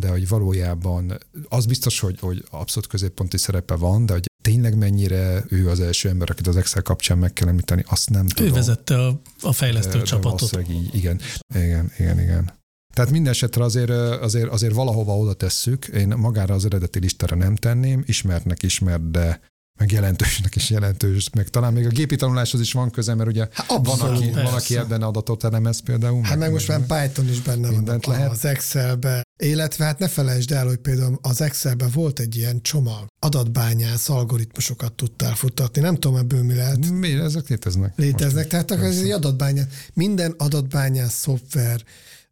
de 0.00 0.08
hogy 0.08 0.28
valójában 0.28 1.18
az 1.48 1.66
biztos, 1.66 1.98
hogy, 2.00 2.18
hogy 2.20 2.44
abszolút 2.50 2.88
középponti 2.88 3.36
szerepe 3.38 3.74
van, 3.74 4.06
de 4.06 4.12
hogy 4.12 4.26
tényleg 4.44 4.76
mennyire 4.78 5.44
ő 5.48 5.68
az 5.68 5.80
első 5.80 6.08
ember, 6.08 6.30
akit 6.30 6.46
az 6.46 6.56
Excel 6.56 6.82
kapcsán 6.82 7.18
meg 7.18 7.32
kell 7.32 7.48
említeni, 7.48 7.84
azt 7.88 8.10
nem 8.10 8.24
Ő 8.24 8.28
tudom. 8.34 8.52
vezette 8.52 9.06
a, 9.06 9.20
a 9.40 9.52
fejlesztő 9.52 9.90
De- 9.92 9.98
de 9.98 10.04
csapatot. 10.04 10.50
valószínűleg 10.50 10.84
így, 10.84 10.94
igen, 10.94 11.20
igen, 11.54 11.92
igen, 11.98 12.20
igen. 12.20 12.52
Tehát 12.94 13.10
minden 13.10 13.32
esetre 13.32 13.64
azért, 13.64 13.90
azért, 13.90 14.48
azért 14.48 14.74
valahova 14.74 15.16
oda 15.16 15.32
tesszük, 15.34 15.86
én 15.86 16.08
magára 16.08 16.54
az 16.54 16.64
eredeti 16.64 16.98
listára 16.98 17.36
nem 17.36 17.56
tenném, 17.56 18.02
ismertnek 18.06 18.62
ismert, 18.62 19.10
de 19.10 19.40
meg 19.78 19.92
jelentősnek 19.92 20.56
is 20.56 20.70
jelentős, 20.70 21.30
meg 21.30 21.48
talán 21.48 21.72
még 21.72 21.86
a 21.86 21.88
gépi 21.88 22.16
tanuláshoz 22.16 22.60
is 22.60 22.72
van 22.72 22.90
köze, 22.90 23.14
mert 23.14 23.28
ugye 23.28 23.48
Hát 23.52 23.66
van, 23.66 23.78
abszolút, 23.78 24.16
aki, 24.22 24.30
van, 24.30 24.46
aki 24.46 24.76
ebben 24.76 25.02
adatot 25.02 25.44
elemez 25.44 25.80
például. 25.80 26.22
Hát 26.22 26.38
meg 26.38 26.52
most 26.52 26.68
már 26.68 26.80
Python 26.86 27.28
is 27.28 27.40
benne 27.40 27.66
van 27.66 27.76
Mindent 27.76 28.06
a- 28.06 28.10
lehet. 28.10 28.30
az 28.30 28.44
Excelbe, 28.44 29.22
illetve 29.42 29.84
hát 29.84 29.98
ne 29.98 30.08
felejtsd 30.08 30.50
el, 30.52 30.66
hogy 30.66 30.76
például 30.76 31.18
az 31.22 31.40
Excelben 31.40 31.90
volt 31.92 32.18
egy 32.18 32.36
ilyen 32.36 32.62
csomag, 32.62 33.06
adatbányász 33.18 34.08
algoritmusokat 34.08 34.92
tudtál 34.92 35.34
futatni, 35.34 35.80
nem 35.80 35.94
tudom 35.94 36.16
ebből 36.16 36.42
mi 36.42 36.54
lehet. 36.54 36.90
Mi, 36.90 37.12
ezek 37.12 37.48
léteznek. 37.48 37.92
Léteznek, 37.96 38.46
tehát 38.46 38.70
akkor 38.70 38.84
ez 38.84 38.98
egy 38.98 39.10
adatbányász. 39.10 39.66
Minden 39.94 40.34
adatbányász 40.38 41.14
szoftver 41.14 41.82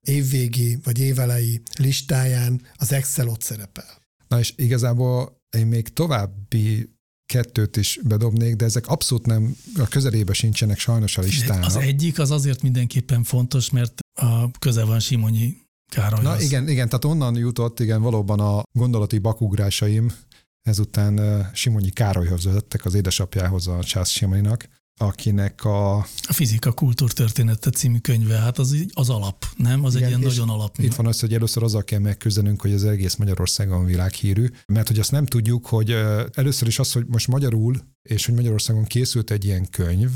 évvégi 0.01 0.79
vagy 0.85 0.99
évelei 0.99 1.63
listáján 1.79 2.61
az 2.77 2.93
Excel 2.93 3.29
ott 3.29 3.43
szerepel. 3.43 4.01
Na 4.29 4.39
és 4.39 4.53
igazából 4.57 5.41
én 5.57 5.67
még 5.67 5.89
további 5.93 6.92
kettőt 7.33 7.77
is 7.77 7.99
bedobnék, 8.05 8.57
de 8.57 8.65
ezek 8.65 8.87
abszolút 8.87 9.27
nem, 9.27 9.57
a 9.79 9.89
közelébe 9.89 10.33
sincsenek 10.33 10.79
sajnos 10.79 11.19
a 11.19 11.23
listának. 11.23 11.65
Az 11.65 11.77
egyik 11.77 12.19
az 12.19 12.31
azért 12.31 12.63
mindenképpen 12.63 13.23
fontos, 13.25 13.71
mert 13.71 14.01
a 14.21 14.51
köze 14.59 14.85
van 14.85 15.01
Simonyi 15.01 15.57
Károlyhoz. 15.93 16.25
Na 16.25 16.41
igen, 16.41 16.69
igen, 16.69 16.87
tehát 16.87 17.05
onnan 17.05 17.37
jutott, 17.37 17.81
igen, 17.81 18.03
valóban 18.03 18.41
a 18.41 18.63
gondolati 18.73 19.19
bakugrásaim 19.19 20.13
ezután 20.63 21.47
Simonyi 21.55 21.91
Károlyhoz 21.91 22.45
vezettek, 22.45 22.85
az 22.85 22.95
édesapjához, 22.95 23.67
a 23.67 23.83
Csász 23.83 24.11
Simoninak, 24.11 24.69
akinek 25.03 25.65
a, 25.65 25.97
A 26.23 26.33
Fizika 26.33 26.73
Kultúrtörténete 26.73 27.71
című 27.71 27.99
könyve, 27.99 28.39
hát 28.39 28.59
az, 28.59 28.77
az 28.93 29.11
alap, 29.11 29.47
nem? 29.57 29.85
Az 29.85 29.95
Igen, 29.95 30.05
egy 30.05 30.11
ilyen 30.19 30.29
nagyon 30.29 30.49
alap. 30.49 30.79
itt 30.79 30.95
van 30.95 31.07
az, 31.07 31.21
hogy 31.21 31.35
először 31.35 31.63
azzal 31.63 31.85
kell 31.85 31.99
megküzdenünk, 31.99 32.61
hogy 32.61 32.73
az 32.73 32.85
egész 32.85 33.17
Magyarországon 33.17 33.85
világhírű, 33.85 34.47
mert 34.67 34.89
hogy 34.89 34.99
azt 34.99 35.11
nem 35.11 35.27
tudjuk, 35.27 35.67
hogy 35.67 35.91
először 36.33 36.69
is 36.69 36.79
az, 36.79 36.93
hogy 36.93 37.07
most 37.07 37.29
magyarul, 37.29 37.77
és 38.03 38.27
hogy 38.27 38.35
Magyarországon 38.35 38.85
készült 38.85 39.31
egy 39.31 39.45
ilyen 39.45 39.71
könyv, 39.71 40.11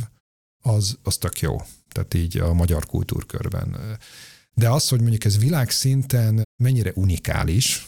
az, 0.63 0.99
az 1.03 1.17
tök 1.17 1.41
jó. 1.41 1.57
Tehát 1.89 2.15
így 2.15 2.39
a 2.39 2.55
magyar 2.55 2.87
kultúrkörben. 2.87 3.77
De 4.55 4.71
az, 4.71 4.89
hogy 4.89 5.01
mondjuk 5.01 5.25
ez 5.25 5.39
világszinten 5.39 6.43
mennyire 6.63 6.93
unikális, 6.95 7.87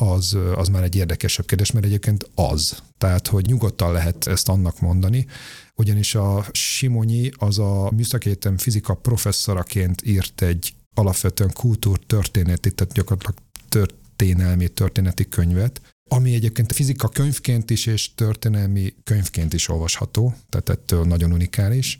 az, 0.00 0.36
az 0.54 0.68
már 0.68 0.82
egy 0.82 0.96
érdekesebb 0.96 1.46
kérdés, 1.46 1.70
mert 1.70 1.86
egyébként 1.86 2.30
az. 2.34 2.82
Tehát, 2.98 3.26
hogy 3.26 3.46
nyugodtan 3.46 3.92
lehet 3.92 4.26
ezt 4.26 4.48
annak 4.48 4.80
mondani, 4.80 5.26
ugyanis 5.74 6.14
a 6.14 6.44
Simonyi 6.52 7.30
az 7.36 7.58
a 7.58 7.90
Műszaki 7.90 8.36
fizika 8.56 8.94
professzoraként 8.94 10.02
írt 10.06 10.42
egy 10.42 10.74
alapvetően 10.94 11.52
kultúrtörténeti, 11.52 12.70
tehát 12.70 12.92
gyakorlatilag 12.92 13.38
történelmi 13.68 14.68
történeti 14.68 15.28
könyvet, 15.28 15.80
ami 16.10 16.34
egyébként 16.34 16.72
fizika 16.72 17.08
könyvként 17.08 17.70
is 17.70 17.86
és 17.86 18.14
történelmi 18.14 18.94
könyvként 19.04 19.52
is 19.52 19.68
olvasható, 19.68 20.34
tehát 20.48 20.68
ettől 20.68 21.04
nagyon 21.04 21.32
unikális, 21.32 21.98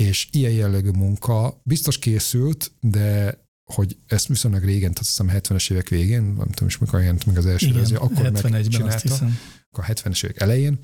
és 0.00 0.28
ilyen 0.30 0.52
jellegű 0.52 0.90
munka 0.90 1.60
biztos 1.62 1.98
készült, 1.98 2.72
de 2.80 3.38
hogy 3.74 3.96
ezt 4.06 4.26
viszonylag 4.26 4.64
régen, 4.64 4.92
tehát 4.92 4.98
azt 4.98 5.08
hiszem 5.08 5.56
70-es 5.58 5.72
évek 5.72 5.88
végén, 5.88 6.22
nem 6.22 6.48
tudom 6.50 6.68
is 6.68 6.78
mikor 6.78 7.00
jelent 7.00 7.26
meg 7.26 7.36
az 7.36 7.46
első 7.46 7.66
Igen, 7.66 7.78
verzió, 7.78 7.96
akkor 7.96 8.16
71-ben 8.16 8.32
azt 8.32 8.50
megcsinálta, 8.52 8.98
hiszem. 9.00 9.38
a 9.70 9.82
70-es 9.82 10.24
évek 10.24 10.40
elején, 10.40 10.78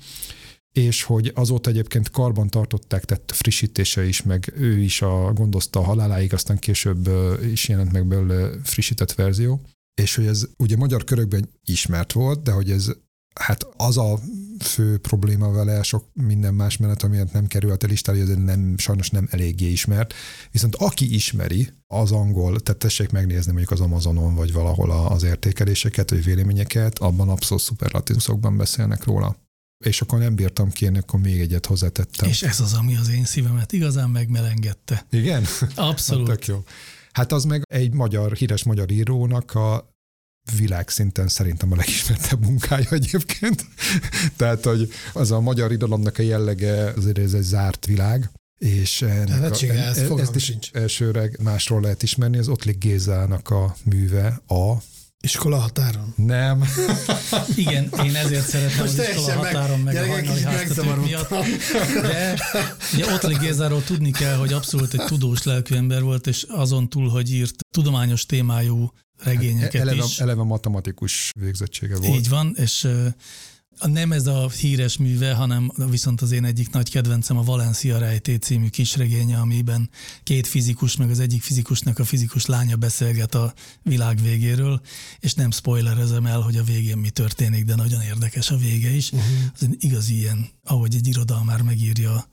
és 0.71 1.03
hogy 1.03 1.31
azóta 1.35 1.69
egyébként 1.69 2.09
karban 2.09 2.49
tartották, 2.49 3.05
tett 3.05 3.31
frissítése 3.31 4.05
is, 4.05 4.21
meg 4.21 4.53
ő 4.55 4.79
is 4.79 5.01
a, 5.01 5.33
gondozta 5.33 5.79
a 5.79 5.83
haláláig, 5.83 6.33
aztán 6.33 6.59
később 6.59 7.09
is 7.51 7.67
jelent 7.67 7.91
meg 7.91 8.07
belőle 8.07 8.49
frissített 8.63 9.13
verzió, 9.13 9.61
és 10.01 10.15
hogy 10.15 10.25
ez 10.25 10.47
ugye 10.57 10.77
magyar 10.77 11.03
körökben 11.03 11.49
ismert 11.65 12.11
volt, 12.11 12.43
de 12.43 12.51
hogy 12.51 12.71
ez 12.71 12.91
hát 13.33 13.67
az 13.77 13.97
a 13.97 14.19
fő 14.59 14.97
probléma 14.97 15.51
vele, 15.51 15.83
sok 15.83 16.05
minden 16.13 16.53
más 16.53 16.77
mellett, 16.77 17.03
amiért 17.03 17.33
nem 17.33 17.47
került 17.47 17.83
a 17.83 17.87
listára, 17.87 18.25
hogy 18.25 18.43
nem, 18.43 18.77
sajnos 18.77 19.09
nem 19.09 19.27
eléggé 19.31 19.71
ismert. 19.71 20.13
Viszont 20.51 20.75
aki 20.75 21.13
ismeri 21.13 21.69
az 21.87 22.11
angol, 22.11 22.59
tehát 22.59 22.79
tessék 22.79 23.11
megnézni 23.11 23.51
mondjuk 23.51 23.71
az 23.71 23.79
Amazonon, 23.79 24.35
vagy 24.35 24.53
valahol 24.53 24.91
az 24.91 25.23
értékeléseket, 25.23 26.09
vagy 26.09 26.23
véleményeket, 26.23 26.99
abban 26.99 27.29
abszolút 27.29 27.63
szuperlatívuszokban 27.63 28.57
beszélnek 28.57 29.03
róla. 29.03 29.35
És 29.85 30.01
akkor 30.01 30.19
nem 30.19 30.35
bírtam 30.35 30.69
kérni, 30.69 30.97
akkor 30.97 31.19
még 31.19 31.39
egyet 31.39 31.65
hozzátettem. 31.65 32.29
És 32.29 32.43
ez 32.43 32.59
az, 32.59 32.73
ami 32.73 32.95
az 32.95 33.09
én 33.09 33.25
szívemet 33.25 33.71
igazán 33.71 34.09
megmelengette. 34.09 35.05
Igen? 35.09 35.43
Abszolút. 35.75 36.27
Tök 36.33 36.45
jó. 36.45 36.63
Hát 37.11 37.31
az 37.31 37.43
meg 37.43 37.61
egy 37.67 37.93
magyar, 37.93 38.33
híres 38.33 38.63
magyar 38.63 38.91
írónak 38.91 39.53
a 39.53 39.92
világszinten 40.57 41.27
szerintem 41.27 41.71
a 41.71 41.75
legismertebb 41.75 42.45
munkája 42.45 42.89
egyébként. 42.89 43.65
Tehát, 44.37 44.63
hogy 44.63 44.93
az 45.13 45.31
a 45.31 45.39
magyar 45.39 45.71
irodalomnak 45.71 46.17
a 46.17 46.21
jellege, 46.21 46.93
azért 46.95 47.17
ez 47.17 47.33
egy 47.33 47.41
zárt 47.41 47.85
világ, 47.85 48.31
és 48.57 49.01
ennek 49.01 49.39
ne 49.39 49.49
csinálj, 49.49 49.79
ez 49.79 49.97
fogalmam 49.97 50.19
ezt 50.19 50.35
is 50.35 50.43
sincs. 50.43 50.71
elsőre 50.71 51.29
másról 51.41 51.81
lehet 51.81 52.03
ismerni, 52.03 52.37
az 52.37 52.47
Ottlik 52.47 52.77
Gézának 52.77 53.49
a 53.49 53.75
műve, 53.83 54.41
a 54.47 54.73
Iskola 55.25 55.57
határon. 55.57 56.13
nem, 56.15 56.63
Igen, 57.55 57.89
én 58.03 58.15
ezért 58.15 58.47
szeretem 58.47 58.79
Most 58.85 58.99
az 58.99 59.07
iskola 59.07 59.25
teljesen 59.25 59.37
meg- 59.39 59.53
határon, 59.53 59.79
meg, 59.79 59.95
a 59.95 60.07
hajnali 60.07 60.41
háztetők 60.41 61.03
miatt. 61.03 61.29
De 62.01 62.39
ugye 62.93 63.13
Ottlik 63.13 63.39
Gézáról 63.39 63.83
tudni 63.83 64.11
kell, 64.11 64.35
hogy 64.35 64.53
abszolút 64.53 64.93
egy 64.93 65.05
tudós 65.05 65.43
lelkű 65.43 65.75
ember 65.75 66.01
volt, 66.01 66.27
és 66.27 66.45
azon 66.49 66.89
túl, 66.89 67.09
hogy 67.09 67.31
írt 67.31 67.55
tudományos 67.75 68.25
témájú 68.25 68.91
regényeket 69.23 69.81
eleve, 69.81 70.03
is. 70.03 70.19
eleve 70.19 70.43
matematikus 70.43 71.31
végzettsége 71.39 71.95
volt. 71.97 72.15
Így 72.15 72.29
van, 72.29 72.55
és 72.57 72.87
nem 73.79 74.11
ez 74.11 74.27
a 74.27 74.49
híres 74.49 74.97
műve, 74.97 75.33
hanem 75.33 75.71
viszont 75.89 76.21
az 76.21 76.31
én 76.31 76.45
egyik 76.45 76.71
nagy 76.71 76.89
kedvencem 76.89 77.37
a 77.37 77.43
Valencia 77.43 77.97
rejté 77.97 78.35
című 78.35 78.67
kisregénye, 78.67 79.37
amiben 79.37 79.89
két 80.23 80.47
fizikus, 80.47 80.95
meg 80.95 81.09
az 81.09 81.19
egyik 81.19 81.41
fizikusnak 81.41 81.99
a 81.99 82.05
fizikus 82.05 82.45
lánya 82.45 82.75
beszélget 82.75 83.35
a 83.35 83.53
világ 83.81 84.21
végéről, 84.21 84.81
és 85.19 85.33
nem 85.33 85.51
spoilerezem 85.51 86.25
el, 86.25 86.39
hogy 86.39 86.57
a 86.57 86.63
végén 86.63 86.97
mi 86.97 87.09
történik, 87.09 87.65
de 87.65 87.75
nagyon 87.75 88.01
érdekes 88.01 88.51
a 88.51 88.57
vége 88.57 88.89
is. 88.89 89.11
Uh-huh. 89.11 89.27
Az 89.53 89.63
egy 89.63 89.75
igaz 89.79 90.09
ilyen, 90.09 90.49
ahogy 90.63 90.95
egy 90.95 91.07
irodalmár 91.07 91.61
megírja 91.61 92.27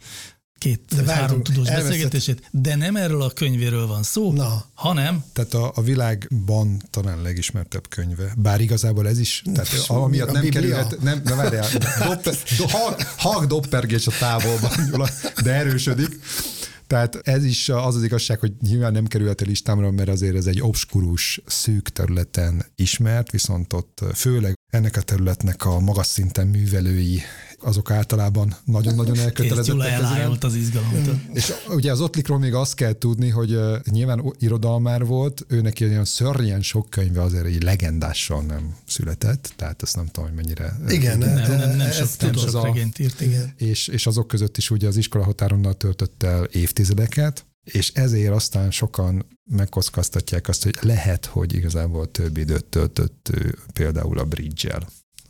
két 0.60 0.80
De 0.88 0.96
vagy 0.96 1.04
várjunk, 1.04 1.28
három 1.28 1.42
tudós 1.42 1.66
elveszett- 1.66 1.88
beszélgetését, 1.88 2.48
de 2.50 2.74
nem 2.74 2.96
erről 2.96 3.22
a 3.22 3.30
könyvéről 3.30 3.86
van 3.86 4.02
szó, 4.02 4.32
Na, 4.32 4.64
hanem 4.74 5.24
Tehát 5.32 5.54
a, 5.54 5.72
a 5.74 5.82
világban 5.82 6.82
talán 6.90 7.22
legismertebb 7.22 7.88
könyve. 7.88 8.32
Bár 8.36 8.60
igazából 8.60 9.08
ez 9.08 9.18
is, 9.18 9.42
tehát 9.54 9.68
Fú, 9.68 9.94
amiatt 9.94 10.28
a 10.28 10.32
nem 10.32 10.42
Biblia? 10.42 10.60
kerülhet, 10.60 11.02
nem, 11.02 11.22
de 11.24 11.34
várjál, 11.34 11.68
dopper, 12.08 12.34
do, 12.58 12.66
hag, 12.66 12.96
hag 13.16 13.46
doppergés 13.46 14.06
a 14.06 14.12
távolban, 14.18 14.70
Gyula, 14.90 15.08
de 15.42 15.52
erősödik. 15.52 16.18
Tehát 16.86 17.18
ez 17.22 17.44
is 17.44 17.68
az 17.68 17.94
az 17.96 18.02
igazság, 18.04 18.38
hogy 18.38 18.52
nyilván 18.60 18.92
nem 18.92 19.06
kerülhet 19.06 19.40
a 19.40 19.44
listámra, 19.44 19.90
mert 19.90 20.08
azért 20.08 20.36
ez 20.36 20.46
egy 20.46 20.60
obskurus, 20.62 21.40
szűk 21.46 21.88
területen 21.88 22.64
ismert, 22.76 23.30
viszont 23.30 23.72
ott 23.72 24.00
főleg 24.14 24.54
ennek 24.70 24.96
a 24.96 25.00
területnek 25.00 25.64
a 25.64 25.78
magas 25.80 26.06
szinten 26.06 26.46
művelői, 26.46 27.22
azok 27.62 27.90
általában 27.90 28.56
nagyon-nagyon 28.64 29.18
elkötelezettek. 29.18 29.86
ez 29.86 29.98
iránt. 29.98 30.14
elájult 30.14 30.44
az 30.44 30.54
izgalomtól. 30.54 31.20
És 31.32 31.52
ugye 31.68 31.92
az 31.92 32.00
Ottlikról 32.00 32.38
még 32.38 32.54
azt 32.54 32.74
kell 32.74 32.92
tudni, 32.92 33.28
hogy 33.28 33.58
nyilván 33.90 34.34
irodalmár 34.38 35.04
volt, 35.04 35.44
ő 35.48 35.60
neki 35.60 35.84
olyan 35.84 36.04
szörnyen 36.04 36.62
sok 36.62 36.90
könyve 36.90 37.22
azért 37.22 37.44
egy 37.44 37.62
legendással 37.62 38.42
nem 38.42 38.76
született, 38.86 39.52
tehát 39.56 39.82
ezt 39.82 39.96
nem 39.96 40.06
tudom, 40.06 40.28
hogy 40.28 40.36
mennyire. 40.36 40.76
igen, 40.88 41.18
Nem, 41.18 41.34
nem, 41.34 41.76
nem 41.76 41.80
ez 41.80 41.96
sok, 41.96 42.20
nem 42.20 42.32
sok 42.34 42.54
a- 42.54 42.62
regényt 42.62 42.98
írt. 42.98 43.20
Igen. 43.20 43.54
És, 43.56 43.88
és 43.88 44.06
azok 44.06 44.26
között 44.28 44.56
is 44.56 44.70
ugye 44.70 44.86
az 44.88 44.96
iskola 44.96 45.24
határonnal 45.24 45.74
töltött 45.74 46.22
el 46.22 46.44
évtizedeket, 46.44 47.44
és 47.64 47.92
ezért 47.94 48.32
aztán 48.32 48.70
sokan 48.70 49.26
megkockáztatják 49.50 50.48
azt, 50.48 50.62
hogy 50.62 50.76
lehet, 50.80 51.26
hogy 51.26 51.54
igazából 51.54 52.10
több 52.10 52.36
időt 52.36 52.64
töltött 52.64 53.30
például 53.72 54.18
a 54.18 54.24
bridge 54.24 54.78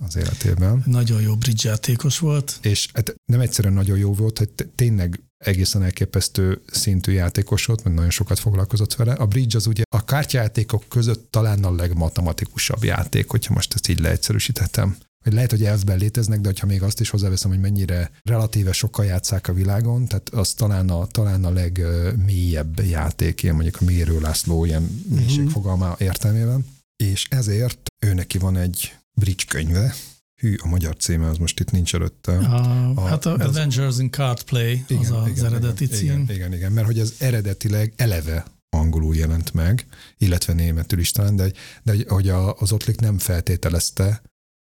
az 0.06 0.16
életében. 0.16 0.82
Nagyon 0.86 1.20
jó 1.20 1.36
bridge 1.36 1.68
játékos 1.68 2.18
volt. 2.18 2.58
És 2.62 2.88
hát 2.92 3.14
nem 3.24 3.40
egyszerűen 3.40 3.74
nagyon 3.74 3.98
jó 3.98 4.14
volt, 4.14 4.38
hogy 4.38 4.48
tényleg 4.74 5.20
egészen 5.44 5.82
elképesztő 5.82 6.62
szintű 6.70 7.12
játékos 7.12 7.64
volt, 7.64 7.84
mert 7.84 7.96
nagyon 7.96 8.10
sokat 8.10 8.38
foglalkozott 8.38 8.94
vele. 8.94 9.12
A 9.12 9.26
bridge 9.26 9.56
az 9.56 9.66
ugye 9.66 9.82
a 9.90 10.04
kártyajátékok 10.04 10.84
között 10.88 11.30
talán 11.30 11.64
a 11.64 11.74
legmatematikusabb 11.74 12.84
játék, 12.84 13.30
hogyha 13.30 13.54
most 13.54 13.74
ezt 13.74 13.88
így 13.88 14.00
leegyszerűsítettem. 14.00 14.96
Vagy 15.24 15.32
lehet, 15.32 15.50
hogy 15.50 15.64
elvben 15.64 15.98
léteznek, 15.98 16.40
de 16.40 16.52
ha 16.60 16.66
még 16.66 16.82
azt 16.82 17.00
is 17.00 17.10
hozzáveszem, 17.10 17.50
hogy 17.50 17.60
mennyire 17.60 18.10
relatíve 18.22 18.72
sokkal 18.72 19.04
játszák 19.04 19.48
a 19.48 19.52
világon, 19.52 20.06
tehát 20.06 20.28
az 20.28 20.52
talán 20.52 20.88
a, 20.90 21.06
talán 21.06 21.44
a 21.44 21.50
legmélyebb 21.50 22.80
játék, 22.80 23.42
ilyen 23.42 23.54
mondjuk 23.54 23.76
a 23.80 23.84
Mérő 23.84 24.20
László 24.20 24.64
ilyen 24.64 25.04
uh-huh. 25.10 25.50
fogalma 25.50 25.96
értelmében. 25.98 26.66
És 26.96 27.26
ezért 27.30 27.78
ő 28.06 28.14
neki 28.14 28.38
van 28.38 28.56
egy 28.56 28.94
bridge 29.20 29.44
könyve, 29.48 29.94
hű, 30.40 30.54
a 30.62 30.66
magyar 30.66 30.96
címe 30.96 31.28
az 31.28 31.38
most 31.38 31.60
itt 31.60 31.70
nincs 31.70 31.94
előtte. 31.94 32.32
A, 32.32 32.92
a, 32.94 33.06
hát 33.06 33.26
a 33.26 33.32
Adventures 33.32 33.98
in 33.98 34.10
Card 34.10 34.42
Play 34.42 34.84
igen, 34.88 35.02
az 35.02 35.10
az 35.10 35.28
igen, 35.28 35.44
eredeti 35.44 35.84
igen, 35.84 35.96
cím. 35.96 36.08
Igen, 36.08 36.30
igen, 36.30 36.52
igen, 36.52 36.72
mert 36.72 36.86
hogy 36.86 36.98
ez 36.98 37.14
eredetileg 37.18 37.92
eleve 37.96 38.44
angolul 38.76 39.16
jelent 39.16 39.54
meg, 39.54 39.86
illetve 40.18 40.52
németül 40.52 40.98
is 40.98 41.12
talán, 41.12 41.36
de, 41.36 41.52
de 41.82 41.94
hogy 42.08 42.28
az 42.28 42.72
Ottlik 42.72 43.00
nem 43.00 43.18
feltételezte, 43.18 44.22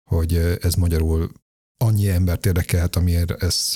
hogy 0.09 0.57
ez 0.61 0.73
magyarul 0.73 1.31
annyi 1.77 2.09
embert 2.09 2.45
érdekelhet, 2.45 2.95
amiért 2.95 3.31
ez, 3.43 3.73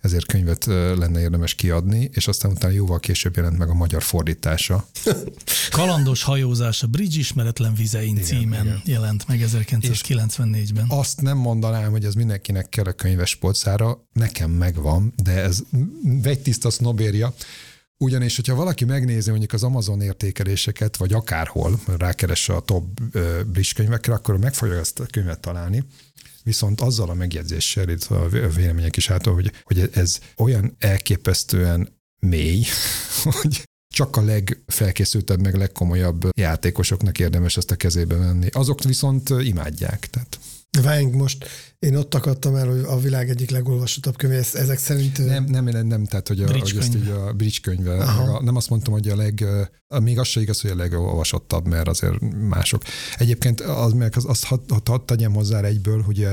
ezért 0.00 0.26
könyvet 0.26 0.64
lenne 0.64 1.20
érdemes 1.20 1.54
kiadni, 1.54 2.10
és 2.12 2.28
aztán 2.28 2.50
utána 2.50 2.72
jóval 2.72 3.00
később 3.00 3.36
jelent 3.36 3.58
meg 3.58 3.68
a 3.68 3.74
magyar 3.74 4.02
fordítása. 4.02 4.86
Kalandos 5.70 6.22
hajózás 6.22 6.82
a 6.82 6.86
Bridge 6.86 7.18
ismeretlen 7.18 7.74
vizein 7.74 8.14
igen, 8.14 8.24
címen 8.24 8.64
igen. 8.64 8.82
jelent 8.84 9.28
meg 9.28 9.44
1994-ben. 9.46 10.84
És 10.84 10.90
azt 10.90 11.20
nem 11.20 11.36
mondanám, 11.36 11.90
hogy 11.90 12.04
ez 12.04 12.14
mindenkinek 12.14 12.68
kell 12.68 12.84
a 12.84 12.92
könyves 12.92 13.34
polcára, 13.34 14.06
nekem 14.12 14.50
megvan, 14.50 15.12
de 15.22 15.32
ez 15.32 15.62
tiszta 16.42 16.70
sznobérja, 16.70 17.34
ugyanis, 17.96 18.36
hogyha 18.36 18.54
valaki 18.54 18.84
megnézi 18.84 19.30
mondjuk 19.30 19.52
az 19.52 19.62
Amazon 19.62 20.00
értékeléseket, 20.00 20.96
vagy 20.96 21.12
akárhol, 21.12 21.80
rákeres 21.96 22.48
a 22.48 22.60
top 22.60 23.00
bridge 23.46 23.70
könyvekre, 23.74 24.12
akkor 24.12 24.38
meg 24.38 24.54
fogja 24.54 24.78
ezt 24.78 25.00
a 25.00 25.06
könyvet 25.06 25.40
találni 25.40 25.84
viszont 26.42 26.80
azzal 26.80 27.10
a 27.10 27.14
megjegyzéssel, 27.14 27.88
itt 27.88 28.04
a 28.04 28.28
vélemények 28.28 28.96
is 28.96 29.10
által, 29.10 29.34
hogy, 29.34 29.52
hogy 29.62 29.90
ez 29.92 30.18
olyan 30.36 30.76
elképesztően 30.78 31.98
mély, 32.20 32.64
hogy 33.40 33.62
csak 33.94 34.16
a 34.16 34.22
legfelkészültebb, 34.22 35.40
meg 35.40 35.54
legkomolyabb 35.54 36.28
játékosoknak 36.36 37.18
érdemes 37.18 37.56
ezt 37.56 37.70
a 37.70 37.76
kezébe 37.76 38.16
venni. 38.16 38.46
Azok 38.50 38.82
viszont 38.82 39.28
imádják. 39.28 40.06
Tehát. 40.10 40.38
Várjunk 40.82 41.14
most, 41.14 41.46
én 41.80 41.96
ott 41.96 42.14
akadtam 42.14 42.54
el, 42.54 42.66
hogy 42.66 42.82
a 42.86 42.98
világ 42.98 43.28
egyik 43.28 43.50
legolvasottabb 43.50 44.16
könyve, 44.16 44.36
ezek 44.36 44.78
szerint... 44.78 45.18
Nem, 45.26 45.44
nem, 45.44 45.64
nem, 45.64 45.86
nem 45.86 46.04
tehát 46.04 46.28
hogy, 46.28 46.42
a, 46.42 46.50
hogy 46.50 46.74
ezt 46.78 46.94
így 46.94 47.08
a 47.08 47.32
bridge 47.32 47.58
könyve, 47.62 48.04
a, 48.04 48.42
nem 48.42 48.56
azt 48.56 48.70
mondtam, 48.70 48.92
hogy 48.92 49.08
a 49.08 49.16
leg, 49.16 49.44
még 50.02 50.18
az 50.18 50.26
se 50.26 50.40
igaz, 50.40 50.60
hogy 50.60 50.70
a 50.70 50.74
legolvasottabb, 50.74 51.66
mert 51.66 51.88
azért 51.88 52.20
mások. 52.48 52.82
Egyébként 53.16 53.60
az, 53.60 53.92
meg 53.92 54.16
az, 54.16 54.24
azt 54.24 54.44
hadd 54.44 54.60
had, 54.68 54.88
had 54.88 55.04
tegyem 55.04 55.32
hozzá 55.32 55.62
egyből, 55.62 56.02
hogy 56.02 56.26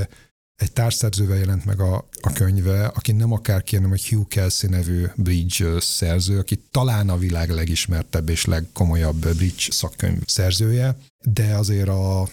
egy 0.56 0.72
társszerzővel 0.72 1.38
jelent 1.38 1.64
meg 1.64 1.80
a, 1.80 2.08
a 2.20 2.32
könyve, 2.32 2.86
aki 2.86 3.12
nem 3.12 3.32
akár 3.32 3.62
kérnem, 3.62 3.88
hogy 3.88 4.08
Hugh 4.08 4.28
Kelsey 4.28 4.70
nevű 4.70 5.04
bridge 5.16 5.80
szerző, 5.80 6.38
aki 6.38 6.62
talán 6.70 7.08
a 7.08 7.18
világ 7.18 7.50
legismertebb 7.50 8.28
és 8.28 8.44
legkomolyabb 8.44 9.18
bridge 9.18 9.66
szakkönyv 9.70 10.18
szerzője, 10.26 10.96
de 11.24 11.54
azért 11.54 11.88
a 11.88 12.28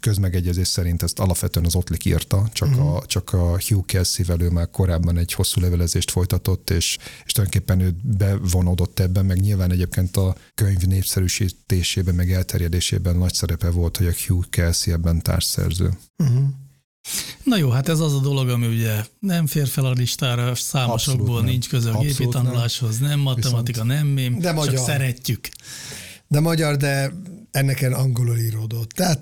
közmegegyezés 0.00 0.68
szerint 0.68 1.02
ezt 1.02 1.18
alapvetően 1.18 1.66
az 1.66 1.74
Ottlik 1.74 2.04
írta, 2.04 2.48
csak, 2.52 2.68
uh-huh. 2.68 2.96
a, 2.96 3.06
csak 3.06 3.32
a 3.32 3.58
Hugh 3.68 3.86
Kelsey-vel 3.86 4.40
ő 4.40 4.50
már 4.50 4.70
korábban 4.70 5.16
egy 5.16 5.32
hosszú 5.32 5.60
levelezést 5.60 6.10
folytatott, 6.10 6.70
és, 6.70 6.98
és 7.24 7.32
tulajdonképpen 7.32 7.80
ő 7.80 7.96
bevonódott 8.02 8.98
ebben, 8.98 9.24
meg 9.24 9.40
nyilván 9.40 9.72
egyébként 9.72 10.16
a 10.16 10.36
könyv 10.54 10.82
népszerűsítésében, 10.82 12.14
meg 12.14 12.32
elterjedésében 12.32 13.16
nagy 13.16 13.34
szerepe 13.34 13.70
volt, 13.70 13.96
hogy 13.96 14.06
a 14.06 14.12
Hugh 14.26 14.48
Kelsey 14.50 14.92
ebben 14.92 15.22
társszerző. 15.22 15.90
Uh-huh. 16.18 16.44
Na 17.44 17.56
jó, 17.56 17.68
hát 17.68 17.88
ez 17.88 18.00
az 18.00 18.14
a 18.14 18.18
dolog, 18.20 18.48
ami 18.48 18.66
ugye 18.66 19.04
nem 19.18 19.46
fér 19.46 19.68
fel 19.68 19.84
a 19.84 19.90
listára, 19.90 20.54
számosokból 20.54 21.42
nincs 21.42 21.68
köze 21.68 21.90
a 21.90 21.98
gépi 21.98 22.28
tanuláshoz, 22.28 22.98
nem, 22.98 23.08
nem 23.08 23.20
matematika, 23.20 23.82
Viszont, 23.82 24.00
nem 24.00 24.06
mém, 24.06 24.38
de 24.38 24.52
magyar. 24.52 24.74
csak 24.74 24.84
szeretjük. 24.84 25.48
De 26.28 26.40
magyar, 26.40 26.76
de 26.76 27.12
ennek 27.52 27.88
angolul 27.92 28.38
íródott. 28.38 28.90
Tehát, 28.90 29.20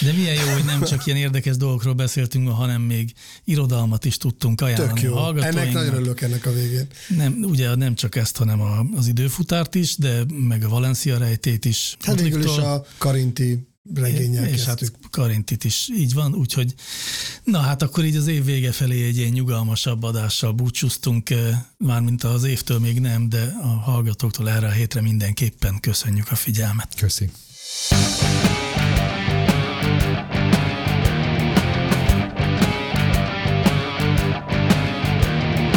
De 0.00 0.12
milyen 0.16 0.34
jó, 0.34 0.52
hogy 0.52 0.64
nem 0.64 0.82
csak 0.82 1.06
ilyen 1.06 1.18
érdekes 1.18 1.56
dolgokról 1.56 1.94
beszéltünk, 1.94 2.48
hanem 2.48 2.82
még 2.82 3.12
irodalmat 3.44 4.04
is 4.04 4.16
tudtunk 4.16 4.60
ajánlani 4.60 4.92
Tök 4.92 5.02
jó. 5.02 5.16
a 5.16 5.34
Ennek 5.36 5.72
nagyon 5.72 5.94
örülök 5.94 6.20
ennek 6.20 6.46
a 6.46 6.52
végén. 6.52 6.86
Nem, 7.08 7.36
ugye 7.42 7.74
nem 7.74 7.94
csak 7.94 8.16
ezt, 8.16 8.36
hanem 8.36 8.60
az 8.96 9.06
időfutárt 9.06 9.74
is, 9.74 9.96
de 9.96 10.22
meg 10.48 10.64
a 10.64 10.68
Valencia 10.68 11.18
rejtét 11.18 11.64
is. 11.64 11.96
Hát 12.00 12.20
végül 12.20 12.42
is 12.42 12.56
a 12.56 12.84
Karinti 12.98 13.71
regényel 13.94 14.44
És 14.44 14.64
hát 14.64 14.92
Karintit 15.10 15.64
is 15.64 15.88
így 15.96 16.14
van, 16.14 16.34
úgyhogy 16.34 16.74
na 17.44 17.58
hát 17.58 17.82
akkor 17.82 18.04
így 18.04 18.16
az 18.16 18.26
év 18.26 18.44
vége 18.44 18.72
felé 18.72 19.06
egy 19.06 19.16
ilyen 19.16 19.32
nyugalmasabb 19.32 20.02
adással 20.02 20.52
búcsúztunk, 20.52 21.30
eh, 21.30 21.58
mármint 21.78 22.24
az 22.24 22.44
évtől 22.44 22.78
még 22.78 23.00
nem, 23.00 23.28
de 23.28 23.56
a 23.62 23.66
hallgatóktól 23.66 24.50
erre 24.50 24.66
a 24.66 24.70
hétre 24.70 25.00
mindenképpen 25.00 25.80
köszönjük 25.80 26.30
a 26.30 26.34
figyelmet. 26.34 26.94
Köszi. 26.94 27.30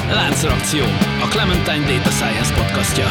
Láncreakció, 0.10 0.84
a 1.22 1.28
Clementine 1.30 1.86
Data 1.86 2.10
Science 2.10 2.54
podcastja. 2.54 3.08